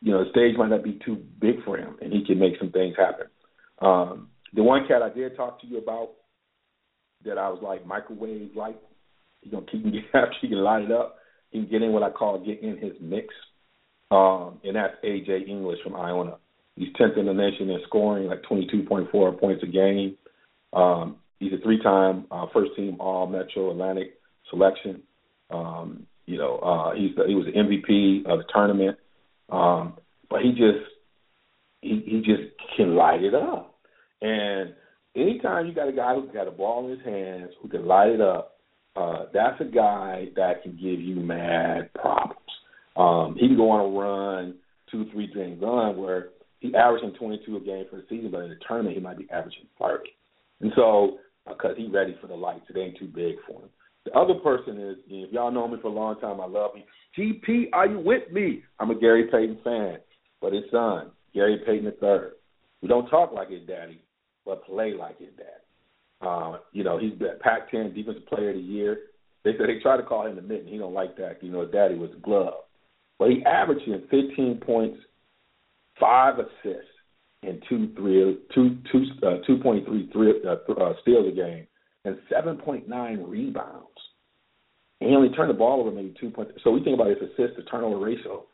You 0.00 0.12
know, 0.12 0.24
the 0.24 0.30
stage 0.30 0.56
might 0.56 0.70
not 0.70 0.84
be 0.84 0.98
too 1.04 1.16
big 1.40 1.62
for 1.64 1.76
him, 1.76 1.96
and 2.00 2.10
he 2.10 2.24
can 2.24 2.38
make 2.38 2.54
some 2.58 2.70
things 2.70 2.94
happen. 2.96 3.26
Um, 3.80 4.28
the 4.54 4.62
one 4.62 4.88
cat 4.88 5.02
I 5.02 5.10
did 5.10 5.36
talk 5.36 5.60
to 5.60 5.66
you 5.66 5.76
about 5.76 6.10
that 7.26 7.38
I 7.38 7.48
was 7.48 7.60
like 7.62 7.86
microwave 7.86 8.50
like, 8.56 8.76
he 9.42 9.50
gonna 9.50 9.66
keep 9.70 9.84
get 9.84 10.04
after 10.14 10.34
he 10.40 10.48
can 10.48 10.58
light 10.58 10.82
it 10.82 10.92
up. 10.92 11.16
He 11.50 11.60
can 11.60 11.70
get 11.70 11.82
in 11.82 11.92
what 11.92 12.02
I 12.02 12.10
call 12.10 12.44
get 12.44 12.62
in 12.62 12.78
his 12.78 12.92
mix, 13.00 13.28
um, 14.10 14.60
and 14.64 14.76
that's 14.76 14.94
AJ 15.04 15.48
English 15.48 15.78
from 15.82 15.94
Iona. 15.94 16.36
He's 16.76 16.92
tenth 16.96 17.16
in 17.16 17.26
the 17.26 17.32
nation 17.32 17.70
in 17.70 17.80
scoring, 17.86 18.26
like 18.26 18.42
twenty 18.42 18.66
two 18.70 18.82
point 18.82 19.10
four 19.10 19.32
points 19.32 19.62
a 19.62 19.66
game. 19.66 20.16
Um, 20.72 21.16
he's 21.38 21.52
a 21.52 21.62
three 21.62 21.82
time 21.82 22.26
uh, 22.30 22.46
first 22.52 22.72
team 22.76 22.96
All 23.00 23.26
Metro 23.26 23.70
Atlantic 23.70 24.18
selection. 24.50 25.02
Um, 25.50 26.06
you 26.26 26.38
know, 26.38 26.56
uh, 26.58 26.94
he's 26.94 27.14
the, 27.16 27.24
he 27.26 27.34
was 27.34 27.46
the 27.46 27.52
MVP 27.52 28.26
of 28.30 28.38
the 28.38 28.44
tournament, 28.52 28.98
um, 29.48 29.96
but 30.28 30.42
he 30.42 30.50
just 30.50 30.84
he 31.80 32.02
he 32.04 32.18
just 32.18 32.52
can 32.76 32.96
light 32.96 33.22
it 33.22 33.34
up. 33.34 33.78
And 34.20 34.74
anytime 35.16 35.66
you 35.66 35.74
got 35.74 35.88
a 35.88 35.92
guy 35.92 36.14
who's 36.14 36.30
got 36.32 36.46
a 36.46 36.50
ball 36.50 36.84
in 36.84 36.96
his 36.96 37.04
hands 37.04 37.50
who 37.62 37.68
can 37.68 37.86
light 37.86 38.10
it 38.10 38.20
up, 38.20 38.58
uh, 38.94 39.26
that's 39.32 39.60
a 39.60 39.64
guy 39.64 40.26
that 40.36 40.62
can 40.62 40.72
give 40.72 41.00
you 41.00 41.16
mad 41.16 41.92
problems. 41.94 42.40
Um, 42.96 43.36
he 43.38 43.48
can 43.48 43.56
go 43.56 43.70
on 43.70 43.80
a 43.80 43.98
run, 43.98 44.54
two, 44.90 45.06
three 45.12 45.26
game 45.32 45.60
run 45.60 45.96
where 45.96 46.28
he 46.60 46.74
averaging 46.74 47.12
22 47.18 47.56
a 47.56 47.60
game 47.60 47.84
for 47.90 47.96
the 47.96 48.04
season, 48.08 48.30
but 48.30 48.42
in 48.42 48.50
the 48.50 48.56
tournament 48.66 48.96
he 48.96 49.02
might 49.02 49.18
be 49.18 49.28
averaging 49.30 49.66
30. 49.80 50.10
And 50.60 50.72
so, 50.74 51.18
because 51.46 51.72
uh, 51.72 51.74
he's 51.76 51.92
ready 51.92 52.16
for 52.20 52.26
the 52.26 52.34
lights, 52.34 52.64
it 52.68 52.78
ain't 52.78 52.98
too 52.98 53.06
big 53.06 53.36
for 53.46 53.60
him. 53.60 53.68
The 54.06 54.12
other 54.12 54.34
person 54.34 54.80
is, 54.80 54.96
if 55.08 55.32
y'all 55.32 55.50
know 55.50 55.68
me 55.68 55.78
for 55.82 55.88
a 55.88 55.92
long 55.92 56.18
time, 56.20 56.40
I 56.40 56.46
love 56.46 56.70
him. 56.74 56.84
GP, 57.18 57.66
are 57.72 57.86
you 57.86 57.98
with 57.98 58.30
me? 58.32 58.62
I'm 58.78 58.90
a 58.90 58.98
Gary 58.98 59.24
Payton 59.30 59.58
fan, 59.64 59.98
but 60.40 60.52
his 60.52 60.64
son, 60.70 61.10
Gary 61.34 61.60
Payton 61.66 61.92
III, 62.02 62.30
we 62.82 62.88
don't 62.88 63.08
talk 63.08 63.32
like 63.32 63.50
his 63.50 63.66
daddy, 63.66 64.00
but 64.46 64.64
play 64.64 64.94
like 64.94 65.18
his 65.18 65.30
dad. 65.36 66.26
Uh, 66.26 66.58
you 66.72 66.84
know, 66.84 66.98
he's 66.98 67.12
been 67.12 67.38
Pac-10 67.40 67.94
Defensive 67.94 68.26
Player 68.26 68.50
of 68.50 68.56
the 68.56 68.62
Year. 68.62 68.98
They 69.44 69.52
said 69.52 69.68
they 69.68 69.80
try 69.82 69.96
to 69.96 70.02
call 70.02 70.26
him 70.26 70.36
the 70.36 70.42
mitten. 70.42 70.66
He 70.66 70.78
don't 70.78 70.94
like 70.94 71.16
that. 71.18 71.42
You 71.42 71.52
know, 71.52 71.62
his 71.62 71.72
daddy 71.72 71.96
was 71.96 72.10
the 72.10 72.20
glove. 72.20 72.64
But 73.18 73.30
he 73.30 73.44
averaging 73.44 74.02
15 74.10 74.60
points, 74.64 74.98
five 76.00 76.38
assists, 76.38 76.90
and 77.42 77.62
two 77.68 77.92
three 77.96 78.38
two 78.54 78.78
two 78.90 79.04
uh, 79.26 79.36
two 79.46 79.58
point 79.58 79.86
three 79.86 80.08
three 80.12 80.32
uh, 80.44 80.72
uh, 80.72 80.94
steals 81.02 81.28
a 81.28 81.34
game, 81.34 81.66
and 82.04 82.18
seven 82.32 82.56
point 82.56 82.88
nine 82.88 83.22
rebounds. 83.22 83.86
And 85.00 85.10
he 85.10 85.16
only 85.16 85.28
turned 85.30 85.50
the 85.50 85.54
ball 85.54 85.80
over 85.80 85.90
maybe 85.90 86.14
two 86.18 86.30
points. 86.30 86.52
So 86.64 86.70
we 86.70 86.82
think 86.82 86.94
about 86.94 87.08
his 87.08 87.18
assist 87.18 87.56
to 87.56 87.62
turnover 87.70 87.98
ratio. 87.98 88.44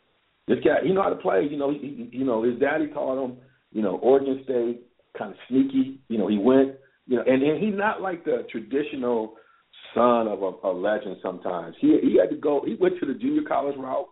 This 0.49 0.59
guy, 0.65 0.85
he 0.85 0.93
know 0.93 1.03
how 1.03 1.09
to 1.09 1.17
play. 1.17 1.47
You 1.49 1.57
know, 1.57 1.71
he, 1.71 2.09
you 2.13 2.25
know 2.25 2.43
his 2.43 2.59
daddy 2.59 2.89
taught 2.89 3.25
him. 3.25 3.37
You 3.73 3.83
know, 3.83 3.97
Oregon 3.97 4.41
State 4.45 4.83
kind 5.17 5.33
of 5.33 5.37
sneaky. 5.49 6.01
You 6.09 6.19
know, 6.19 6.29
he 6.29 6.39
went. 6.39 6.77
You 7.07 7.17
know, 7.17 7.25
and, 7.27 7.43
and 7.43 7.63
he's 7.63 7.77
not 7.77 8.01
like 8.01 8.25
the 8.25 8.47
traditional 8.51 9.35
son 9.95 10.29
of 10.29 10.43
a, 10.43 10.69
a 10.69 10.73
legend. 10.73 11.17
Sometimes 11.23 11.75
he 11.81 11.99
he 12.03 12.19
had 12.19 12.31
to 12.31 12.37
go. 12.37 12.63
He 12.65 12.77
went 12.79 12.99
to 13.01 13.07
the 13.07 13.15
junior 13.15 13.43
college 13.47 13.77
route. 13.77 14.09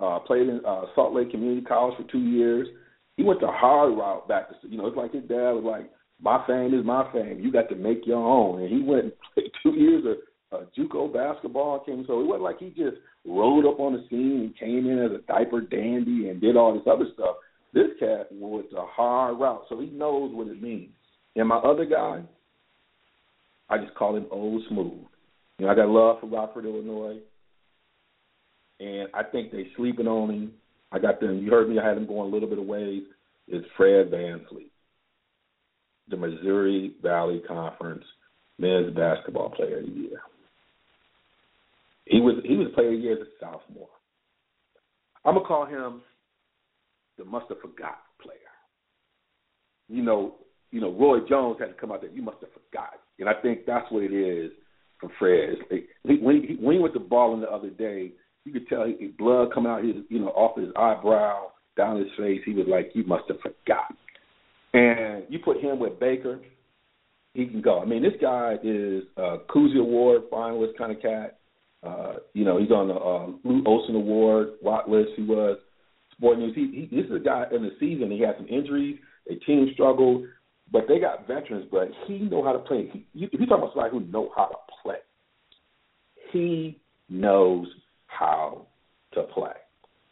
Uh, 0.00 0.20
played 0.20 0.42
in 0.42 0.60
uh, 0.64 0.82
Salt 0.94 1.12
Lake 1.12 1.32
Community 1.32 1.60
College 1.60 1.96
for 1.96 2.04
two 2.10 2.20
years. 2.20 2.68
He 3.16 3.24
went 3.24 3.40
the 3.40 3.48
hard 3.48 3.98
route 3.98 4.28
back 4.28 4.48
to 4.48 4.54
you 4.68 4.78
know. 4.78 4.86
It's 4.86 4.96
like 4.96 5.12
his 5.12 5.24
dad 5.24 5.50
was 5.58 5.64
like, 5.64 5.90
"My 6.22 6.44
fame 6.46 6.72
is 6.72 6.84
my 6.84 7.10
fame. 7.12 7.40
You 7.40 7.50
got 7.50 7.68
to 7.70 7.74
make 7.74 8.06
your 8.06 8.24
own." 8.24 8.62
And 8.62 8.70
he 8.70 8.80
went 8.80 9.04
and 9.04 9.12
played 9.34 9.50
two 9.62 9.74
years 9.76 10.04
of 10.06 10.16
uh, 10.52 10.64
JUCO 10.78 11.12
basketball 11.12 11.80
came. 11.80 12.04
So 12.06 12.20
it 12.20 12.26
wasn't 12.26 12.44
like 12.44 12.60
he 12.60 12.68
just 12.68 12.96
rode 13.26 13.66
up 13.66 13.80
on 13.80 13.92
the 13.92 14.04
scene 14.08 14.40
and 14.40 14.58
came 14.58 14.88
in 14.88 14.98
as 15.04 15.10
a 15.10 15.26
diaper 15.26 15.60
dandy 15.60 16.28
and 16.28 16.40
did 16.40 16.56
all 16.56 16.72
this 16.72 16.86
other 16.90 17.06
stuff. 17.14 17.36
This 17.78 17.96
cat 18.00 18.26
was 18.32 18.64
a 18.76 18.84
hard 18.84 19.38
route, 19.38 19.62
so 19.68 19.78
he 19.78 19.86
knows 19.86 20.34
what 20.34 20.48
it 20.48 20.60
means. 20.60 20.90
And 21.36 21.46
my 21.46 21.58
other 21.58 21.84
guy, 21.84 22.22
I 23.70 23.78
just 23.78 23.94
call 23.94 24.16
him 24.16 24.26
Old 24.32 24.62
Smooth. 24.68 25.04
You 25.58 25.66
know, 25.66 25.68
I 25.68 25.76
got 25.76 25.88
love 25.88 26.16
for 26.20 26.26
Rockford, 26.26 26.64
Illinois, 26.64 27.20
and 28.80 29.08
I 29.14 29.22
think 29.22 29.52
they 29.52 29.68
sleeping 29.76 30.08
on 30.08 30.28
him. 30.28 30.52
I 30.90 30.98
got 30.98 31.20
them. 31.20 31.38
You 31.38 31.52
heard 31.52 31.68
me. 31.68 31.78
I 31.78 31.86
had 31.86 31.96
him 31.96 32.08
going 32.08 32.28
a 32.28 32.34
little 32.34 32.48
bit 32.48 32.58
of 32.58 32.66
ways. 32.66 33.04
Is 33.46 33.62
Fred 33.76 34.10
VanVleet, 34.10 34.70
the 36.10 36.16
Missouri 36.16 36.94
Valley 37.00 37.42
Conference 37.46 38.04
men's 38.58 38.92
basketball 38.96 39.50
player 39.50 39.78
of 39.78 39.86
the 39.86 39.92
year. 39.92 40.20
He 42.06 42.20
was 42.20 42.42
he 42.44 42.56
was 42.56 42.72
player 42.74 42.88
of 42.88 42.94
the 42.94 42.98
year 42.98 43.12
as 43.12 43.20
a 43.20 43.30
sophomore. 43.38 43.88
I'm 45.24 45.34
gonna 45.34 45.46
call 45.46 45.64
him 45.64 46.02
the 47.18 47.24
must 47.24 47.46
have 47.48 47.60
forgot 47.60 47.98
player. 48.20 48.38
You 49.88 50.02
know, 50.02 50.36
you 50.70 50.80
know, 50.80 50.92
Roy 50.92 51.18
Jones 51.28 51.56
had 51.60 51.66
to 51.66 51.74
come 51.74 51.92
out 51.92 52.02
there. 52.02 52.10
You 52.10 52.22
must 52.22 52.38
have 52.40 52.50
forgot, 52.52 52.94
and 53.18 53.28
I 53.28 53.34
think 53.34 53.66
that's 53.66 53.90
what 53.90 54.04
it 54.04 54.12
is 54.12 54.52
for 55.00 55.10
Fred. 55.18 55.56
Like, 55.70 56.20
when 56.20 56.42
he 56.42 56.56
when 56.60 56.76
he 56.76 56.82
went 56.82 56.94
to 56.94 57.00
balling 57.00 57.40
the 57.40 57.50
other 57.50 57.70
day, 57.70 58.12
you 58.44 58.52
could 58.52 58.68
tell 58.68 58.84
he, 58.84 59.08
blood 59.18 59.52
coming 59.52 59.70
out 59.70 59.84
his 59.84 59.96
you 60.08 60.20
know 60.20 60.28
off 60.28 60.58
his 60.58 60.68
eyebrow 60.76 61.48
down 61.76 61.98
his 61.98 62.08
face. 62.18 62.40
He 62.44 62.52
was 62.52 62.66
like, 62.68 62.90
you 62.94 63.04
must 63.04 63.24
have 63.28 63.38
forgot. 63.40 63.94
And 64.74 65.24
you 65.28 65.38
put 65.38 65.60
him 65.60 65.78
with 65.78 65.98
Baker, 65.98 66.40
he 67.32 67.46
can 67.46 67.62
go. 67.62 67.80
I 67.80 67.86
mean, 67.86 68.02
this 68.02 68.20
guy 68.20 68.56
is 68.62 69.04
a 69.16 69.38
Cousy 69.48 69.78
Award 69.78 70.22
finalist 70.30 70.76
kind 70.76 70.92
of 70.92 71.00
cat. 71.00 71.38
Uh, 71.82 72.14
you 72.34 72.44
know, 72.44 72.58
he's 72.58 72.72
on 72.72 72.88
the 72.88 72.94
uh, 72.94 73.26
Lute 73.48 73.66
Olson 73.66 73.94
Award 73.94 74.48
watch 74.60 74.88
list. 74.88 75.10
He 75.16 75.22
was 75.22 75.58
Sport 76.18 76.38
News. 76.38 76.54
He, 76.54 76.88
he 76.90 76.96
this 76.96 77.06
is 77.06 77.16
a 77.16 77.24
guy 77.24 77.44
in 77.54 77.62
the 77.62 77.70
season. 77.80 78.10
He 78.10 78.20
had 78.20 78.36
some 78.36 78.48
injuries. 78.48 78.98
A 79.30 79.34
team 79.36 79.70
struggled, 79.74 80.24
but 80.72 80.84
they 80.88 80.98
got 80.98 81.26
veterans. 81.26 81.66
But 81.70 81.88
he 82.06 82.18
know 82.18 82.44
how 82.44 82.52
to 82.52 82.58
play. 82.58 82.88
He, 82.92 83.06
you, 83.14 83.28
if 83.32 83.40
you 83.40 83.46
talk 83.46 83.58
about 83.58 83.72
somebody 83.74 83.90
who 83.92 84.10
know 84.10 84.30
how 84.36 84.46
to 84.46 84.56
play, 84.82 84.96
he 86.32 86.80
knows 87.08 87.66
how 88.06 88.66
to 89.14 89.22
play. 89.24 89.52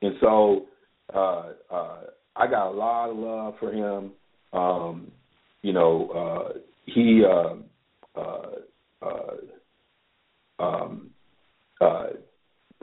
And 0.02 0.14
so 0.20 0.66
uh, 1.14 1.52
uh, 1.70 2.00
I 2.36 2.46
got 2.46 2.70
a 2.70 2.70
lot 2.70 3.10
of 3.10 3.16
love 3.16 3.54
for 3.58 3.72
him. 3.72 4.12
Um, 4.52 5.10
you 5.62 5.72
know, 5.72 6.08
uh, 6.10 6.58
he 6.86 7.24
uh, 7.24 7.56
uh, 8.18 8.50
uh, 9.02 10.62
um, 10.62 11.10
uh, 11.80 12.06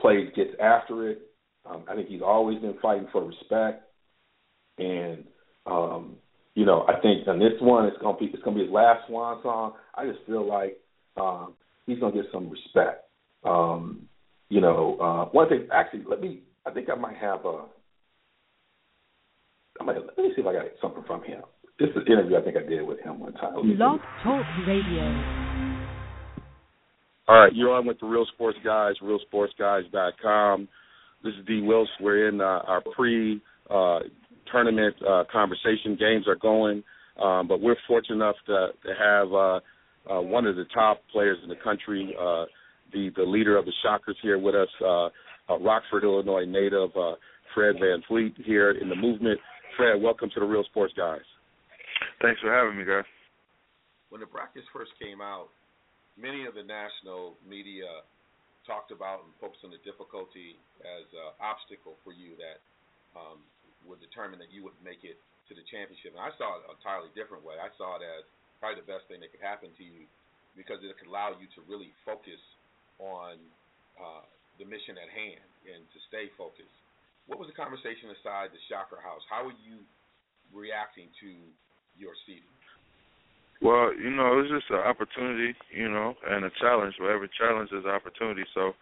plays 0.00 0.28
gets 0.36 0.50
after 0.60 1.10
it. 1.10 1.22
Um, 1.66 1.84
I 1.88 1.94
think 1.94 2.08
he's 2.08 2.22
always 2.22 2.58
been 2.60 2.76
fighting 2.82 3.08
for 3.10 3.24
respect, 3.24 3.84
and 4.78 5.24
um, 5.66 6.16
you 6.54 6.66
know 6.66 6.84
I 6.86 7.00
think 7.00 7.26
on 7.26 7.38
this 7.38 7.52
one 7.60 7.86
it's 7.86 7.96
gonna 8.00 8.18
be 8.18 8.26
it's 8.26 8.42
gonna 8.42 8.56
be 8.56 8.64
his 8.64 8.72
last 8.72 9.06
swan 9.08 9.40
song. 9.42 9.72
I 9.94 10.06
just 10.06 10.24
feel 10.26 10.46
like 10.46 10.78
um, 11.16 11.54
he's 11.86 11.98
gonna 11.98 12.14
get 12.14 12.26
some 12.32 12.50
respect. 12.50 13.04
Um, 13.44 14.08
you 14.48 14.60
know, 14.60 14.98
uh, 15.00 15.24
one 15.32 15.48
thing 15.48 15.68
actually, 15.72 16.04
let 16.08 16.20
me. 16.20 16.40
I 16.66 16.70
think 16.70 16.88
I 16.90 16.94
might 16.94 17.16
have 17.16 17.44
a. 17.44 17.64
I 19.80 19.84
might 19.84 19.96
let 19.96 20.18
me 20.18 20.32
see 20.34 20.42
if 20.42 20.46
I 20.46 20.52
got 20.52 20.64
something 20.80 21.04
from 21.06 21.22
him. 21.24 21.42
This 21.78 21.88
is 21.90 21.96
an 21.96 22.12
interview 22.12 22.36
I 22.36 22.42
think 22.42 22.56
I 22.56 22.68
did 22.68 22.86
with 22.86 23.00
him 23.00 23.18
one 23.20 23.32
time. 23.34 23.54
Blog 23.76 24.00
Talk 24.22 24.44
Radio. 24.66 25.54
All 27.26 27.40
right, 27.40 27.52
you're 27.54 27.72
on 27.72 27.86
with 27.86 27.98
the 28.00 28.06
Real 28.06 28.26
Sports 28.34 28.58
Guys, 28.62 28.94
realsportsguys.com. 29.02 30.68
This 31.24 31.32
is 31.40 31.46
D. 31.46 31.62
Wills. 31.62 31.88
We're 32.00 32.28
in 32.28 32.42
uh, 32.42 32.44
our 32.44 32.82
pre 32.94 33.40
uh, 33.70 34.00
tournament 34.52 34.94
uh, 35.08 35.24
conversation. 35.32 35.96
Games 35.98 36.28
are 36.28 36.36
going, 36.36 36.84
um, 37.20 37.48
but 37.48 37.62
we're 37.62 37.76
fortunate 37.88 38.16
enough 38.16 38.36
to, 38.46 38.68
to 38.84 38.94
have 38.94 39.32
uh, 39.32 39.60
uh, 40.12 40.20
one 40.20 40.46
of 40.46 40.54
the 40.56 40.66
top 40.74 41.00
players 41.10 41.38
in 41.42 41.48
the 41.48 41.56
country, 41.64 42.14
uh, 42.20 42.44
the 42.92 43.10
the 43.16 43.22
leader 43.22 43.56
of 43.56 43.64
the 43.64 43.72
Shockers, 43.82 44.18
here 44.22 44.38
with 44.38 44.54
us, 44.54 44.68
uh, 44.84 45.06
uh, 45.06 45.58
Rockford, 45.60 46.04
Illinois 46.04 46.44
native 46.44 46.90
uh, 46.94 47.14
Fred 47.54 47.76
VanVleet 47.76 48.34
here 48.44 48.72
in 48.72 48.90
the 48.90 48.96
movement. 48.96 49.40
Fred, 49.78 50.02
welcome 50.02 50.28
to 50.34 50.40
the 50.40 50.46
Real 50.46 50.64
Sports 50.64 50.92
Guys. 50.94 51.24
Thanks 52.20 52.38
for 52.42 52.52
having 52.52 52.78
me, 52.78 52.84
guys. 52.84 53.04
When 54.10 54.20
the 54.20 54.26
brackets 54.26 54.66
first 54.74 54.90
came 55.00 55.22
out, 55.22 55.48
many 56.20 56.44
of 56.44 56.54
the 56.54 56.62
national 56.62 57.34
media 57.48 57.86
talked 58.64 58.92
about 58.92 59.24
and 59.24 59.32
focused 59.40 59.64
on 59.64 59.72
the 59.72 59.80
difficulty 59.84 60.56
as 60.82 61.06
an 61.12 61.30
obstacle 61.40 61.96
for 62.04 62.12
you 62.12 62.36
that 62.40 62.58
um, 63.16 63.40
would 63.84 64.00
determine 64.00 64.40
that 64.40 64.50
you 64.52 64.64
would 64.64 64.76
make 64.80 65.04
it 65.04 65.20
to 65.48 65.52
the 65.52 65.64
championship. 65.68 66.16
And 66.16 66.24
I 66.24 66.32
saw 66.40 66.60
it 66.60 66.68
an 66.68 66.76
entirely 66.76 67.12
different 67.12 67.44
way. 67.44 67.60
I 67.60 67.68
saw 67.76 68.00
it 68.00 68.04
as 68.04 68.24
probably 68.58 68.80
the 68.80 68.88
best 68.88 69.04
thing 69.12 69.20
that 69.20 69.28
could 69.28 69.44
happen 69.44 69.68
to 69.76 69.84
you 69.84 70.08
because 70.56 70.80
it 70.80 70.88
could 70.96 71.10
allow 71.10 71.36
you 71.36 71.50
to 71.58 71.60
really 71.68 71.92
focus 72.06 72.40
on 72.96 73.36
uh, 74.00 74.24
the 74.56 74.64
mission 74.64 74.96
at 74.96 75.10
hand 75.10 75.44
and 75.68 75.82
to 75.92 75.98
stay 76.08 76.30
focused. 76.38 76.78
What 77.26 77.40
was 77.40 77.48
the 77.48 77.56
conversation 77.56 78.12
inside 78.12 78.52
the 78.52 78.62
Shocker 78.70 79.00
House? 79.00 79.24
How 79.28 79.48
were 79.48 79.58
you 79.64 79.82
reacting 80.52 81.10
to 81.24 81.30
your 81.98 82.14
seating? 82.24 82.53
Well, 83.64 83.96
you 83.96 84.10
know, 84.10 84.38
it's 84.38 84.52
just 84.52 84.68
an 84.68 84.84
opportunity, 84.84 85.56
you 85.74 85.88
know, 85.88 86.12
and 86.28 86.44
a 86.44 86.50
challenge. 86.60 86.94
But 86.98 87.08
every 87.08 87.30
challenge 87.32 87.70
is 87.72 87.84
an 87.86 87.90
opportunity. 87.90 88.44
So, 88.52 88.72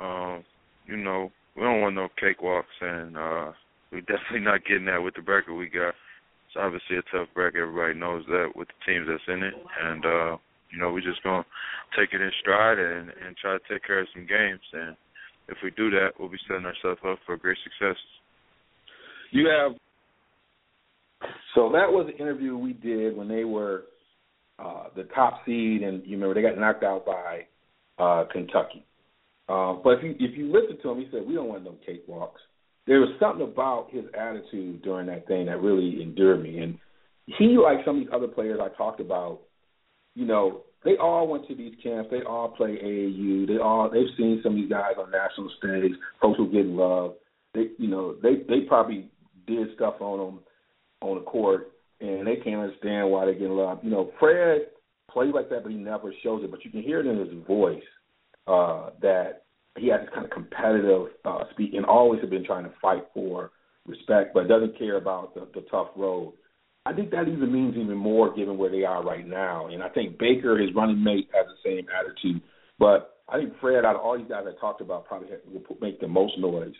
um, 0.00 0.44
you 0.86 0.96
know, 0.96 1.32
we 1.56 1.62
don't 1.62 1.80
want 1.80 1.96
no 1.96 2.06
cakewalks, 2.22 2.78
and 2.80 3.16
uh, 3.16 3.50
we 3.90 3.98
definitely 4.02 4.46
not 4.46 4.64
getting 4.64 4.86
that 4.86 5.02
with 5.02 5.14
the 5.14 5.22
bracket 5.22 5.56
we 5.56 5.66
got. 5.66 5.98
It's 6.46 6.54
obviously 6.54 6.98
a 6.98 7.02
tough 7.10 7.34
bracket. 7.34 7.62
Everybody 7.62 7.98
knows 7.98 8.22
that 8.28 8.52
with 8.54 8.68
the 8.68 8.78
teams 8.86 9.08
that's 9.10 9.26
in 9.26 9.42
it, 9.42 9.54
and 9.58 10.04
uh, 10.06 10.36
you 10.70 10.78
know, 10.78 10.92
we're 10.92 11.02
just 11.02 11.22
gonna 11.24 11.44
take 11.98 12.14
it 12.14 12.22
in 12.22 12.30
stride 12.40 12.78
and 12.78 13.10
and 13.10 13.36
try 13.42 13.58
to 13.58 13.64
take 13.68 13.82
care 13.82 14.00
of 14.00 14.08
some 14.14 14.22
games. 14.22 14.62
And 14.72 14.94
if 15.48 15.58
we 15.64 15.72
do 15.72 15.90
that, 15.98 16.14
we'll 16.16 16.30
be 16.30 16.38
setting 16.46 16.64
ourselves 16.64 17.02
up 17.04 17.18
for 17.26 17.36
great 17.36 17.58
success. 17.66 17.98
You 19.32 19.48
have 19.50 19.72
so 21.56 21.72
that 21.72 21.90
was 21.90 22.06
an 22.06 22.20
interview 22.20 22.56
we 22.56 22.72
did 22.72 23.16
when 23.16 23.26
they 23.26 23.42
were 23.42 23.82
uh, 24.62 24.84
the 24.94 25.04
top 25.14 25.40
seed, 25.44 25.82
and 25.82 26.04
you 26.04 26.12
remember 26.12 26.34
they 26.34 26.42
got 26.42 26.58
knocked 26.58 26.84
out 26.84 27.04
by 27.04 27.46
uh, 27.98 28.24
Kentucky. 28.32 28.84
Uh, 29.48 29.74
but 29.82 29.98
if 29.98 30.04
you 30.04 30.14
if 30.18 30.36
you 30.36 30.52
listen 30.52 30.78
to 30.82 30.90
him, 30.90 30.98
he 30.98 31.08
said 31.10 31.26
we 31.26 31.34
don't 31.34 31.48
want 31.48 31.64
no 31.64 31.74
cakewalks. 31.88 32.40
There 32.86 33.00
was 33.00 33.10
something 33.20 33.42
about 33.42 33.88
his 33.90 34.04
attitude 34.18 34.82
during 34.82 35.06
that 35.06 35.26
thing 35.26 35.46
that 35.46 35.60
really 35.60 36.02
endured 36.02 36.42
me, 36.42 36.58
and 36.58 36.78
he, 37.26 37.56
like 37.58 37.84
some 37.84 37.96
of 37.96 38.02
these 38.02 38.12
other 38.12 38.28
players 38.28 38.60
I 38.62 38.76
talked 38.76 39.00
about, 39.00 39.40
you 40.14 40.26
know, 40.26 40.62
they 40.84 40.96
all 40.96 41.28
went 41.28 41.46
to 41.48 41.54
these 41.54 41.74
camps. 41.82 42.10
They 42.10 42.22
all 42.22 42.48
play 42.48 42.78
AAU. 42.82 43.46
They 43.46 43.58
all 43.58 43.88
they've 43.90 44.14
seen 44.16 44.40
some 44.42 44.52
of 44.52 44.56
these 44.56 44.70
guys 44.70 44.94
on 44.98 45.10
national 45.10 45.50
stage, 45.58 45.92
folks 46.20 46.38
who 46.38 46.50
get 46.50 46.66
love. 46.66 47.14
They, 47.54 47.68
you 47.78 47.88
know, 47.88 48.16
they 48.22 48.42
they 48.48 48.62
probably 48.66 49.10
did 49.46 49.68
stuff 49.74 49.94
on 50.00 50.18
them 50.18 50.40
on 51.00 51.18
the 51.18 51.24
court, 51.24 51.72
and 52.02 52.26
they 52.26 52.36
can't 52.36 52.60
understand 52.60 53.10
why 53.10 53.24
they're 53.24 53.34
getting 53.34 53.56
love. 53.56 53.78
You 53.82 53.90
know, 53.90 54.10
Fred 54.18 54.62
plays 55.10 55.32
like 55.34 55.48
that, 55.50 55.62
but 55.62 55.70
he 55.72 55.78
never 55.78 56.12
shows 56.22 56.42
it. 56.42 56.50
But 56.50 56.64
you 56.64 56.70
can 56.70 56.82
hear 56.82 57.00
it 57.00 57.06
in 57.06 57.18
his 57.18 57.46
voice 57.46 57.82
uh, 58.46 58.90
that 59.00 59.44
he 59.78 59.88
has 59.88 60.00
this 60.00 60.10
kind 60.12 60.24
of 60.24 60.30
competitive 60.30 61.08
uh, 61.24 61.44
speak, 61.52 61.74
and 61.74 61.86
always 61.86 62.20
have 62.20 62.30
been 62.30 62.44
trying 62.44 62.64
to 62.64 62.72
fight 62.80 63.04
for 63.14 63.52
respect, 63.86 64.34
but 64.34 64.48
doesn't 64.48 64.78
care 64.78 64.96
about 64.96 65.34
the, 65.34 65.48
the 65.54 65.66
tough 65.70 65.88
road. 65.96 66.34
I 66.84 66.92
think 66.92 67.10
that 67.12 67.28
even 67.28 67.52
means 67.52 67.76
even 67.76 67.96
more 67.96 68.34
given 68.34 68.58
where 68.58 68.70
they 68.70 68.82
are 68.82 69.04
right 69.04 69.26
now. 69.26 69.68
And 69.68 69.82
I 69.82 69.88
think 69.88 70.18
Baker, 70.18 70.58
his 70.58 70.74
running 70.74 71.02
mate, 71.02 71.28
has 71.32 71.46
the 71.46 71.70
same 71.70 71.86
attitude. 71.88 72.42
But 72.78 73.20
I 73.28 73.38
think 73.38 73.52
Fred, 73.60 73.84
out 73.84 73.94
of 73.94 74.02
all 74.02 74.18
these 74.18 74.28
guys 74.28 74.44
I 74.46 74.60
talked 74.60 74.80
about, 74.80 75.06
probably 75.06 75.28
will 75.52 75.76
make 75.80 76.00
the 76.00 76.08
most 76.08 76.38
noise, 76.38 76.74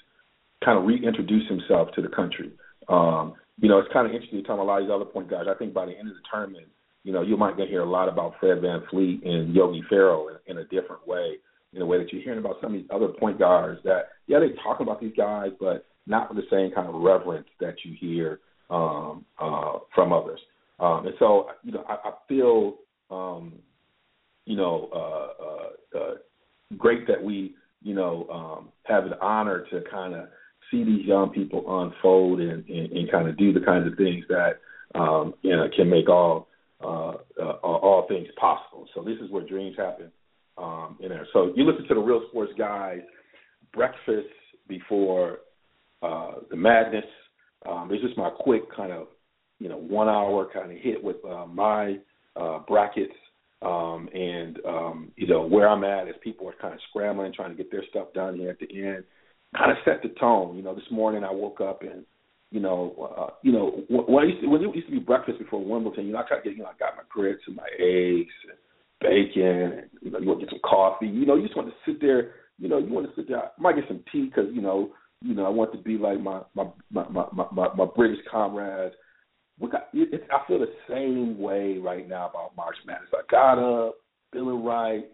kind 0.65 0.77
of 0.77 0.85
reintroduce 0.85 1.49
himself 1.49 1.89
to 1.95 2.03
the 2.03 2.09
country. 2.09 2.51
Um, 2.89 3.35
you 3.61 3.69
know, 3.69 3.79
it's 3.79 3.93
kind 3.93 4.07
of 4.07 4.13
interesting 4.13 4.43
talking 4.43 4.61
a 4.61 4.65
lot 4.65 4.81
of 4.81 4.87
these 4.87 4.93
other 4.93 5.05
point 5.05 5.31
guys. 5.31 5.45
I 5.49 5.55
think 5.55 5.73
by 5.73 5.87
the 5.87 5.93
end 5.93 6.09
of 6.09 6.15
the 6.15 6.23
tournament, 6.31 6.67
you 7.05 7.13
know, 7.13 7.23
you 7.23 7.37
might 7.37 7.57
get 7.57 7.69
hear 7.69 7.83
a 7.83 7.89
lot 7.89 8.09
about 8.09 8.35
Fred 8.41 8.59
VanVleet 8.59 9.27
and 9.27 9.55
Yogi 9.55 9.83
Ferrell 9.89 10.29
in, 10.29 10.53
in 10.53 10.59
a 10.59 10.65
different 10.65 11.07
way, 11.07 11.37
in 11.73 11.83
a 11.83 11.87
way 11.87 11.99
that 11.99 12.13
you're 12.13 12.23
hearing 12.23 12.39
about 12.39 12.57
some 12.61 12.75
of 12.75 12.81
these 12.81 12.91
other 12.93 13.09
point 13.09 13.39
guards 13.39 13.81
that, 13.85 14.09
yeah, 14.27 14.39
they 14.39 14.51
talk 14.63 14.81
about 14.81 15.01
these 15.01 15.13
guys, 15.17 15.51
but 15.59 15.85
not 16.07 16.29
with 16.29 16.45
the 16.45 16.51
same 16.51 16.75
kind 16.75 16.89
of 16.89 17.01
reverence 17.01 17.47
that 17.61 17.75
you 17.85 17.95
hear 17.99 18.41
um, 18.71 19.25
uh, 19.39 19.79
from 19.95 20.13
others. 20.13 20.41
Um, 20.81 21.07
and 21.07 21.15
so, 21.19 21.49
you 21.63 21.73
know, 21.73 21.85
I, 21.89 22.09
I 22.09 22.13
feel, 22.29 22.77
um, 23.11 23.53
you 24.47 24.57
know, 24.57 24.89
uh, 24.93 25.99
uh, 25.99 26.01
uh, 26.01 26.15
great 26.77 27.07
that 27.07 27.23
we, 27.23 27.55
you 27.83 27.95
know, 27.95 28.27
um, 28.31 28.69
have 28.85 29.09
the 29.09 29.21
honor 29.21 29.67
to 29.71 29.83
kind 29.91 30.15
of 30.15 30.29
see 30.73 30.83
these 30.83 31.07
young 31.07 31.31
people 31.31 31.83
unfold 31.83 32.41
and, 32.41 32.67
and, 32.69 32.93
and 32.93 33.11
kind 33.13 33.29
of 33.29 33.37
do 33.37 33.53
the 33.53 33.61
kinds 33.61 33.87
of 33.87 33.97
things 33.97 34.25
that 34.29 34.59
um, 34.99 35.35
you 35.43 35.55
know 35.55 35.69
can 35.77 35.89
make 35.89 36.09
all 36.09 36.49
uh, 36.83 37.13
uh, 37.41 37.53
all 37.63 38.07
things 38.09 38.27
possible. 38.41 38.89
So 38.95 39.03
this 39.05 39.19
is 39.23 39.31
where 39.31 39.47
dreams 39.47 39.77
happen 39.77 40.11
um, 40.59 40.99
in 41.01 41.11
there. 41.11 41.29
So 41.33 41.53
you 41.55 41.65
listen 41.65 41.87
to 41.89 41.95
the 41.95 42.01
Real 42.01 42.23
Sports 42.31 42.53
Guys 42.59 43.03
breakfast 43.73 44.29
before 44.67 45.39
uh, 46.03 46.33
the 46.51 46.57
madness. 46.57 47.05
Um, 47.69 47.89
this 47.89 48.01
is 48.01 48.17
my 48.17 48.31
quick 48.31 48.63
kind 48.75 48.91
of 48.91 49.07
you 49.61 49.69
know 49.69 49.79
one 49.79 50.09
hour 50.09 50.49
kind 50.53 50.73
of 50.73 50.79
hit 50.79 51.03
with 51.03 51.25
uh, 51.25 51.47
my 51.47 51.99
uh, 52.35 52.61
brackets 52.67 53.13
um, 53.63 54.09
and 54.13 54.59
um, 54.67 55.13
you 55.17 55.27
know 55.27 55.47
where 55.47 55.69
I'm 55.69 55.85
at 55.85 56.09
as 56.09 56.15
people 56.23 56.49
are 56.49 56.55
kind 56.61 56.75
of 56.75 56.81
scrambling 56.91 57.33
trying 57.33 57.51
to 57.51 57.57
get 57.57 57.71
their 57.71 57.85
stuff 57.91 58.09
done 58.15 58.37
here 58.37 58.51
at 58.51 58.59
the 58.59 58.85
end 58.85 59.05
kind 59.57 59.71
of 59.71 59.79
set 59.85 60.03
the 60.03 60.09
tone. 60.21 60.57
You 60.57 60.63
know, 60.63 60.75
this 60.75 60.91
morning 60.91 61.25
I 61.25 61.33
woke 61.33 61.61
up 61.61 61.83
and 61.83 62.05
you 62.53 62.61
know, 62.61 63.15
uh, 63.17 63.31
you 63.43 63.51
know, 63.51 63.83
when, 63.89 64.25
I 64.25 64.27
used 64.27 64.43
to, 64.43 64.47
when 64.47 64.63
it 64.63 64.75
used 64.75 64.87
to 64.87 64.93
be 64.93 64.99
breakfast 64.99 65.39
before 65.39 65.65
Wimbledon, 65.65 66.07
you 66.07 66.13
know, 66.13 66.19
I 66.19 66.29
tried 66.29 66.43
to 66.43 66.51
get, 66.51 66.57
you 66.59 66.63
know, 66.63 66.69
I 66.69 66.79
got 66.79 66.97
my 66.97 67.03
grits 67.09 67.41
and 67.47 67.57
my 67.57 67.67
eggs 67.81 68.35
and 68.47 68.59
bacon, 69.01 69.79
and 69.79 69.91
you 70.03 70.11
know, 70.11 70.19
you 70.19 70.29
want 70.29 70.41
to 70.41 70.47
get 70.47 70.53
some 70.53 70.61
coffee. 70.63 71.07
You 71.07 71.25
know, 71.25 71.35
you 71.35 71.45
just 71.45 71.57
want 71.57 71.69
to 71.69 71.75
sit 71.91 72.01
there. 72.01 72.35
You 72.59 72.69
know, 72.69 72.79
you 72.79 72.93
want 72.93 73.09
to 73.09 73.17
sit 73.17 73.27
there. 73.27 73.39
I 73.39 73.49
might 73.59 73.77
get 73.77 73.89
some 73.89 74.05
tea 74.13 74.27
because 74.27 74.51
you 74.53 74.61
know, 74.61 74.91
you 75.23 75.35
know, 75.35 75.47
I 75.47 75.49
want 75.49 75.73
to 75.73 75.79
be 75.79 75.97
like 75.97 76.21
my 76.21 76.43
my 76.55 76.65
my 76.91 77.09
my 77.09 77.25
my, 77.53 77.69
my 77.75 77.87
British 77.97 78.21
comrades. 78.31 78.95
We 79.59 79.71
got. 79.71 79.89
It, 79.95 80.13
it, 80.13 80.29
I 80.31 80.47
feel 80.47 80.59
the 80.59 80.67
same 80.89 81.39
way 81.39 81.79
right 81.79 82.07
now 82.07 82.29
about 82.29 82.55
March 82.55 82.77
Madness. 82.87 83.09
I 83.15 83.23
got 83.31 83.59
up, 83.59 83.95
feeling 84.31 84.63
right. 84.63 85.05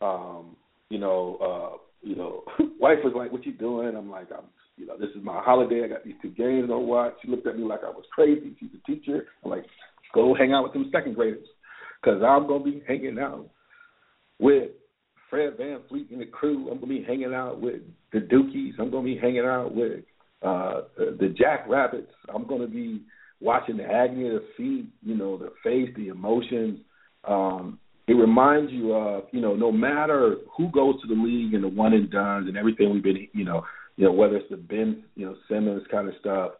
Um, 0.00 0.56
you 0.88 0.98
know, 0.98 1.38
uh, 1.42 1.76
you 2.06 2.14
know, 2.14 2.44
wife 2.78 2.98
was 3.02 3.14
like, 3.16 3.32
"What 3.32 3.44
you 3.44 3.52
doing?" 3.52 3.96
I'm 3.96 4.08
like, 4.08 4.28
"I'm, 4.30 4.44
you 4.76 4.86
know, 4.86 4.96
this 4.96 5.10
is 5.10 5.24
my 5.24 5.42
holiday. 5.42 5.84
I 5.84 5.88
got 5.88 6.04
these 6.04 6.14
two 6.22 6.30
games 6.30 6.68
to 6.68 6.78
watch." 6.78 7.14
She 7.20 7.28
looked 7.28 7.48
at 7.48 7.58
me 7.58 7.64
like 7.64 7.80
I 7.84 7.90
was 7.90 8.04
crazy. 8.14 8.54
She's 8.60 8.70
a 8.72 8.86
teacher. 8.86 9.26
I'm 9.44 9.50
like, 9.50 9.64
"Go 10.14 10.32
hang 10.34 10.52
out 10.52 10.62
with 10.62 10.72
them 10.72 10.88
second 10.92 11.14
graders, 11.14 11.46
because 12.00 12.22
I'm 12.22 12.46
gonna 12.46 12.62
be 12.62 12.82
hanging 12.86 13.18
out 13.18 13.48
with 14.38 14.70
Fred 15.28 15.56
VanVleet 15.58 16.12
and 16.12 16.20
the 16.20 16.26
crew. 16.26 16.70
I'm 16.70 16.78
gonna 16.78 16.86
be 16.86 17.02
hanging 17.02 17.34
out 17.34 17.60
with 17.60 17.82
the 18.12 18.20
Dukies. 18.20 18.78
I'm 18.78 18.90
gonna 18.90 19.02
be 19.02 19.18
hanging 19.18 19.44
out 19.44 19.74
with 19.74 20.04
uh 20.42 20.82
the 20.96 21.34
Jack 21.36 21.68
Rabbits. 21.68 22.12
I'm 22.32 22.46
gonna 22.46 22.68
be 22.68 23.02
watching 23.40 23.78
the 23.78 23.84
agony 23.84 24.28
of 24.28 24.42
defeat. 24.42 24.86
You 25.02 25.16
know, 25.16 25.36
the 25.36 25.50
face, 25.64 25.90
the 25.96 26.08
emotions." 26.08 26.78
Um, 27.24 27.80
it 28.08 28.14
reminds 28.14 28.72
you 28.72 28.92
of 28.92 29.24
you 29.32 29.40
know 29.40 29.54
no 29.54 29.72
matter 29.72 30.36
who 30.56 30.70
goes 30.70 31.00
to 31.02 31.08
the 31.08 31.20
league 31.20 31.54
and 31.54 31.64
the 31.64 31.68
one 31.68 31.92
and 31.92 32.10
dones 32.10 32.48
and 32.48 32.56
everything 32.56 32.92
we've 32.92 33.02
been 33.02 33.28
you 33.32 33.44
know 33.44 33.64
you 33.96 34.04
know 34.04 34.12
whether 34.12 34.36
it's 34.36 34.50
the 34.50 34.56
Ben 34.56 35.04
you 35.14 35.26
know 35.26 35.36
Simmons 35.48 35.82
kind 35.90 36.08
of 36.08 36.14
stuff 36.20 36.52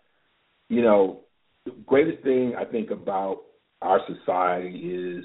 you 0.69 0.83
know 0.83 1.21
the 1.65 1.73
greatest 1.87 2.23
thing 2.23 2.55
I 2.59 2.65
think 2.65 2.91
about 2.91 3.43
our 3.83 4.01
society 4.07 4.79
is 4.79 5.25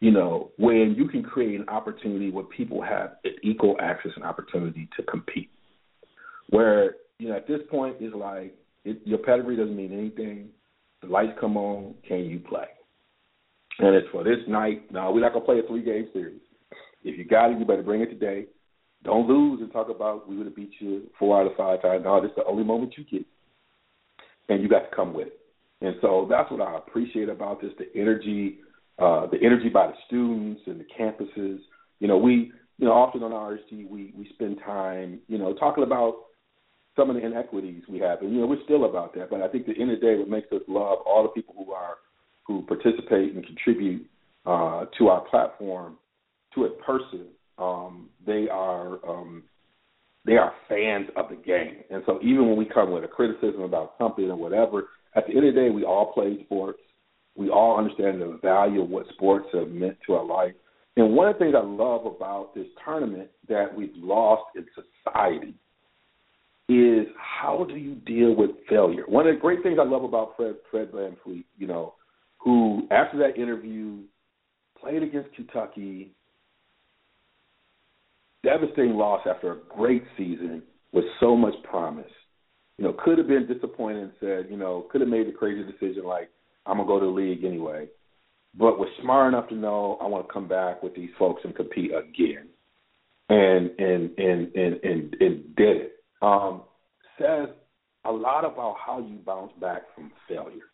you 0.00 0.10
know 0.10 0.50
when 0.56 0.94
you 0.96 1.08
can 1.08 1.22
create 1.22 1.58
an 1.58 1.68
opportunity 1.68 2.30
where 2.30 2.44
people 2.44 2.82
have 2.82 3.16
equal 3.42 3.76
access 3.80 4.12
and 4.16 4.24
opportunity 4.24 4.88
to 4.96 5.02
compete. 5.04 5.50
Where 6.50 6.96
you 7.18 7.28
know 7.28 7.36
at 7.36 7.46
this 7.46 7.60
point 7.70 7.96
is 8.00 8.12
like 8.14 8.54
it, 8.84 9.00
your 9.04 9.18
pedigree 9.18 9.56
doesn't 9.56 9.76
mean 9.76 9.92
anything. 9.92 10.48
The 11.02 11.08
lights 11.08 11.38
come 11.40 11.56
on 11.56 11.94
can 12.06 12.24
you 12.24 12.40
play 12.40 12.66
and 13.82 13.94
it's 13.94 14.08
for 14.10 14.24
this 14.24 14.38
night. 14.46 14.90
Now 14.92 15.12
we're 15.12 15.20
not 15.20 15.32
gonna 15.32 15.44
play 15.44 15.58
a 15.58 15.66
three 15.66 15.82
game 15.82 16.08
series. 16.12 16.40
If 17.02 17.18
you 17.18 17.24
got 17.24 17.50
it, 17.50 17.58
you 17.58 17.64
better 17.64 17.82
bring 17.82 18.02
it 18.02 18.10
today. 18.10 18.46
Don't 19.04 19.26
lose 19.26 19.60
and 19.60 19.72
talk 19.72 19.88
about 19.88 20.28
we 20.28 20.36
would 20.36 20.46
have 20.46 20.56
beat 20.56 20.72
you 20.78 21.08
four 21.18 21.40
out 21.40 21.46
of 21.46 21.56
five 21.56 21.80
times. 21.80 22.04
No, 22.04 22.20
this 22.20 22.30
is 22.30 22.36
the 22.36 22.44
only 22.44 22.64
moment 22.64 22.94
you 22.96 23.04
get, 23.04 23.26
and 24.48 24.62
you 24.62 24.68
got 24.68 24.90
to 24.90 24.94
come 24.94 25.14
with 25.14 25.28
it. 25.28 25.40
And 25.80 25.94
so 26.02 26.26
that's 26.28 26.50
what 26.50 26.60
I 26.60 26.76
appreciate 26.76 27.30
about 27.30 27.62
this: 27.62 27.70
the 27.78 27.86
energy, 27.98 28.58
uh, 28.98 29.26
the 29.26 29.38
energy 29.42 29.70
by 29.70 29.86
the 29.86 29.94
students 30.06 30.60
and 30.66 30.78
the 30.80 30.86
campuses. 30.98 31.60
You 32.00 32.08
know, 32.08 32.18
we, 32.18 32.52
you 32.78 32.86
know, 32.86 32.92
often 32.92 33.22
on 33.22 33.30
RSG 33.30 33.88
we 33.88 34.12
we 34.16 34.28
spend 34.34 34.58
time, 34.64 35.20
you 35.28 35.38
know, 35.38 35.54
talking 35.54 35.84
about 35.84 36.16
some 36.96 37.08
of 37.08 37.16
the 37.16 37.24
inequities 37.24 37.82
we 37.88 37.98
have, 38.00 38.20
and 38.20 38.34
you 38.34 38.40
know, 38.40 38.46
we're 38.46 38.62
still 38.64 38.84
about 38.84 39.14
that. 39.14 39.30
But 39.30 39.40
I 39.40 39.48
think 39.48 39.66
at 39.66 39.76
the 39.76 39.80
end 39.80 39.92
of 39.92 40.00
the 40.00 40.06
day, 40.06 40.18
what 40.18 40.28
makes 40.28 40.52
us 40.52 40.60
love 40.68 40.98
all 41.06 41.22
the 41.22 41.30
people 41.30 41.54
who 41.56 41.72
are 41.72 41.96
who 42.50 42.62
participate 42.62 43.32
and 43.32 43.46
contribute 43.46 44.04
uh, 44.44 44.86
to 44.98 45.08
our 45.08 45.20
platform 45.30 45.96
to 46.54 46.64
a 46.64 46.70
person, 46.70 47.26
um, 47.58 48.08
they 48.26 48.48
are 48.50 48.98
um, 49.08 49.44
they 50.26 50.36
are 50.36 50.52
fans 50.68 51.06
of 51.16 51.28
the 51.30 51.36
game. 51.36 51.76
And 51.90 52.02
so 52.06 52.18
even 52.22 52.48
when 52.48 52.56
we 52.56 52.64
come 52.64 52.90
with 52.90 53.04
a 53.04 53.08
criticism 53.08 53.62
about 53.62 53.94
something 53.98 54.28
or 54.28 54.36
whatever, 54.36 54.88
at 55.14 55.26
the 55.26 55.36
end 55.36 55.46
of 55.46 55.54
the 55.54 55.60
day, 55.60 55.70
we 55.70 55.84
all 55.84 56.12
play 56.12 56.42
sports. 56.44 56.80
We 57.36 57.50
all 57.50 57.78
understand 57.78 58.20
the 58.20 58.38
value 58.42 58.82
of 58.82 58.90
what 58.90 59.06
sports 59.14 59.46
have 59.54 59.68
meant 59.68 59.96
to 60.06 60.14
our 60.14 60.24
life. 60.24 60.52
And 60.96 61.14
one 61.14 61.28
of 61.28 61.34
the 61.34 61.38
things 61.38 61.54
I 61.56 61.64
love 61.64 62.04
about 62.04 62.54
this 62.54 62.66
tournament 62.84 63.30
that 63.48 63.74
we've 63.74 63.94
lost 63.94 64.56
in 64.56 64.66
society 64.74 65.54
is 66.68 67.06
how 67.16 67.64
do 67.68 67.76
you 67.76 67.94
deal 67.94 68.34
with 68.34 68.50
failure? 68.68 69.04
One 69.06 69.26
of 69.26 69.34
the 69.34 69.40
great 69.40 69.62
things 69.62 69.78
I 69.80 69.86
love 69.88 70.04
about 70.04 70.34
Fred 70.36 70.56
Fred 70.70 70.90
you 71.56 71.66
know, 71.66 71.94
who 72.40 72.88
after 72.90 73.18
that 73.18 73.40
interview 73.40 73.98
played 74.78 75.02
against 75.02 75.34
Kentucky, 75.34 76.12
devastating 78.42 78.94
loss 78.94 79.20
after 79.28 79.52
a 79.52 79.56
great 79.68 80.02
season 80.16 80.62
with 80.92 81.04
so 81.20 81.36
much 81.36 81.54
promise. 81.64 82.10
You 82.78 82.84
know, 82.84 82.96
could 83.04 83.18
have 83.18 83.28
been 83.28 83.46
disappointed 83.46 84.04
and 84.04 84.12
said, 84.20 84.46
you 84.50 84.56
know, 84.56 84.86
could 84.90 85.02
have 85.02 85.10
made 85.10 85.28
the 85.28 85.32
crazy 85.32 85.70
decision 85.70 86.04
like, 86.04 86.30
I'm 86.64 86.78
gonna 86.78 86.88
go 86.88 86.98
to 86.98 87.06
the 87.06 87.12
league 87.12 87.44
anyway. 87.44 87.88
But 88.58 88.78
was 88.78 88.88
smart 89.02 89.32
enough 89.32 89.48
to 89.50 89.54
know 89.54 89.98
I 90.00 90.06
want 90.06 90.26
to 90.26 90.32
come 90.32 90.48
back 90.48 90.82
with 90.82 90.94
these 90.94 91.10
folks 91.18 91.42
and 91.44 91.54
compete 91.54 91.92
again. 91.92 92.48
And 93.28 93.70
and 93.78 94.18
and 94.18 94.54
and 94.56 94.84
and, 94.84 95.16
and 95.20 95.56
did 95.56 95.76
it. 95.76 95.92
Um, 96.22 96.62
says 97.18 97.48
a 98.04 98.10
lot 98.10 98.44
about 98.44 98.76
how 98.84 98.98
you 98.98 99.18
bounce 99.24 99.52
back 99.60 99.82
from 99.94 100.10
failure. 100.28 100.69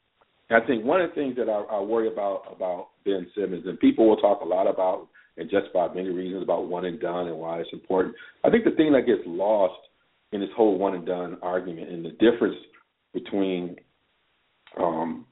And 0.49 0.63
I 0.63 0.67
think 0.67 0.85
one 0.85 1.01
of 1.01 1.11
the 1.11 1.15
things 1.15 1.37
that 1.37 1.49
I, 1.49 1.77
I 1.77 1.81
worry 1.81 2.09
about 2.09 2.45
about 2.55 2.89
Ben 3.05 3.27
Simmons, 3.35 3.65
and 3.67 3.79
people 3.81 4.09
will 4.09 4.17
talk 4.17 4.41
a 4.43 4.45
lot 4.45 4.67
about, 4.69 5.09
and 5.37 5.51
just 5.51 5.67
about 5.71 5.95
many 5.95 6.09
reasons 6.09 6.43
about 6.43 6.69
one 6.69 6.85
and 6.85 7.01
done 7.01 7.29
and 7.29 7.37
why 7.37 7.61
it's 7.61 7.73
important. 7.73 8.15
I 8.45 8.51
think 8.51 8.65
the 8.65 8.71
thing 8.73 8.93
that 8.93 9.07
gets 9.07 9.23
lost 9.27 9.81
in 10.33 10.41
this 10.41 10.51
whole 10.57 10.79
one 10.79 10.95
and 10.95 11.07
done 11.07 11.39
argument 11.43 11.91
and 11.91 12.05
the 12.05 12.11
difference 12.11 12.57
between 13.13 13.77
um, 14.79 15.27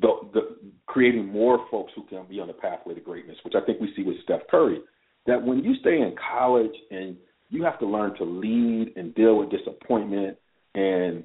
the, 0.00 0.08
the 0.32 0.40
creating 0.86 1.26
more 1.26 1.66
folks 1.70 1.92
who 1.94 2.04
can 2.04 2.26
be 2.28 2.40
on 2.40 2.48
the 2.48 2.52
pathway 2.52 2.94
to 2.94 3.00
greatness, 3.00 3.36
which 3.44 3.54
I 3.56 3.64
think 3.64 3.80
we 3.80 3.92
see 3.96 4.02
with 4.02 4.16
Steph 4.24 4.40
Curry, 4.50 4.80
that 5.26 5.42
when 5.42 5.62
you 5.62 5.74
stay 5.80 6.00
in 6.00 6.14
college 6.30 6.74
and 6.90 7.16
you 7.50 7.62
have 7.62 7.78
to 7.78 7.86
learn 7.86 8.16
to 8.16 8.24
lead 8.24 8.92
and 8.96 9.14
deal 9.14 9.38
with 9.38 9.50
disappointment 9.50 10.36
and 10.74 11.22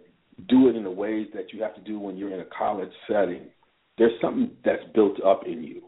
do 0.47 0.69
it 0.69 0.75
in 0.75 0.83
the 0.83 0.91
ways 0.91 1.27
that 1.33 1.53
you 1.53 1.61
have 1.61 1.75
to 1.75 1.81
do 1.81 1.99
when 1.99 2.17
you're 2.17 2.33
in 2.33 2.39
a 2.39 2.45
college 2.57 2.91
setting, 3.07 3.47
there's 3.97 4.19
something 4.21 4.51
that's 4.63 4.83
built 4.93 5.21
up 5.23 5.41
in 5.45 5.63
you. 5.63 5.81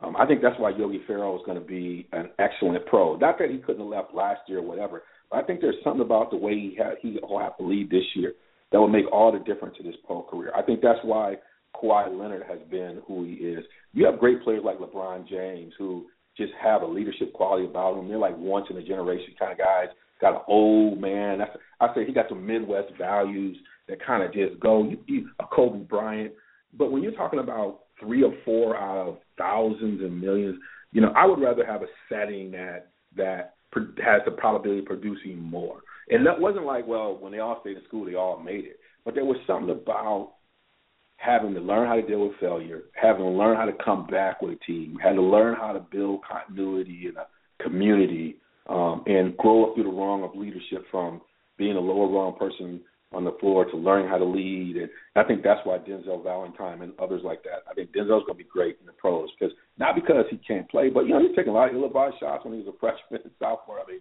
Um, 0.00 0.16
I 0.16 0.26
think 0.26 0.42
that's 0.42 0.58
why 0.58 0.70
Yogi 0.70 1.00
Ferrell 1.06 1.36
is 1.36 1.42
going 1.46 1.58
to 1.58 1.66
be 1.66 2.08
an 2.12 2.30
excellent 2.38 2.84
pro. 2.86 3.16
Not 3.16 3.38
that 3.38 3.50
he 3.50 3.58
couldn't 3.58 3.80
have 3.80 3.90
left 3.90 4.14
last 4.14 4.40
year 4.48 4.58
or 4.58 4.62
whatever, 4.62 5.02
but 5.30 5.38
I 5.38 5.46
think 5.46 5.60
there's 5.60 5.82
something 5.82 6.02
about 6.02 6.30
the 6.30 6.36
way 6.36 6.52
he 6.54 6.76
had, 6.76 6.96
he 7.00 7.18
will 7.22 7.40
have 7.40 7.56
to 7.58 7.64
lead 7.64 7.90
this 7.90 8.04
year 8.14 8.34
that 8.70 8.78
will 8.78 8.88
make 8.88 9.10
all 9.12 9.32
the 9.32 9.38
difference 9.38 9.76
in 9.78 9.86
his 9.86 9.94
pro 10.06 10.22
career. 10.22 10.52
I 10.54 10.62
think 10.62 10.82
that's 10.82 10.98
why 11.04 11.36
Kawhi 11.74 12.18
Leonard 12.18 12.44
has 12.48 12.58
been 12.70 13.00
who 13.06 13.24
he 13.24 13.32
is. 13.32 13.64
You 13.92 14.04
have 14.06 14.18
great 14.18 14.42
players 14.42 14.62
like 14.64 14.78
LeBron 14.78 15.28
James 15.28 15.72
who 15.78 16.06
just 16.36 16.52
have 16.60 16.82
a 16.82 16.86
leadership 16.86 17.32
quality 17.32 17.66
about 17.66 17.94
them. 17.94 18.08
They're 18.08 18.18
like 18.18 18.36
once 18.36 18.66
in 18.70 18.76
a 18.76 18.82
generation 18.82 19.34
kind 19.38 19.52
of 19.52 19.58
guys. 19.58 19.88
Got 20.20 20.34
an 20.34 20.42
old 20.48 21.00
man. 21.00 21.38
That's, 21.38 21.56
I 21.80 21.94
say 21.94 22.04
he 22.04 22.12
got 22.12 22.28
some 22.28 22.46
Midwest 22.46 22.92
values 22.98 23.56
that 23.88 24.04
kind 24.04 24.22
of 24.22 24.32
just 24.32 24.58
go. 24.60 24.84
You, 24.84 24.98
you, 25.06 25.28
a 25.40 25.44
Kobe 25.46 25.80
Bryant. 25.80 26.32
But 26.76 26.90
when 26.90 27.02
you're 27.02 27.12
talking 27.12 27.38
about 27.38 27.80
three 28.00 28.22
or 28.22 28.34
four 28.44 28.76
out 28.76 29.08
of 29.08 29.18
thousands 29.38 30.00
and 30.00 30.20
millions, 30.20 30.58
you 30.92 31.00
know, 31.00 31.12
I 31.16 31.26
would 31.26 31.40
rather 31.40 31.64
have 31.64 31.82
a 31.82 31.86
setting 32.08 32.50
that 32.52 32.90
that 33.16 33.54
has 34.04 34.22
the 34.24 34.30
probability 34.32 34.80
of 34.80 34.86
producing 34.86 35.38
more. 35.38 35.80
And 36.08 36.26
that 36.26 36.38
wasn't 36.40 36.66
like, 36.66 36.86
well, 36.86 37.16
when 37.18 37.32
they 37.32 37.38
all 37.38 37.58
stayed 37.60 37.76
in 37.76 37.84
school, 37.84 38.04
they 38.04 38.14
all 38.14 38.38
made 38.38 38.64
it. 38.64 38.78
But 39.04 39.14
there 39.14 39.24
was 39.24 39.36
something 39.46 39.70
about 39.70 40.34
having 41.16 41.54
to 41.54 41.60
learn 41.60 41.88
how 41.88 41.96
to 41.96 42.02
deal 42.02 42.28
with 42.28 42.38
failure, 42.40 42.82
having 43.00 43.22
to 43.22 43.30
learn 43.30 43.56
how 43.56 43.64
to 43.64 43.72
come 43.84 44.06
back 44.06 44.42
with 44.42 44.58
a 44.60 44.64
team, 44.64 44.98
had 45.02 45.14
to 45.14 45.22
learn 45.22 45.56
how 45.56 45.72
to 45.72 45.80
build 45.80 46.20
continuity 46.24 47.06
in 47.08 47.16
a 47.16 47.26
community, 47.62 48.36
um, 48.68 49.02
and 49.06 49.36
grow 49.36 49.66
up 49.66 49.74
through 49.74 49.84
the 49.84 49.90
rung 49.90 50.22
of 50.22 50.34
leadership 50.34 50.84
from 50.90 51.20
being 51.56 51.76
a 51.76 51.80
lower 51.80 52.08
rung 52.08 52.34
person 52.38 52.80
on 53.14 53.24
the 53.24 53.36
floor 53.40 53.64
to 53.64 53.76
learning 53.76 54.08
how 54.08 54.18
to 54.18 54.24
lead. 54.24 54.76
And 54.76 54.90
I 55.16 55.24
think 55.24 55.42
that's 55.42 55.60
why 55.64 55.78
Denzel 55.78 56.22
Valentine 56.22 56.82
and 56.82 56.92
others 56.98 57.22
like 57.24 57.42
that. 57.44 57.64
I 57.70 57.74
think 57.74 57.90
Denzel's 57.92 58.26
going 58.26 58.38
to 58.38 58.44
be 58.44 58.50
great 58.50 58.76
in 58.80 58.86
the 58.86 58.92
pros 58.92 59.28
because 59.38 59.54
not 59.78 59.94
because 59.94 60.24
he 60.30 60.36
can't 60.38 60.68
play, 60.70 60.90
but 60.90 61.06
you 61.06 61.14
know 61.14 61.20
he's 61.20 61.36
taking 61.36 61.52
a 61.52 61.54
lot 61.54 61.70
of 61.70 61.74
ill-advised 61.74 62.16
shots 62.20 62.44
when 62.44 62.54
he 62.54 62.60
was 62.60 62.74
a 62.74 62.78
freshman 62.78 63.22
in 63.24 63.30
sophomore. 63.38 63.80
I 63.80 63.90
mean, 63.90 64.00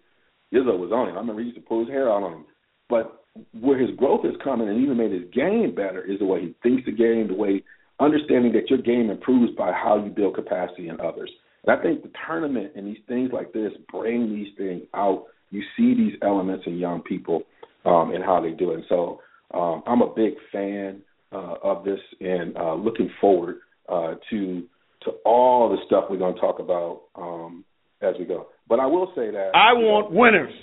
Izzo 0.54 0.78
was 0.78 0.92
on 0.92 1.10
him. 1.10 1.16
I 1.16 1.20
remember 1.20 1.42
he 1.42 1.48
used 1.48 1.60
to 1.60 1.66
pull 1.66 1.80
his 1.80 1.90
hair 1.90 2.12
out 2.12 2.24
on 2.24 2.34
him. 2.34 2.46
But 2.90 3.24
where 3.60 3.80
his 3.80 3.96
growth 3.98 4.26
is 4.26 4.36
coming 4.44 4.70
and 4.70 4.82
even 4.82 4.98
made 4.98 5.12
his 5.12 5.30
game 5.34 5.74
better 5.74 6.04
is 6.04 6.20
the 6.20 6.26
way 6.26 6.42
he 6.42 6.56
thinks 6.62 6.86
the 6.86 6.92
game, 6.92 7.28
the 7.28 7.34
way 7.34 7.64
understanding 8.00 8.52
that 8.54 8.70
your 8.70 8.82
game 8.82 9.10
improves 9.10 9.56
by 9.56 9.72
how 9.72 10.04
you 10.04 10.12
build 10.12 10.36
capacity 10.36 10.90
in 10.90 11.00
others. 11.00 11.32
And 11.66 11.78
I 11.78 11.82
think 11.82 12.04
the 12.04 12.12
tournament 12.28 12.74
and 12.76 12.86
these 12.86 13.02
things 13.08 13.32
like 13.32 13.54
this 13.54 13.72
bring 13.92 14.30
these 14.30 14.54
things 14.58 14.84
out. 14.94 15.26
You 15.50 15.62
see 15.78 15.94
these 15.94 16.14
elements 16.22 16.66
in 16.68 16.78
young 16.78 17.02
people 17.02 17.44
um, 17.86 18.12
and 18.12 18.24
how 18.24 18.42
they 18.42 18.52
do 18.52 18.72
it. 18.72 18.76
And 18.76 18.84
so 18.90 19.22
um, 19.54 19.84
I'm 19.86 20.02
a 20.02 20.14
big 20.14 20.34
fan 20.52 21.02
uh, 21.32 21.56
of 21.64 21.84
this 21.84 22.00
and 22.20 22.56
uh, 22.58 22.76
looking 22.76 23.10
forward 23.20 23.58
uh, 23.90 24.16
to 24.30 24.64
to 25.04 25.12
all 25.26 25.70
the 25.70 25.78
stuff 25.86 26.06
we're 26.10 26.18
going 26.18 26.34
to 26.34 26.40
talk 26.40 26.60
about 26.60 27.02
um, 27.16 27.66
as 28.02 28.16
we 28.18 28.26
go. 28.26 28.48
But 28.70 28.80
I 28.80 28.86
will 28.86 29.12
say 29.16 29.32
that 29.32 29.52
I 29.54 29.74
want 29.74 30.14
know, 30.14 30.20
winners. 30.20 30.54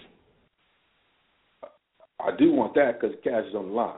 I 2.18 2.36
do 2.38 2.52
want 2.52 2.74
that 2.74 3.00
because 3.00 3.16
cash 3.22 3.44
is 3.48 3.54
on 3.54 3.68
the 3.68 3.72
line, 3.72 3.94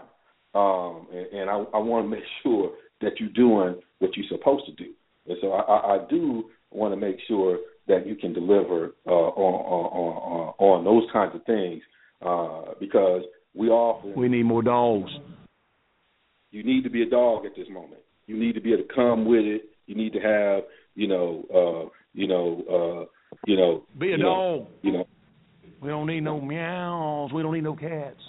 um, 0.54 1.06
and, 1.12 1.40
and 1.40 1.50
I, 1.50 1.54
I 1.54 1.78
want 1.78 2.06
to 2.06 2.10
make 2.10 2.24
sure 2.42 2.72
that 3.00 3.18
you're 3.18 3.28
doing 3.30 3.80
what 3.98 4.16
you're 4.16 4.26
supposed 4.28 4.66
to 4.66 4.72
do. 4.72 4.90
And 5.28 5.38
so 5.40 5.52
I, 5.52 5.96
I 5.96 5.98
do 6.08 6.50
want 6.70 6.92
to 6.92 7.00
make 7.00 7.16
sure 7.28 7.58
that 7.88 8.06
you 8.06 8.14
can 8.16 8.32
deliver 8.32 8.94
uh, 9.06 9.10
on, 9.10 9.54
on, 9.54 9.92
on 9.92 10.54
on 10.58 10.84
those 10.84 11.04
kinds 11.12 11.34
of 11.34 11.44
things 11.44 11.82
uh, 12.24 12.74
because 12.80 13.22
we 13.54 13.68
often 13.68 14.14
we 14.14 14.28
need 14.28 14.44
more 14.44 14.62
dogs. 14.62 15.10
You 16.50 16.62
need 16.62 16.84
to 16.84 16.90
be 16.90 17.02
a 17.02 17.08
dog 17.08 17.46
at 17.46 17.52
this 17.56 17.68
moment. 17.70 18.02
You 18.26 18.38
need 18.38 18.54
to 18.54 18.60
be 18.60 18.72
able 18.72 18.84
to 18.84 18.94
come 18.94 19.24
with 19.24 19.44
it. 19.44 19.62
You 19.86 19.94
need 19.94 20.12
to 20.12 20.20
have 20.20 20.64
you 20.94 21.08
know 21.08 21.44
uh, 21.52 21.90
you 22.14 22.26
know 22.26 22.62
uh, 22.68 23.34
you 23.46 23.56
know 23.56 23.84
be 23.98 24.08
a 24.08 24.10
you 24.12 24.18
dog. 24.18 24.60
Know, 24.60 24.68
you 24.82 24.92
know 24.92 25.06
we 25.82 25.88
don't 25.88 26.06
need 26.06 26.20
no 26.20 26.40
meows. 26.40 27.32
We 27.32 27.42
don't 27.42 27.54
need 27.54 27.64
no 27.64 27.74
cats. 27.74 28.20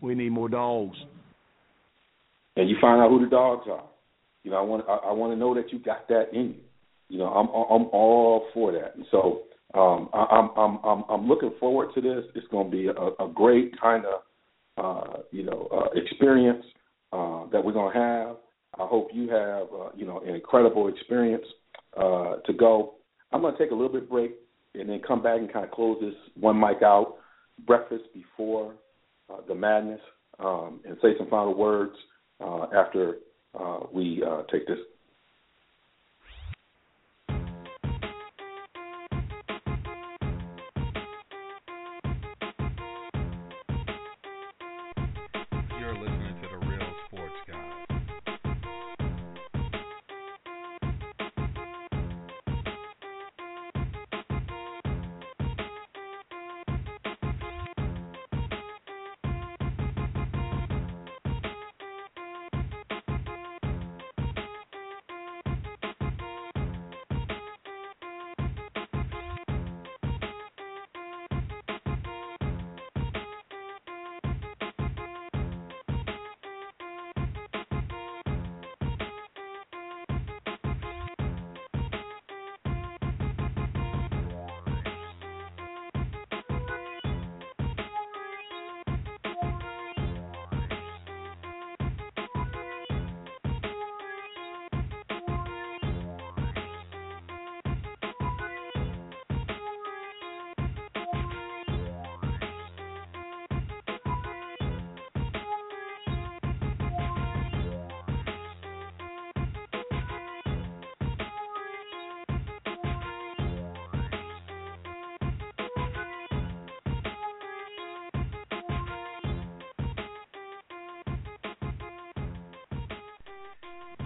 We 0.00 0.14
need 0.14 0.30
more 0.30 0.48
dogs. 0.48 0.96
And 2.56 2.68
you 2.68 2.76
find 2.80 3.00
out 3.00 3.10
who 3.10 3.24
the 3.24 3.30
dogs 3.30 3.66
are. 3.70 3.84
You 4.44 4.50
know, 4.50 4.58
I 4.58 4.62
want 4.62 4.84
I, 4.88 5.08
I 5.08 5.12
want 5.12 5.32
to 5.32 5.36
know 5.36 5.54
that 5.54 5.72
you 5.72 5.78
got 5.78 6.08
that 6.08 6.26
in 6.32 6.54
you. 6.54 6.60
You 7.08 7.18
know, 7.18 7.26
I'm 7.26 7.48
I'm 7.48 7.88
all 7.92 8.46
for 8.54 8.72
that. 8.72 8.96
And 8.96 9.06
so 9.10 9.42
um, 9.74 10.08
I, 10.12 10.26
I'm 10.30 10.50
I'm 10.56 10.78
I'm 10.84 11.04
I'm 11.08 11.28
looking 11.28 11.52
forward 11.58 11.90
to 11.94 12.00
this. 12.00 12.24
It's 12.34 12.46
going 12.48 12.70
to 12.70 12.76
be 12.76 12.88
a, 12.88 13.24
a 13.24 13.30
great 13.32 13.78
kind 13.80 14.04
of 14.04 14.20
uh, 14.76 15.18
you 15.30 15.44
know 15.44 15.68
uh, 15.72 15.98
experience 15.98 16.64
uh, 17.12 17.46
that 17.52 17.64
we're 17.64 17.72
going 17.72 17.92
to 17.92 17.98
have. 17.98 18.36
I 18.78 18.86
hope 18.86 19.08
you 19.12 19.28
have 19.30 19.66
uh, 19.72 19.90
you 19.94 20.06
know 20.06 20.20
an 20.20 20.34
incredible 20.34 20.88
experience 20.88 21.44
uh, 21.96 22.36
to 22.46 22.52
go. 22.52 22.94
I'm 23.32 23.40
going 23.40 23.54
to 23.54 23.58
take 23.58 23.70
a 23.70 23.74
little 23.74 23.92
bit 23.92 24.10
break 24.10 24.32
and 24.74 24.88
then 24.88 25.00
come 25.06 25.22
back 25.22 25.38
and 25.38 25.52
kind 25.52 25.64
of 25.64 25.70
close 25.70 25.98
this 26.00 26.14
one 26.38 26.58
mic 26.58 26.82
out, 26.82 27.16
breakfast 27.66 28.04
before 28.14 28.74
uh, 29.30 29.38
the 29.48 29.54
madness, 29.54 30.00
um, 30.38 30.80
and 30.86 30.96
say 31.02 31.10
some 31.18 31.28
final 31.28 31.54
words 31.54 31.94
uh, 32.40 32.66
after 32.74 33.16
uh, 33.58 33.80
we 33.92 34.22
uh, 34.26 34.42
take 34.50 34.66
this 34.66 34.78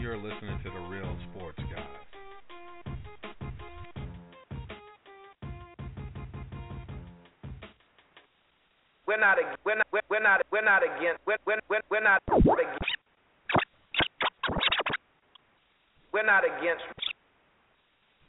you're 0.06 0.16
listening 0.16 0.56
to 0.62 0.70
the 0.70 0.78
Real 0.86 1.16
Sports 1.34 1.58
Guy. 1.58 1.82
We're 9.04 9.18
not. 9.18 9.38
We're 9.64 9.74
not. 9.74 9.86
We're 10.08 10.22
not. 10.22 10.42
We're 10.52 10.62
not 10.62 10.82
against. 10.84 11.18
We're, 11.26 11.38
we're, 11.44 11.58
we're, 11.68 11.80
we're 11.90 12.04
not. 12.04 12.22
ag- 12.30 12.44
We're 16.12 16.22
not 16.24 16.44
against. 16.44 16.84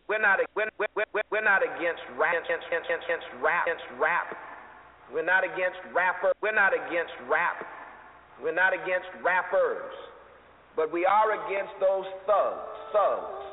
We're 0.10 0.18
not. 0.18 0.40
We're, 0.56 0.70
we're, 0.80 1.22
we're, 1.30 1.44
not 1.44 1.62
against 1.62 2.02
rap. 2.18 2.34
Against, 2.44 2.66
against, 2.74 3.06
against 3.06 3.28
rap. 3.40 3.68
Against 3.68 3.86
rap. 4.02 4.36
We're 5.14 5.24
not 5.24 5.44
against 5.44 5.78
rapper. 5.94 6.34
We're 6.42 6.56
not 6.56 6.74
against 6.74 7.14
rap. 7.30 7.64
We're 8.42 8.56
not 8.56 8.74
against 8.74 9.10
rappers. 9.24 10.07
But 10.78 10.94
we 10.94 11.06
are 11.06 11.32
against 11.34 11.74
those 11.82 12.06
thugs. 12.28 12.78
Thugs. 12.94 13.47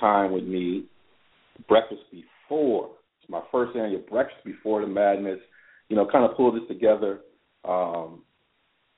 Time 0.00 0.32
with 0.32 0.44
me. 0.44 0.86
Breakfast 1.68 2.02
before 2.10 2.90
it's 3.20 3.30
my 3.30 3.42
first 3.52 3.76
annual 3.76 4.02
breakfast 4.08 4.44
before 4.44 4.80
the 4.80 4.86
madness. 4.86 5.38
You 5.88 5.96
know, 5.96 6.06
kind 6.10 6.24
of 6.24 6.36
pull 6.36 6.52
this 6.52 6.62
together. 6.68 7.20
Um, 7.64 8.22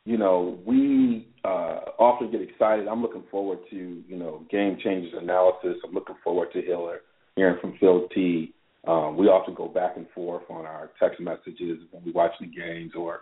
you 0.05 0.17
know, 0.17 0.59
we 0.67 1.29
uh, 1.45 1.81
often 1.99 2.31
get 2.31 2.41
excited. 2.41 2.89
I'm 2.89 3.03
looking 3.03 3.25
forward 3.31 3.59
to 3.71 3.77
you 4.07 4.17
know 4.17 4.45
game 4.51 4.79
changes 4.83 5.13
analysis. 5.21 5.77
I'm 5.85 5.93
looking 5.93 6.17
forward 6.23 6.49
to 6.53 6.63
Hiller 6.63 7.01
hearing 7.37 7.59
from 7.61 7.77
Phil 7.79 8.09
T. 8.15 8.53
Um, 8.87 9.17
we 9.17 9.27
often 9.27 9.55
go 9.55 9.69
back 9.69 9.97
and 9.97 10.07
forth 10.15 10.43
on 10.51 10.67
our 10.67 10.91
text 11.01 11.21
messages 11.21 11.79
when 11.93 12.05
we 12.05 12.11
watch 12.11 12.33
the 12.41 12.47
games 12.47 12.93
or 12.97 13.21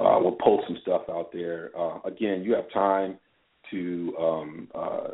uh, 0.00 0.18
we'll 0.20 0.36
post 0.42 0.64
some 0.66 0.78
stuff 0.82 1.02
out 1.10 1.30
there. 1.32 1.70
Uh, 1.78 2.00
again, 2.06 2.42
you 2.42 2.54
have 2.54 2.70
time 2.72 3.18
to 3.70 4.14
um, 4.18 4.68
uh, 4.74 5.08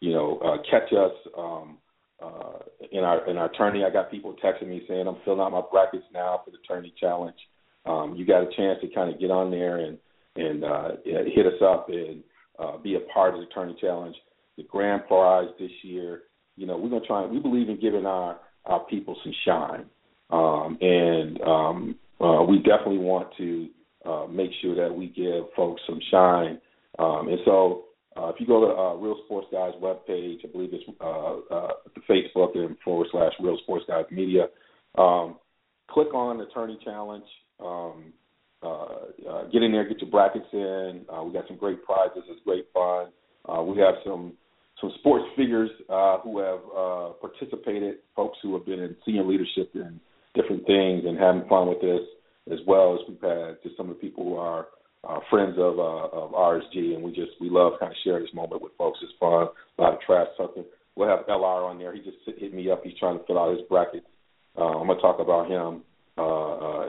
you 0.00 0.12
know 0.12 0.38
uh, 0.38 0.58
catch 0.70 0.92
us 0.92 1.12
um, 1.36 1.78
uh, 2.22 2.58
in 2.92 3.04
our 3.04 3.28
in 3.28 3.36
our 3.36 3.50
tourney. 3.52 3.84
I 3.84 3.90
got 3.90 4.10
people 4.10 4.34
texting 4.44 4.68
me 4.68 4.82
saying 4.88 5.06
I'm 5.06 5.16
filling 5.24 5.40
out 5.40 5.52
my 5.52 5.62
brackets 5.70 6.04
now 6.12 6.42
for 6.44 6.50
the 6.50 6.58
tourney 6.66 6.92
challenge. 6.98 7.36
Um, 7.84 8.14
you 8.16 8.26
got 8.26 8.42
a 8.42 8.56
chance 8.56 8.80
to 8.80 8.88
kind 8.88 9.12
of 9.12 9.20
get 9.20 9.30
on 9.30 9.50
there 9.50 9.78
and 9.78 9.98
and 10.36 10.64
uh, 10.64 10.88
hit 11.04 11.46
us 11.46 11.60
up 11.62 11.88
and 11.88 12.22
uh, 12.58 12.78
be 12.78 12.94
a 12.94 13.00
part 13.12 13.34
of 13.34 13.40
the 13.40 13.46
tourney 13.46 13.76
challenge. 13.80 14.16
The 14.56 14.64
grand 14.64 15.06
prize 15.06 15.48
this 15.58 15.70
year, 15.82 16.22
you 16.56 16.66
know, 16.66 16.76
we're 16.76 16.88
gonna 16.88 17.06
try. 17.06 17.24
We 17.26 17.38
believe 17.38 17.68
in 17.68 17.80
giving 17.80 18.06
our 18.06 18.38
our 18.64 18.80
people 18.80 19.16
some 19.22 19.34
shine, 19.44 19.84
um, 20.30 20.78
and 20.80 21.40
um, 21.42 21.96
uh, 22.20 22.42
we 22.42 22.58
definitely 22.58 22.98
want 22.98 23.28
to 23.36 23.68
uh, 24.04 24.26
make 24.26 24.50
sure 24.62 24.74
that 24.74 24.94
we 24.94 25.08
give 25.08 25.44
folks 25.54 25.82
some 25.86 26.00
shine. 26.10 26.60
Um, 26.98 27.28
and 27.28 27.38
so, 27.44 27.84
uh, 28.16 28.28
if 28.28 28.36
you 28.40 28.46
go 28.46 28.60
to 28.60 28.74
uh, 28.74 28.94
Real 28.94 29.20
Sports 29.26 29.48
Guys 29.52 29.72
webpage, 29.82 30.44
I 30.44 30.48
believe 30.52 30.70
it's 30.72 30.84
uh, 31.00 31.54
uh, 31.54 31.72
the 31.94 32.00
Facebook 32.08 32.56
and 32.56 32.76
forward 32.84 33.08
slash 33.12 33.32
Real 33.40 33.58
Sports 33.62 33.84
Guys 33.88 34.04
Media. 34.10 34.46
Um, 34.96 35.36
click 35.90 36.14
on 36.14 36.40
Attorney 36.40 36.78
Challenge. 36.84 37.24
Um, 37.60 38.12
uh, 38.62 38.86
uh, 39.28 39.44
get 39.52 39.62
in 39.62 39.72
there, 39.72 39.86
get 39.86 40.00
your 40.00 40.10
brackets 40.10 40.46
in. 40.52 41.04
Uh, 41.12 41.22
we 41.22 41.32
got 41.32 41.46
some 41.46 41.56
great 41.56 41.84
prizes. 41.84 42.22
It's 42.28 42.40
great 42.44 42.66
fun. 42.72 43.08
Uh, 43.48 43.62
we 43.62 43.78
have 43.78 43.94
some 44.04 44.32
some 44.80 44.92
sports 44.98 45.24
figures 45.36 45.70
uh, 45.88 46.18
who 46.18 46.38
have 46.38 46.60
uh, 46.76 47.08
participated, 47.20 47.96
folks 48.14 48.36
who 48.42 48.54
have 48.54 48.66
been 48.66 48.80
in 48.80 48.94
senior 49.06 49.24
leadership 49.24 49.70
in 49.74 49.98
different 50.34 50.66
things 50.66 51.04
and 51.06 51.18
having 51.18 51.48
fun 51.48 51.66
with 51.68 51.80
this, 51.80 52.02
as 52.52 52.58
well 52.66 52.94
as 52.94 53.00
we've 53.08 53.20
had 53.22 53.56
just 53.62 53.76
some 53.76 53.88
of 53.88 53.96
the 53.96 54.00
people 54.00 54.24
who 54.24 54.36
are 54.36 54.66
uh, 55.08 55.20
friends 55.30 55.54
of 55.58 55.78
uh, 55.78 56.08
of 56.12 56.32
RSG, 56.32 56.94
and 56.94 57.02
we 57.02 57.12
just 57.12 57.32
we 57.40 57.48
love 57.48 57.74
kind 57.78 57.92
of 57.92 57.96
share 58.04 58.20
this 58.20 58.34
moment 58.34 58.62
with 58.62 58.72
folks. 58.76 58.98
It's 59.02 59.12
fun, 59.20 59.48
a 59.78 59.82
lot 59.82 59.94
of 59.94 60.00
trash 60.00 60.28
talking. 60.36 60.64
We'll 60.96 61.08
have 61.08 61.26
LR 61.26 61.68
on 61.68 61.78
there. 61.78 61.94
He 61.94 62.00
just 62.00 62.16
hit 62.38 62.54
me 62.54 62.70
up. 62.70 62.82
He's 62.82 62.98
trying 62.98 63.18
to 63.18 63.24
fill 63.26 63.38
out 63.38 63.56
his 63.56 63.66
bracket. 63.68 64.04
Uh, 64.56 64.78
I'm 64.78 64.86
gonna 64.86 65.00
talk 65.00 65.20
about 65.20 65.50
him 65.50 65.82
uh, 66.16 66.22
uh, 66.22 66.84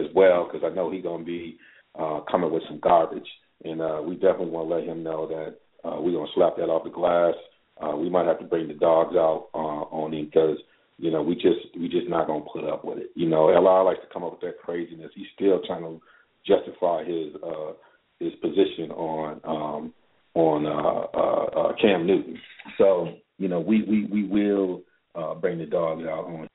as 0.00 0.06
well 0.14 0.48
because 0.50 0.68
I 0.68 0.74
know 0.74 0.90
he's 0.90 1.04
gonna 1.04 1.24
be 1.24 1.58
uh, 1.98 2.20
coming 2.30 2.52
with 2.52 2.62
some 2.68 2.80
garbage, 2.80 3.28
and 3.64 3.80
uh, 3.80 4.02
we 4.04 4.14
definitely 4.14 4.50
want 4.50 4.68
to 4.68 4.74
let 4.74 4.84
him 4.84 5.02
know 5.02 5.26
that 5.28 5.88
uh, 5.88 6.00
we're 6.00 6.12
gonna 6.12 6.30
slap 6.34 6.56
that 6.56 6.68
off 6.68 6.84
the 6.84 6.90
glass. 6.90 7.34
Uh, 7.80 7.96
we 7.96 8.10
might 8.10 8.26
have 8.26 8.38
to 8.38 8.44
bring 8.44 8.68
the 8.68 8.74
dogs 8.74 9.14
out 9.16 9.48
uh, 9.54 9.86
on 9.90 10.12
him 10.12 10.26
because 10.26 10.58
you 10.98 11.10
know 11.10 11.22
we 11.22 11.34
just 11.34 11.72
we 11.78 11.88
just 11.88 12.08
not 12.08 12.26
gonna 12.26 12.44
put 12.52 12.64
up 12.64 12.84
with 12.84 12.98
it. 12.98 13.10
You 13.14 13.28
know, 13.28 13.46
LR 13.46 13.84
likes 13.84 14.00
to 14.00 14.12
come 14.12 14.24
up 14.24 14.32
with 14.32 14.40
that 14.42 14.60
craziness. 14.62 15.12
He's 15.14 15.26
still 15.34 15.60
trying 15.66 15.82
to 15.82 16.00
justify 16.46 17.04
his 17.04 17.34
uh, 17.42 17.72
his 18.18 18.32
position 18.40 18.90
on 18.92 19.40
um, 19.44 19.94
on 20.34 20.66
uh, 20.66 21.18
uh, 21.18 21.60
uh, 21.60 21.72
Cam 21.80 22.06
Newton. 22.06 22.38
So 22.78 23.14
you 23.38 23.48
know 23.48 23.60
we 23.60 23.82
we 23.84 24.06
we 24.06 24.24
will 24.24 24.82
uh, 25.14 25.34
bring 25.34 25.58
the 25.58 25.66
dogs 25.66 26.04
out 26.04 26.26
on 26.26 26.48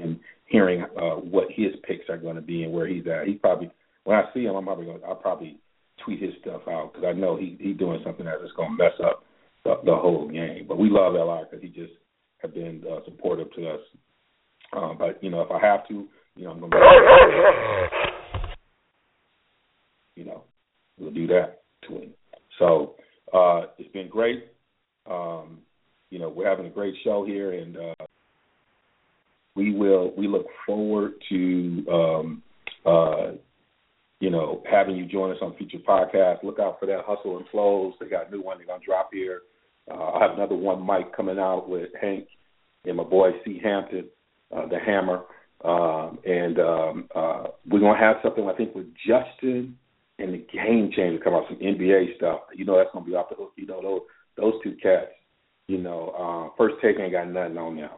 and 0.00 0.20
hearing 0.44 0.82
uh, 0.82 1.16
what 1.16 1.48
his 1.50 1.72
picks 1.82 2.08
are 2.08 2.16
going 2.18 2.36
to 2.36 2.42
be 2.42 2.62
and 2.62 2.72
where 2.72 2.86
he's 2.86 3.06
at. 3.06 3.26
He 3.26 3.34
probably 3.34 3.70
when 4.04 4.16
I 4.16 4.24
see 4.32 4.44
him, 4.44 4.54
I'm 4.54 4.64
probably 4.64 4.86
going. 4.86 5.00
I'll 5.06 5.16
probably 5.16 5.58
tweet 6.04 6.22
his 6.22 6.34
stuff 6.40 6.62
out 6.68 6.92
because 6.92 7.06
I 7.08 7.12
know 7.18 7.36
he 7.36 7.56
he's 7.60 7.76
doing 7.76 8.00
something 8.04 8.24
that's 8.24 8.42
just 8.42 8.56
going 8.56 8.76
to 8.76 8.82
mess 8.82 8.92
up 9.02 9.24
the, 9.64 9.74
the 9.84 9.94
whole 9.94 10.28
game. 10.28 10.66
But 10.68 10.78
we 10.78 10.88
love 10.90 11.14
LR 11.14 11.50
because 11.50 11.62
he 11.62 11.68
just 11.68 11.92
have 12.38 12.54
been 12.54 12.82
uh, 12.90 13.00
supportive 13.04 13.52
to 13.54 13.68
us. 13.68 13.80
Uh, 14.72 14.94
but 14.94 15.22
you 15.22 15.30
know, 15.30 15.40
if 15.40 15.50
I 15.50 15.58
have 15.64 15.86
to, 15.88 16.06
you 16.36 16.44
know, 16.44 16.52
I'm 16.52 16.60
going 16.60 16.70
to. 16.72 18.05
You 20.16 20.24
know, 20.24 20.44
we'll 20.98 21.12
do 21.12 21.26
that 21.28 21.62
to 21.86 21.98
him. 21.98 22.14
So 22.58 22.94
uh, 23.32 23.66
it's 23.78 23.92
been 23.92 24.08
great. 24.08 24.48
Um, 25.08 25.58
you 26.10 26.18
know, 26.18 26.28
we're 26.28 26.48
having 26.48 26.66
a 26.66 26.70
great 26.70 26.94
show 27.04 27.24
here, 27.24 27.52
and 27.52 27.76
uh, 27.76 28.04
we 29.54 29.74
will. 29.74 30.12
We 30.16 30.28
look 30.28 30.46
forward 30.64 31.12
to 31.28 31.84
um, 31.92 32.42
uh, 32.84 33.32
you 34.20 34.30
know 34.30 34.62
having 34.70 34.96
you 34.96 35.06
join 35.06 35.30
us 35.30 35.38
on 35.42 35.56
future 35.56 35.78
podcasts. 35.86 36.42
Look 36.42 36.58
out 36.58 36.78
for 36.80 36.86
that 36.86 37.04
Hustle 37.06 37.36
and 37.38 37.46
Flows. 37.50 37.94
They 38.00 38.08
got 38.08 38.28
a 38.28 38.30
new 38.30 38.42
one 38.42 38.58
they're 38.58 38.66
gonna 38.66 38.84
drop 38.84 39.10
here. 39.12 39.42
Uh, 39.90 40.12
I 40.12 40.22
have 40.22 40.32
another 40.32 40.56
One 40.56 40.84
Mic, 40.84 41.14
coming 41.14 41.38
out 41.38 41.68
with 41.68 41.90
Hank 42.00 42.26
and 42.84 42.96
my 42.96 43.04
boy 43.04 43.30
C. 43.44 43.60
Hampton, 43.62 44.06
uh, 44.54 44.66
the 44.66 44.78
Hammer, 44.78 45.22
um, 45.64 46.18
and 46.24 46.58
um, 46.58 47.08
uh, 47.14 47.44
we're 47.68 47.80
gonna 47.80 47.98
have 47.98 48.16
something 48.22 48.48
I 48.48 48.54
think 48.54 48.74
with 48.74 48.86
Justin 49.06 49.76
and 50.18 50.32
the 50.32 50.46
Game 50.52 50.90
Changer 50.94 51.22
come 51.22 51.34
out 51.34 51.44
some 51.48 51.58
NBA 51.58 52.16
stuff. 52.16 52.40
You 52.54 52.64
know 52.64 52.76
that's 52.76 52.90
gonna 52.92 53.04
be 53.04 53.14
off 53.14 53.28
the 53.28 53.36
hook. 53.36 53.52
You 53.56 53.66
know 53.66 53.82
those 53.82 54.00
those 54.36 54.62
two 54.62 54.76
cats. 54.82 55.12
You 55.68 55.78
know, 55.78 56.10
uh, 56.16 56.56
first 56.56 56.76
take 56.80 56.98
ain't 57.00 57.12
got 57.12 57.28
nothing 57.28 57.58
on 57.58 57.76
them. 57.76 57.90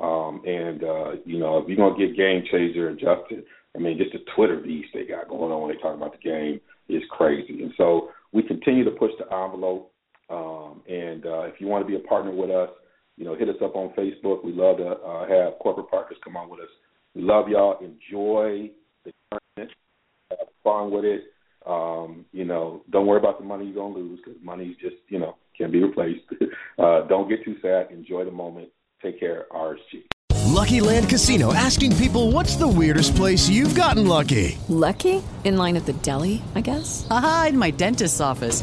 Um, 0.00 0.42
and 0.46 0.82
uh, 0.82 1.12
you 1.24 1.38
know, 1.38 1.58
if 1.58 1.68
you're 1.68 1.76
gonna 1.76 1.98
get 1.98 2.16
Game 2.16 2.44
Changer 2.50 2.88
and 2.88 2.98
Justin, 2.98 3.44
I 3.74 3.78
mean, 3.78 3.98
just 3.98 4.12
the 4.12 4.20
Twitter 4.34 4.56
beast 4.56 4.88
they 4.94 5.04
got 5.04 5.28
going 5.28 5.52
on 5.52 5.62
when 5.62 5.74
they 5.74 5.82
talk 5.82 5.96
about 5.96 6.12
the 6.12 6.18
game 6.18 6.60
is 6.88 7.02
crazy. 7.10 7.62
And 7.62 7.72
so 7.76 8.10
we 8.32 8.42
continue 8.42 8.84
to 8.84 8.90
push 8.92 9.12
the 9.18 9.24
envelope. 9.24 9.92
Um, 10.28 10.82
and 10.88 11.26
uh, 11.26 11.42
if 11.42 11.60
you 11.60 11.66
want 11.66 11.84
to 11.84 11.88
be 11.88 11.96
a 11.96 12.08
partner 12.08 12.32
with 12.32 12.50
us, 12.50 12.70
you 13.16 13.24
know, 13.24 13.36
hit 13.36 13.48
us 13.48 13.56
up 13.62 13.76
on 13.76 13.90
Facebook. 13.90 14.44
We 14.44 14.52
love 14.52 14.78
to 14.78 14.86
uh, 14.86 15.28
have 15.28 15.58
corporate 15.58 15.90
partners 15.90 16.18
come 16.24 16.36
on 16.36 16.48
with 16.48 16.60
us. 16.60 16.68
We 17.14 17.22
love 17.22 17.48
y'all. 17.48 17.78
Enjoy 17.80 18.70
the 19.04 19.12
tournament. 19.30 19.76
Have 20.30 20.48
fun 20.64 20.90
with 20.90 21.04
it. 21.04 21.24
Um, 21.66 22.24
you 22.32 22.44
know, 22.44 22.82
don't 22.90 23.06
worry 23.06 23.18
about 23.18 23.38
the 23.38 23.44
money 23.44 23.66
you're 23.66 23.74
gonna 23.74 23.94
lose 23.94 24.20
because 24.24 24.40
money's 24.42 24.76
just, 24.76 24.96
you 25.08 25.18
know, 25.18 25.36
can 25.56 25.70
be 25.70 25.82
replaced. 25.82 26.24
uh, 26.78 27.02
don't 27.02 27.28
get 27.28 27.44
too 27.44 27.56
sad. 27.60 27.90
Enjoy 27.90 28.24
the 28.24 28.30
moment. 28.30 28.68
Take 29.02 29.20
care. 29.20 29.46
RSG. 29.52 30.04
Lucky 30.46 30.80
Land 30.80 31.08
Casino 31.08 31.54
asking 31.54 31.96
people 31.96 32.32
what's 32.32 32.56
the 32.56 32.66
weirdest 32.66 33.14
place 33.14 33.48
you've 33.48 33.74
gotten 33.74 34.06
lucky? 34.06 34.58
Lucky? 34.68 35.22
In 35.44 35.56
line 35.56 35.76
at 35.76 35.86
the 35.86 35.92
deli, 35.94 36.42
I 36.54 36.60
guess? 36.60 37.06
Aha, 37.08 37.46
in 37.50 37.58
my 37.58 37.70
dentist's 37.70 38.20
office. 38.20 38.62